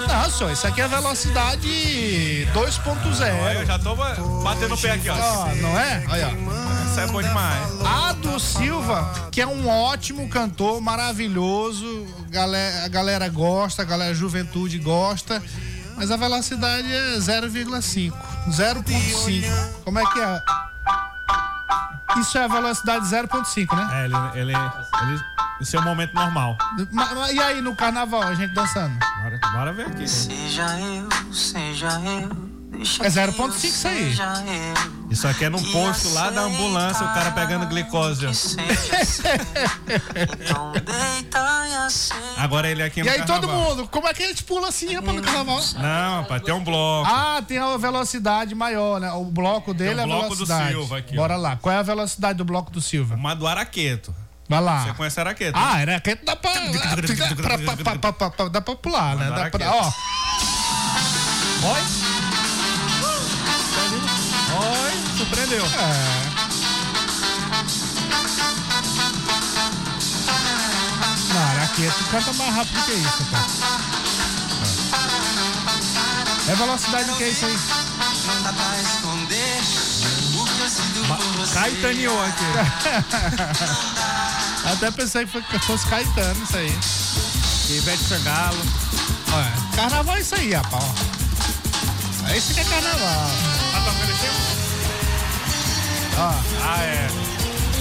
Não, 0.07 0.29
só, 0.29 0.51
isso 0.51 0.67
aqui 0.67 0.81
é 0.81 0.87
velocidade 0.87 2.47
2.0. 2.53 3.41
Olha, 3.41 3.53
eu 3.59 3.65
já 3.65 3.79
tô 3.79 3.95
ba- 3.95 4.15
batendo 4.43 4.75
o 4.75 4.77
pé 4.77 4.91
aqui, 4.91 5.09
ó. 5.09 5.15
Ó, 5.15 5.45
não 5.55 5.79
é? 5.79 6.05
Olha, 6.09 6.27
ó. 6.27 6.85
Isso 6.91 6.99
é 6.99 7.07
bom 7.07 7.21
demais. 7.21 7.59
Ado 7.83 8.39
Silva, 8.39 9.29
que 9.31 9.41
é 9.41 9.47
um 9.47 9.67
ótimo 9.67 10.27
cantor, 10.29 10.79
maravilhoso. 10.81 12.05
Galera, 12.29 12.85
a 12.85 12.87
galera 12.87 13.29
gosta, 13.29 13.81
a 13.81 13.85
galera 13.85 14.11
a 14.11 14.13
juventude 14.13 14.77
gosta. 14.77 15.41
Mas 15.95 16.11
a 16.11 16.17
velocidade 16.17 16.91
é 16.91 17.17
0,5. 17.19 18.13
0,5. 18.51 19.45
Como 19.85 19.99
é 19.99 20.05
que 20.11 20.19
é? 20.19 20.39
Isso 22.19 22.37
é 22.37 22.43
a 22.43 22.47
velocidade 22.47 23.05
0,5, 23.05 23.75
né? 23.75 23.89
É, 24.01 24.05
ele, 24.05 24.15
ele, 24.33 24.53
ele. 24.53 25.23
Isso 25.61 25.75
é 25.77 25.79
um 25.79 25.83
momento 25.83 26.13
normal. 26.13 26.57
Ma- 26.91 27.13
ma- 27.15 27.31
E 27.31 27.39
aí 27.39 27.61
no 27.61 27.75
carnaval, 27.75 28.23
a 28.23 28.33
gente 28.35 28.53
dançando? 28.53 28.97
Bora, 29.23 29.39
bora 29.53 29.73
ver 29.73 29.87
aqui. 29.87 30.07
Seja 30.07 30.79
eu, 30.79 31.33
seja 31.33 31.89
eu. 32.01 32.42
Deixa 32.73 33.05
É 33.05 33.09
0,5 33.09 33.63
isso 33.63 33.87
aí. 33.87 34.15
Isso 35.09 35.27
aqui 35.27 35.45
é 35.45 35.49
no 35.49 35.61
posto 35.71 36.09
lá 36.13 36.29
da 36.29 36.41
ambulância, 36.41 37.05
o 37.05 37.13
cara 37.13 37.31
pegando 37.31 37.67
glicose. 37.67 38.25
ó. 38.25 38.31
Agora 42.37 42.69
ele 42.69 42.81
aqui 42.83 43.01
no 43.01 43.05
E 43.07 43.09
aí 43.09 43.25
todo 43.25 43.47
mundo, 43.47 43.87
como 43.87 44.07
é 44.07 44.13
que 44.13 44.23
a 44.23 44.27
gente 44.27 44.43
pula 44.43 44.69
assim, 44.69 44.93
rapaz, 44.93 45.15
no 45.15 45.21
carnaval? 45.21 45.59
Não, 45.75 46.21
rapaz, 46.21 46.41
tem 46.41 46.53
um 46.53 46.63
bloco. 46.63 47.09
Ah, 47.09 47.41
tem 47.47 47.57
a 47.57 47.77
velocidade 47.77 48.55
maior, 48.55 48.99
né? 48.99 49.11
O 49.13 49.25
bloco 49.25 49.73
dele 49.73 49.95
Tem 49.95 49.99
o 49.99 50.01
é 50.01 50.03
a 50.03 50.07
bloco 50.07 50.35
do 50.35 50.45
velocidade. 50.45 50.71
Silva 50.71 50.97
aqui, 50.97 51.13
ó. 51.13 51.21
Bora 51.21 51.35
lá. 51.35 51.55
Qual 51.57 51.73
é 51.73 51.77
a 51.77 51.83
velocidade 51.83 52.37
do 52.37 52.45
bloco 52.45 52.71
do 52.71 52.81
Silva? 52.81 53.15
Uma 53.15 53.35
do 53.35 53.47
Araqueto. 53.47 54.13
Vai 54.49 54.59
lá. 54.61 54.83
Você 54.85 54.93
conhece 54.93 55.19
Araqueto? 55.19 55.57
Ah, 55.57 55.75
araqueto 55.77 56.25
dá 56.25 56.35
pra, 56.35 56.51
pra- 56.51 56.59
pra- 56.59 57.57
pra- 57.57 57.97
pra- 57.97 58.13
pra- 58.13 58.29
pra- 58.29 58.47
dá 58.49 58.61
pra 58.61 58.75
pular, 58.75 59.15
né? 59.15 59.29
Dá 59.31 59.49
pra, 59.49 59.71
ó. 59.71 59.91
Oi? 61.71 62.32
Surpreendeu. 65.43 65.65
É. 65.65 65.69
Não, 71.33 71.41
araqueto 71.49 72.03
canta 72.11 72.33
mais 72.33 72.55
rápido 72.55 72.85
que 72.85 72.91
isso, 72.93 73.25
cara. 73.31 73.45
É 76.47 76.55
velocidade 76.55 77.05
do 77.05 77.15
que 77.15 77.23
é 77.23 77.29
isso 77.29 77.45
aí? 77.45 77.59
Não 78.25 78.41
dá 78.43 78.53
pra 78.53 78.81
esconder 78.81 79.61
o 80.35 80.45
que 80.45 80.61
eu 80.61 80.69
sinto 80.69 81.07
por 81.07 81.17
você. 81.37 81.53
Caetaneou 81.53 82.23
aqui. 82.23 82.45
Até 84.71 84.91
pensei 84.91 85.25
que 85.25 85.59
fosse 85.59 85.85
Caetano 85.87 86.41
isso 86.43 86.57
aí. 86.57 86.79
Ivete 87.69 88.03
Sangalo. 88.03 88.61
Olha, 89.33 89.51
carnaval 89.75 90.15
é 90.15 90.21
isso 90.21 90.35
aí, 90.35 90.53
rapaz. 90.53 90.83
ó. 90.83 92.29
É 92.29 92.37
isso 92.37 92.53
que 92.53 92.61
é 92.61 92.63
carnaval. 92.63 93.31
Tá 93.73 93.81
tocando 93.81 94.11
esse 94.11 94.72
Ó. 96.17 96.33
Ah, 96.63 96.83
é. 96.83 97.07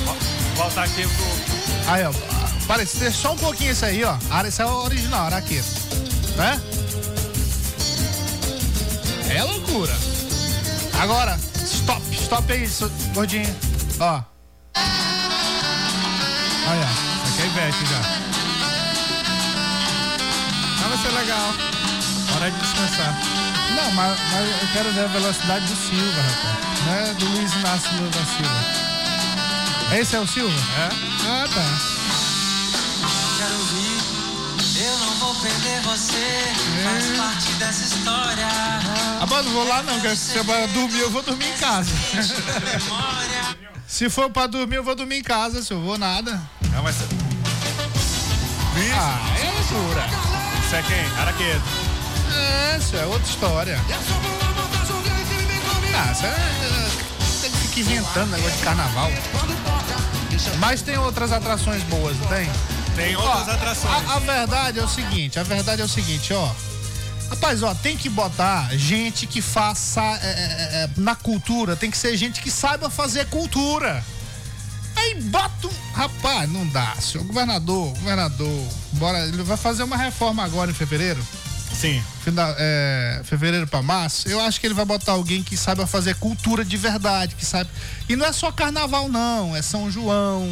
Ó, 0.08 0.14
Voltar 0.56 0.84
aqui 0.84 1.02
pro. 1.06 1.92
Aí, 1.92 2.04
ó. 2.04 2.12
Parece, 2.66 2.96
deixa 2.98 3.16
só 3.18 3.32
um 3.32 3.36
pouquinho 3.36 3.72
isso 3.72 3.84
aí, 3.84 4.04
ó. 4.04 4.16
Ara- 4.30 4.48
Isso 4.48 4.62
é 4.62 4.66
o 4.66 4.84
original, 4.84 5.26
araqueto. 5.26 5.66
Né? 6.36 6.60
É 9.28 9.42
loucura. 9.42 9.92
Agora, 11.00 11.38
stop, 11.64 12.00
stop 12.14 12.52
aí, 12.52 12.68
gordinho. 13.14 13.56
Ó. 14.00 14.20
Olha. 16.68 16.88
Isso 17.24 17.32
aqui 17.34 17.42
é 17.42 17.46
Ivete 17.46 17.86
já. 17.86 18.00
Ah, 20.84 20.88
vai 20.88 20.98
ser 20.98 21.10
legal. 21.12 21.48
Hora 22.36 22.50
de 22.50 22.56
descansar. 22.58 23.14
Não, 23.76 23.90
mas, 23.92 24.18
mas 24.32 24.62
eu 24.62 24.68
quero 24.72 24.92
ver 24.92 25.04
a 25.04 25.08
velocidade 25.08 25.66
do 25.66 25.76
Silva, 25.76 26.22
rapaz. 26.22 26.61
Não 26.86 26.94
é 26.94 27.14
do 27.14 27.26
Luiz 27.26 27.52
Inácio 27.54 27.90
Lula 27.96 28.10
da 28.10 28.24
Silva. 28.24 28.92
Esse 29.98 30.16
é 30.16 30.20
o 30.20 30.26
Silva? 30.26 30.54
É? 30.78 30.88
Ah, 31.26 31.48
tá. 31.52 31.92
Quero 33.38 33.54
ouvir, 33.54 34.00
eu 34.84 34.98
não 34.98 35.14
vou 35.16 35.34
perder 35.36 35.80
você. 35.82 36.52
Faz 36.84 37.16
parte 37.16 37.52
dessa 37.52 37.84
história. 37.84 38.46
Ah, 39.20 39.26
mas 39.28 39.44
não 39.44 39.52
vou 39.52 39.68
lá 39.68 39.82
não, 39.82 40.00
que 40.00 40.16
se 40.16 40.36
eu 40.36 40.44
vou 40.44 40.68
dormir, 40.68 41.00
eu 41.00 41.10
vou 41.10 41.22
dormir 41.22 41.48
em 41.48 41.56
casa. 41.58 41.90
se 43.86 44.10
for 44.10 44.30
pra 44.30 44.46
dormir, 44.46 44.76
eu 44.76 44.84
vou 44.84 44.94
dormir 44.94 45.18
em 45.18 45.22
casa, 45.22 45.62
se 45.62 45.72
eu 45.72 45.80
vou 45.80 45.98
nada. 45.98 46.40
Não, 46.72 46.92
ser. 46.92 47.06
Ah, 48.94 49.20
é 49.38 49.50
loucura. 49.50 50.06
Isso 50.64 50.74
é 50.74 50.82
quem? 50.82 51.20
Araquedo. 51.20 51.62
É, 52.34 52.78
isso 52.78 52.96
é 52.96 53.04
outra 53.04 53.28
história. 53.28 53.78
Ah, 55.94 56.12
isso 56.12 56.24
é, 56.24 56.28
é, 56.28 57.50
ficar 57.50 57.80
inventando 57.80 58.30
negócio 58.30 58.56
de 58.56 58.62
carnaval. 58.62 59.10
Mas 60.58 60.82
tem 60.82 60.96
outras 60.98 61.32
atrações 61.32 61.82
boas, 61.84 62.16
não 62.18 62.26
tem? 62.26 62.48
Tem 62.96 63.16
outras 63.16 63.48
Ó, 63.48 63.50
atrações. 63.52 64.10
A, 64.10 64.16
a 64.16 64.18
verdade 64.18 64.78
é 64.78 64.82
o 64.82 64.88
seguinte, 64.88 65.38
a 65.38 65.42
verdade 65.42 65.82
é 65.82 65.84
o 65.84 65.88
seguinte, 65.88 66.32
ó. 66.32 66.50
Rapaz, 67.30 67.62
ó, 67.62 67.74
tem 67.74 67.96
que 67.96 68.10
botar 68.10 68.68
gente 68.76 69.26
que 69.26 69.40
faça 69.40 70.02
é, 70.02 70.26
é, 70.26 70.84
é, 70.84 70.90
na 70.98 71.14
cultura, 71.14 71.74
tem 71.74 71.90
que 71.90 71.96
ser 71.96 72.14
gente 72.16 72.42
que 72.42 72.50
saiba 72.50 72.90
fazer 72.90 73.26
cultura. 73.26 74.04
Aí 74.94 75.14
bota. 75.22 75.70
Rapaz, 75.94 76.50
não 76.50 76.66
dá, 76.68 76.94
senhor 77.00 77.24
governador, 77.24 77.88
governador. 77.94 78.68
Bora, 78.92 79.20
ele 79.20 79.42
vai 79.42 79.56
fazer 79.56 79.82
uma 79.82 79.96
reforma 79.96 80.44
agora 80.44 80.70
em 80.70 80.74
fevereiro. 80.74 81.22
Sim. 81.82 82.00
Final, 82.22 82.54
é, 82.60 83.22
fevereiro 83.24 83.66
pra 83.66 83.82
março. 83.82 84.28
Eu 84.28 84.40
acho 84.40 84.60
que 84.60 84.66
ele 84.68 84.74
vai 84.74 84.84
botar 84.84 85.12
alguém 85.12 85.42
que 85.42 85.56
saiba 85.56 85.84
fazer 85.84 86.14
cultura 86.14 86.64
de 86.64 86.76
verdade, 86.76 87.34
que 87.34 87.44
sabe. 87.44 87.68
E 88.08 88.14
não 88.14 88.24
é 88.24 88.30
só 88.30 88.52
carnaval, 88.52 89.08
não. 89.08 89.56
É 89.56 89.62
São 89.62 89.90
João, 89.90 90.48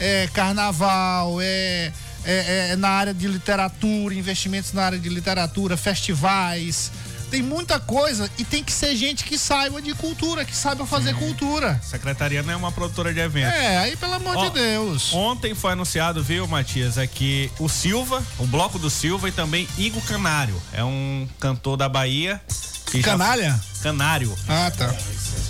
é 0.00 0.28
carnaval, 0.32 1.40
é, 1.40 1.92
é, 2.24 2.70
é 2.70 2.76
na 2.76 2.88
área 2.88 3.14
de 3.14 3.28
literatura, 3.28 4.16
investimentos 4.16 4.72
na 4.72 4.82
área 4.82 4.98
de 4.98 5.08
literatura, 5.08 5.76
festivais. 5.76 6.90
Tem 7.34 7.42
muita 7.42 7.80
coisa 7.80 8.30
e 8.38 8.44
tem 8.44 8.62
que 8.62 8.70
ser 8.70 8.94
gente 8.94 9.24
que 9.24 9.36
saiba 9.36 9.82
de 9.82 9.92
cultura, 9.92 10.44
que 10.44 10.54
saiba 10.54 10.86
fazer 10.86 11.16
cultura. 11.16 11.80
Secretaria 11.82 12.44
não 12.44 12.52
é 12.52 12.56
uma 12.56 12.70
produtora 12.70 13.12
de 13.12 13.18
eventos. 13.18 13.58
É, 13.58 13.76
aí 13.78 13.96
pelo 13.96 14.14
amor 14.14 14.36
Ó, 14.36 14.44
de 14.44 14.50
Deus. 14.50 15.12
Ontem 15.12 15.52
foi 15.52 15.72
anunciado, 15.72 16.22
viu, 16.22 16.46
Matias, 16.46 16.96
é 16.96 17.08
que 17.08 17.50
o 17.58 17.68
Silva, 17.68 18.22
o 18.38 18.46
bloco 18.46 18.78
do 18.78 18.88
Silva 18.88 19.28
e 19.28 19.32
também 19.32 19.66
Igor 19.76 20.00
Canário, 20.04 20.54
é 20.72 20.84
um 20.84 21.26
cantor 21.40 21.76
da 21.76 21.88
Bahia. 21.88 22.40
Que 22.86 22.98
já- 23.00 23.04
Canalha? 23.12 23.60
Canário. 23.82 24.34
Ah, 24.48 24.70
tá. 24.76 24.94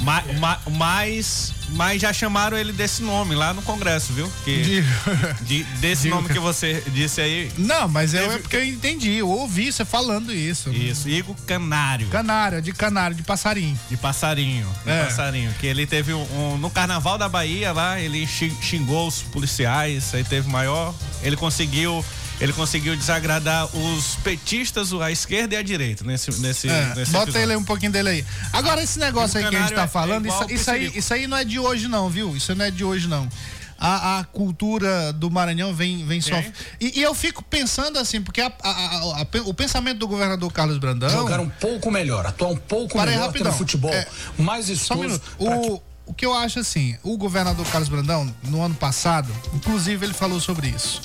Ma, 0.01 0.23
ma- 0.41 0.59
mas, 0.73 1.53
mas 1.71 2.03
já 2.03 2.13
chamaram 2.13 2.59
ele 2.59 2.73
desse 2.73 3.01
nome 3.01 3.35
lá 3.37 3.55
no 3.55 3.63
Congresso, 3.63 4.13
viu? 4.13 4.31
Que, 4.45 4.83
de- 5.43 5.63
desse 5.81 6.09
nome 6.09 6.29
que 6.29 6.39
você 6.41 6.83
disse 6.89 7.21
aí. 7.21 7.51
Não, 7.57 7.87
mas 7.89 8.13
eu, 8.13 8.33
é 8.33 8.39
porque 8.39 8.57
eu 8.57 8.65
entendi, 8.65 9.13
eu 9.15 9.29
ouvi 9.29 9.71
você 9.73 9.85
falando 9.85 10.33
isso. 10.35 10.71
Isso, 10.71 11.09
Igor 11.09 11.37
Canário. 11.47 12.09
Canário, 12.09 12.61
de 12.61 12.73
canário, 12.73 13.17
de 13.17 13.23
passarinho. 13.23 13.79
De 13.89 13.97
passarinho, 13.97 14.67
de 14.85 14.91
É. 14.91 15.05
passarinho. 15.05 15.55
Que 15.61 15.69
ele 15.69 15.87
teve 15.87 16.13
um, 16.13 16.23
um- 16.55 16.59
no 16.59 16.69
Carnaval 16.71 17.17
da 17.17 17.29
Bahia 17.29 17.73
lá, 17.73 18.01
ele 18.01 18.27
xi- 18.27 18.53
xingou 18.61 19.07
os 19.07 19.23
policiais, 19.23 20.13
aí 20.13 20.25
teve 20.25 20.49
maior. 20.51 20.93
Ele 21.23 21.37
conseguiu, 21.37 22.05
ele 22.41 22.53
conseguiu 22.53 22.97
desagradar 22.97 23.67
os 23.77 24.17
petistas, 24.17 24.93
a 24.93 25.11
esquerda 25.11 25.55
e 25.55 25.59
a 25.59 25.63
direita 25.63 26.05
nesse, 26.05 26.31
nesse, 26.41 26.69
É, 26.69 26.95
nesse 26.95 27.13
bota 27.13 27.25
episódio. 27.25 27.39
ele 27.39 27.53
aí 27.53 27.59
um 27.59 27.65
pouquinho 27.65 27.93
dele 27.93 28.09
aí. 28.09 28.25
Agora, 28.53 28.83
esse 28.83 28.99
negócio 28.99 29.39
aí 29.39 29.49
que 29.49 29.57
a 29.57 29.61
gente 29.63 29.75
tá 29.75 29.83
é- 29.83 29.85
é 29.85 29.89
falando, 29.89 30.27
igual 30.27 30.45
isso, 30.45 30.53
isso 30.55 30.71
aí, 30.71 30.93
isso 30.95 31.15
aí 31.15 31.27
não 31.27 31.37
é 31.37 31.45
de 31.45 31.59
hoje, 31.59 31.89
não, 31.89 32.09
viu? 32.11 32.37
Isso 32.37 32.55
não 32.55 32.65
é 32.65 32.71
de 32.71 32.85
hoje, 32.85 33.07
não. 33.09 33.29
A, 33.79 34.21
a 34.21 34.25
cultura 34.25 35.13
do 35.13 35.31
Maranhão 35.31 35.75
vem, 35.75 36.07
vem 36.07 36.21
só. 36.21 36.37
E, 36.81 36.99
e 37.01 37.03
eu 37.03 37.13
fico 37.15 37.43
pensando 37.43 37.99
assim, 37.99 38.23
porque 38.23 38.41
a- 38.41 38.53
a- 38.63 38.71
a- 38.71 39.21
a- 39.23 39.27
o 39.47 39.53
pensamento 39.53 39.99
do 39.99 40.09
governador 40.09 40.51
Carlos 40.53 40.79
Brandão. 40.79 41.11
Jogar 41.11 41.41
um 41.41 41.49
pouco 41.51 41.91
melhor, 41.91 42.25
atuar 42.25 42.49
um 42.51 42.57
pouco 42.57 42.95
Para 42.97 43.11
aí, 43.11 43.17
melhor 43.17 43.27
rapidão. 43.27 43.47
pelo 43.47 43.59
futebol. 43.59 43.93
É, 43.93 44.07
mais 44.39 44.67
Só 44.81 44.95
um 44.95 45.19
O, 45.39 45.83
o 46.07 46.15
que 46.15 46.25
eu 46.25 46.33
acho 46.35 46.61
assim, 46.61 46.97
o 47.03 47.17
governador 47.19 47.67
Carlos 47.67 47.89
Brandão, 47.89 48.33
no 48.45 48.63
ano 48.63 48.75
passado, 48.75 49.29
inclusive 49.55 50.07
ele 50.07 50.15
falou 50.15 50.41
sobre 50.41 50.69
isso. 50.69 51.03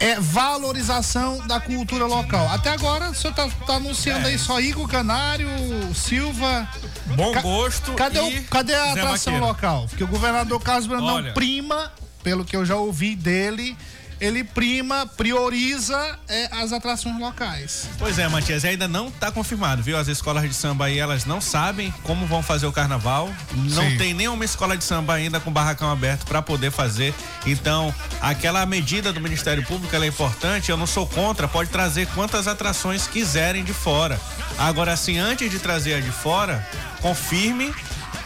É 0.00 0.18
valorização 0.20 1.44
da 1.46 1.58
cultura 1.60 2.06
local. 2.06 2.48
Até 2.50 2.70
agora, 2.70 3.10
o 3.10 3.14
senhor 3.14 3.34
tá, 3.34 3.48
tá 3.66 3.74
anunciando 3.74 4.26
É. 4.28 4.30
aí 4.30 4.38
só 4.38 4.60
Igor 4.60 4.86
Canário, 4.88 5.48
Silva. 5.94 6.68
Bom 7.16 7.32
Ca- 7.32 7.40
gosto 7.40 7.92
Cadê, 7.94 8.20
o, 8.20 8.44
cadê 8.44 8.74
a 8.74 8.94
Zé 8.94 9.00
atração 9.00 9.38
local? 9.40 9.86
Porque 9.88 10.04
o 10.04 10.06
governador 10.06 10.60
Carlos 10.60 10.86
Brandão 10.86 11.14
Olha. 11.16 11.32
prima, 11.32 11.92
pelo 12.22 12.44
que 12.44 12.54
eu 12.54 12.64
já 12.64 12.76
ouvi 12.76 13.16
dele, 13.16 13.76
ele 14.20 14.42
prima, 14.44 15.06
prioriza 15.06 16.18
é, 16.28 16.48
as 16.52 16.72
atrações 16.72 17.18
locais. 17.18 17.88
Pois 17.98 18.18
é, 18.18 18.28
Matias, 18.28 18.64
ainda 18.64 18.88
não 18.88 19.08
está 19.08 19.30
confirmado, 19.30 19.82
viu? 19.82 19.96
As 19.96 20.08
escolas 20.08 20.42
de 20.42 20.54
samba 20.54 20.86
aí, 20.86 20.98
elas 20.98 21.24
não 21.24 21.40
sabem 21.40 21.92
como 22.02 22.26
vão 22.26 22.42
fazer 22.42 22.66
o 22.66 22.72
carnaval. 22.72 23.32
Não 23.54 23.90
Sim. 23.90 23.96
tem 23.96 24.14
nenhuma 24.14 24.44
escola 24.44 24.76
de 24.76 24.84
samba 24.84 25.14
ainda 25.14 25.40
com 25.40 25.50
barracão 25.50 25.90
aberto 25.90 26.24
para 26.26 26.42
poder 26.42 26.70
fazer. 26.70 27.14
Então, 27.46 27.94
aquela 28.20 28.64
medida 28.66 29.12
do 29.12 29.20
Ministério 29.20 29.64
Público 29.64 29.94
é 29.94 30.06
importante. 30.06 30.70
Eu 30.70 30.76
não 30.76 30.86
sou 30.86 31.06
contra, 31.06 31.46
pode 31.46 31.70
trazer 31.70 32.06
quantas 32.08 32.46
atrações 32.46 33.06
quiserem 33.06 33.64
de 33.64 33.72
fora. 33.72 34.20
Agora, 34.58 34.92
assim, 34.92 35.18
antes 35.18 35.50
de 35.50 35.58
trazer 35.58 35.94
a 35.94 36.00
de 36.00 36.10
fora, 36.10 36.66
confirme 37.00 37.72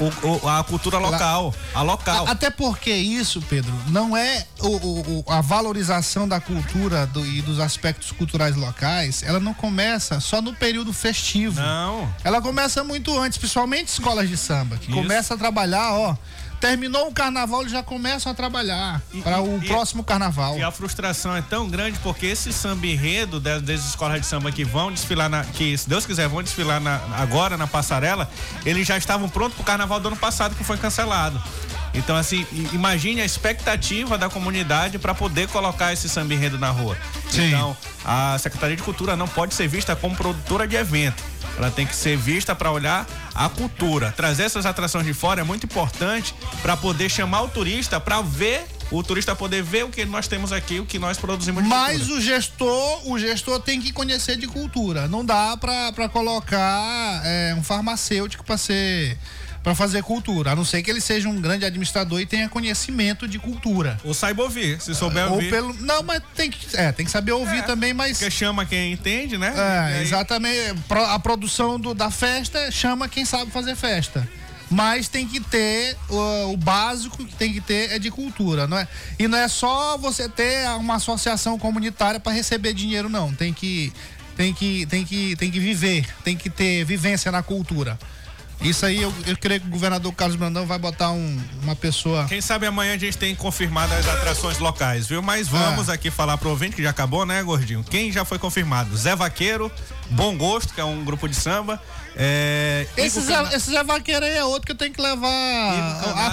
o- 0.03 0.44
o- 0.44 0.48
a 0.48 0.62
cultura 0.64 0.98
local. 0.98 1.55
A 1.74 1.82
local. 1.82 2.26
Até 2.28 2.50
porque 2.50 2.90
isso, 2.92 3.40
Pedro, 3.42 3.72
não 3.88 4.16
é 4.16 4.44
o- 4.61 5.24
a 5.28 5.40
valorização 5.40 6.26
da 6.28 6.40
cultura 6.40 7.07
do- 7.07 7.24
e 7.26 7.40
dos 7.42 7.61
aspectos 7.61 8.11
culturais 8.12 8.57
locais, 8.57 9.22
ela 9.22 9.38
não 9.40 9.55
começa 9.55 10.20
só 10.20 10.40
no 10.42 10.55
período 10.55 10.92
festivo. 10.92 11.61
Não. 11.61 12.12
Ela 12.24 12.40
começa 12.40 12.82
muito 12.84 13.18
antes, 13.18 13.38
principalmente 13.38 13.88
escolas 13.88 14.28
de 14.28 14.36
samba, 14.36 14.76
que 14.76 14.90
Isso. 14.90 15.00
começa 15.00 15.34
a 15.34 15.36
trabalhar, 15.36 15.92
ó. 15.92 16.16
Terminou 16.62 17.08
o 17.08 17.12
carnaval, 17.12 17.62
eles 17.62 17.72
já 17.72 17.82
começam 17.82 18.30
a 18.30 18.34
trabalhar 18.36 19.02
para 19.24 19.42
o 19.42 19.58
e- 19.60 19.66
próximo 19.66 20.04
carnaval. 20.04 20.56
E 20.56 20.62
a 20.62 20.70
frustração 20.70 21.34
é 21.34 21.42
tão 21.42 21.68
grande 21.68 21.98
porque 22.04 22.24
esse 22.26 22.52
samba 22.52 22.86
enredo 22.86 23.40
das, 23.40 23.60
das 23.60 23.84
escolas 23.84 24.20
de 24.20 24.26
samba 24.28 24.52
que 24.52 24.62
vão 24.64 24.92
desfilar, 24.92 25.28
na, 25.28 25.42
que 25.42 25.76
se 25.76 25.88
Deus 25.88 26.06
quiser 26.06 26.28
vão 26.28 26.40
desfilar 26.40 26.80
na- 26.80 27.00
agora 27.18 27.56
na 27.56 27.66
passarela, 27.66 28.30
eles 28.64 28.86
já 28.86 28.96
estavam 28.96 29.28
prontos 29.28 29.56
pro 29.56 29.64
carnaval 29.64 29.98
do 29.98 30.06
ano 30.06 30.16
passado 30.16 30.54
que 30.54 30.62
foi 30.62 30.76
cancelado. 30.78 31.42
Então, 31.95 32.16
assim, 32.16 32.47
imagine 32.72 33.20
a 33.20 33.24
expectativa 33.24 34.16
da 34.16 34.28
comunidade 34.28 34.99
para 34.99 35.14
poder 35.14 35.49
colocar 35.49 35.93
esse 35.93 36.09
samba 36.09 36.34
enredo 36.34 36.59
na 36.59 36.70
rua. 36.70 36.97
Sim. 37.30 37.49
Então, 37.49 37.76
a 38.05 38.36
Secretaria 38.38 38.76
de 38.76 38.82
Cultura 38.82 39.16
não 39.16 39.28
pode 39.28 39.55
ser 39.55 39.68
vista 39.68 39.95
como 39.95 40.16
produtora 40.16 40.66
de 40.66 40.76
evento. 40.76 41.22
Ela 41.57 41.70
tem 41.70 41.86
que 41.86 41.95
ser 41.95 42.16
vista 42.16 42.55
para 42.55 42.70
olhar 42.70 43.07
a 43.34 43.49
cultura. 43.49 44.12
Trazer 44.16 44.45
essas 44.45 44.64
atrações 44.64 45.05
de 45.05 45.12
fora 45.12 45.43
é 45.43 45.45
muito 45.45 45.64
importante 45.64 46.34
para 46.62 46.76
poder 46.76 47.11
chamar 47.11 47.43
o 47.43 47.49
turista 47.49 48.01
para 48.01 48.22
ver, 48.22 48.64
o 48.90 49.03
turista 49.03 49.36
poder 49.36 49.62
ver 49.62 49.84
o 49.84 49.90
que 49.90 50.05
nós 50.07 50.26
temos 50.26 50.51
aqui, 50.51 50.80
o 50.80 50.86
que 50.86 50.99
nós 50.99 51.18
produzimos 51.18 51.62
de 51.62 51.68
Mas 51.68 51.99
cultura. 51.99 52.18
o 52.18 52.20
gestor, 52.22 53.11
o 53.11 53.18
gestor 53.18 53.61
tem 53.61 53.80
que 53.80 53.93
conhecer 53.93 54.36
de 54.36 54.47
cultura. 54.47 55.07
Não 55.09 55.24
dá 55.24 55.55
pra, 55.59 55.93
pra 55.93 56.09
colocar 56.09 57.20
é, 57.24 57.55
um 57.57 57.62
farmacêutico 57.62 58.43
pra 58.45 58.57
ser 58.57 59.18
para 59.62 59.74
fazer 59.76 60.02
cultura, 60.02 60.50
a 60.52 60.56
não 60.56 60.64
ser 60.64 60.82
que 60.82 60.90
ele 60.90 61.00
seja 61.00 61.28
um 61.28 61.40
grande 61.40 61.64
administrador 61.64 62.20
e 62.20 62.26
tenha 62.26 62.48
conhecimento 62.48 63.28
de 63.28 63.38
cultura. 63.38 63.96
Ou 64.02 64.12
saiba 64.12 64.42
ouvir, 64.42 64.80
se 64.80 64.92
souber 64.94 65.26
Ou 65.28 65.34
ouvir. 65.34 65.50
pelo, 65.50 65.72
não, 65.74 66.02
mas 66.02 66.20
tem 66.34 66.50
que, 66.50 66.76
é, 66.76 66.90
tem 66.90 67.06
que 67.06 67.12
saber 67.12 67.32
ouvir 67.32 67.62
também, 67.64 67.94
mas 67.94 68.18
Porque 68.18 68.30
chama 68.30 68.66
quem 68.66 68.92
entende, 68.92 69.38
né? 69.38 69.52
é, 69.56 69.94
aí- 69.96 70.02
exatamente. 70.02 70.74
A 71.08 71.18
produção 71.18 71.78
do- 71.78 71.94
da 71.94 72.10
festa 72.10 72.70
chama 72.72 73.08
quem 73.08 73.24
sabe 73.24 73.50
fazer 73.52 73.76
festa. 73.76 74.28
Mas 74.68 75.06
tem 75.06 75.28
que 75.28 75.38
ter 75.38 75.96
o, 76.08 76.52
o 76.54 76.56
básico 76.56 77.24
que 77.24 77.34
tem 77.36 77.52
que 77.52 77.60
ter 77.60 77.92
é 77.92 77.98
de 77.98 78.10
cultura, 78.10 78.66
não 78.66 78.78
é? 78.78 78.88
E 79.18 79.28
não 79.28 79.36
é 79.36 79.46
só 79.46 79.98
você 79.98 80.28
ter 80.30 80.66
uma 80.78 80.94
associação 80.96 81.58
comunitária 81.58 82.18
para 82.18 82.32
receber 82.32 82.72
dinheiro, 82.72 83.08
não. 83.10 83.32
Tem 83.34 83.52
que 83.52 83.92
tem 84.34 84.52
que 84.54 84.86
tem 84.86 85.04
que 85.04 85.36
tem 85.36 85.50
que 85.50 85.60
viver, 85.60 86.06
tem 86.24 86.36
que 86.38 86.48
ter 86.48 86.84
vivência 86.86 87.30
na 87.30 87.42
cultura. 87.42 87.98
Isso 88.62 88.86
aí 88.86 89.02
eu, 89.02 89.12
eu 89.26 89.36
creio 89.36 89.60
que 89.60 89.66
o 89.66 89.70
governador 89.70 90.12
Carlos 90.12 90.36
Brandão 90.36 90.64
vai 90.66 90.78
botar 90.78 91.10
um- 91.10 91.40
uma 91.64 91.74
pessoa. 91.74 92.26
Quem 92.26 92.40
sabe 92.40 92.64
amanhã 92.64 92.94
a 92.94 92.98
gente 92.98 93.18
tem 93.18 93.34
confirmado 93.34 93.92
as 93.92 94.06
atrações 94.06 94.58
locais, 94.58 95.06
viu? 95.08 95.20
Mas 95.20 95.48
vamos 95.48 95.88
É. 95.88 95.92
aqui 95.94 96.10
falar 96.12 96.38
pro 96.38 96.50
ouvinte 96.50 96.76
que 96.76 96.82
já 96.82 96.90
acabou, 96.90 97.26
né, 97.26 97.42
Gordinho? 97.42 97.82
Quem 97.82 98.12
já 98.12 98.24
foi 98.24 98.38
confirmado? 98.38 98.96
Zé 98.96 99.16
Vaqueiro, 99.16 99.70
Bom 100.10 100.36
Gosto, 100.36 100.72
que 100.74 100.80
é 100.80 100.84
um 100.84 101.04
grupo 101.04 101.28
de 101.28 101.34
samba. 101.34 101.82
É, 102.14 102.86
Esse 102.96 103.20
Zé, 103.22 103.34
Cana- 103.34 103.54
esse 103.54 103.70
Zé 103.70 103.82
Vaqueiro 103.82 104.24
aí 104.24 104.32
é 104.36 104.44
outro 104.44 104.66
que 104.66 104.72
eu 104.72 104.76
tenho 104.76 104.92
que 104.92 105.00
levar 105.02 105.28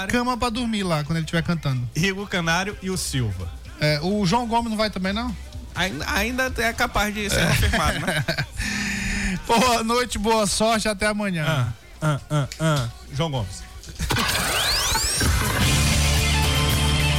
a, 0.02 0.06
cama 0.06 0.36
para 0.36 0.50
dormir 0.50 0.82
lá 0.84 1.02
quando 1.02 1.16
ele 1.16 1.24
estiver 1.24 1.42
cantando. 1.42 1.88
Igor 1.96 2.28
Canário 2.28 2.76
e 2.82 2.90
o 2.90 2.96
Silva. 2.96 3.48
É, 3.80 3.98
o 4.02 4.24
João 4.24 4.46
Gomes 4.46 4.70
não 4.70 4.76
vai 4.76 4.90
também, 4.90 5.12
não? 5.12 5.34
Ainda, 5.74 6.04
ainda 6.12 6.52
é 6.58 6.72
capaz 6.72 7.12
de 7.14 7.28
ser 7.30 7.44
confirmado, 7.46 8.00
né? 8.06 8.24
Boa 9.46 9.82
noite, 9.82 10.16
boa 10.18 10.46
sorte, 10.46 10.86
até 10.88 11.06
amanhã. 11.06 11.72
Ah, 12.02 12.18
ah, 12.30 12.48
ah. 12.60 12.88
João 13.12 13.30
Gomes. 13.30 13.62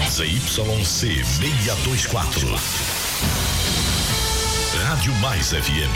ZYC 0.09 1.23
624. 1.23 2.59
Rádio 4.83 5.13
Mais 5.15 5.49
FM 5.49 5.93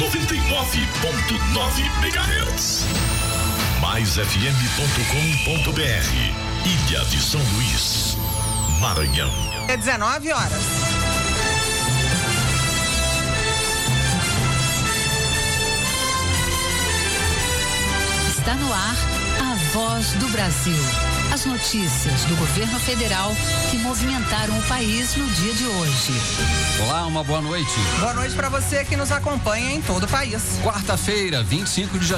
99.9 0.00 1.84
MHz. 2.02 2.84
MaisFM.com.br. 3.80 4.44
Ilha 6.64 7.04
de 7.04 7.20
São 7.20 7.40
Luís, 7.52 8.16
Maranhão. 8.80 9.30
É 9.68 9.76
19 9.76 10.32
horas. 10.32 11.13
Está 18.44 18.56
no 18.56 18.70
ar 18.70 18.94
a 19.40 19.54
voz 19.72 20.12
do 20.20 20.28
Brasil. 20.28 20.76
As 21.32 21.46
notícias 21.46 22.24
do 22.24 22.36
governo 22.36 22.78
federal 22.78 23.32
que 23.70 23.78
movimentaram 23.78 24.58
o 24.58 24.62
país 24.64 25.16
no 25.16 25.26
dia 25.30 25.54
de 25.54 25.64
hoje. 25.64 26.12
Olá, 26.82 27.06
uma 27.06 27.24
boa 27.24 27.40
noite. 27.40 27.72
Boa 28.00 28.12
noite 28.12 28.34
para 28.34 28.50
você 28.50 28.84
que 28.84 28.96
nos 28.96 29.10
acompanha 29.10 29.72
em 29.72 29.80
todo 29.80 30.04
o 30.04 30.08
país. 30.08 30.60
Quarta-feira, 30.62 31.42
25 31.42 31.98
de 31.98 32.06
janeiro. 32.06 32.12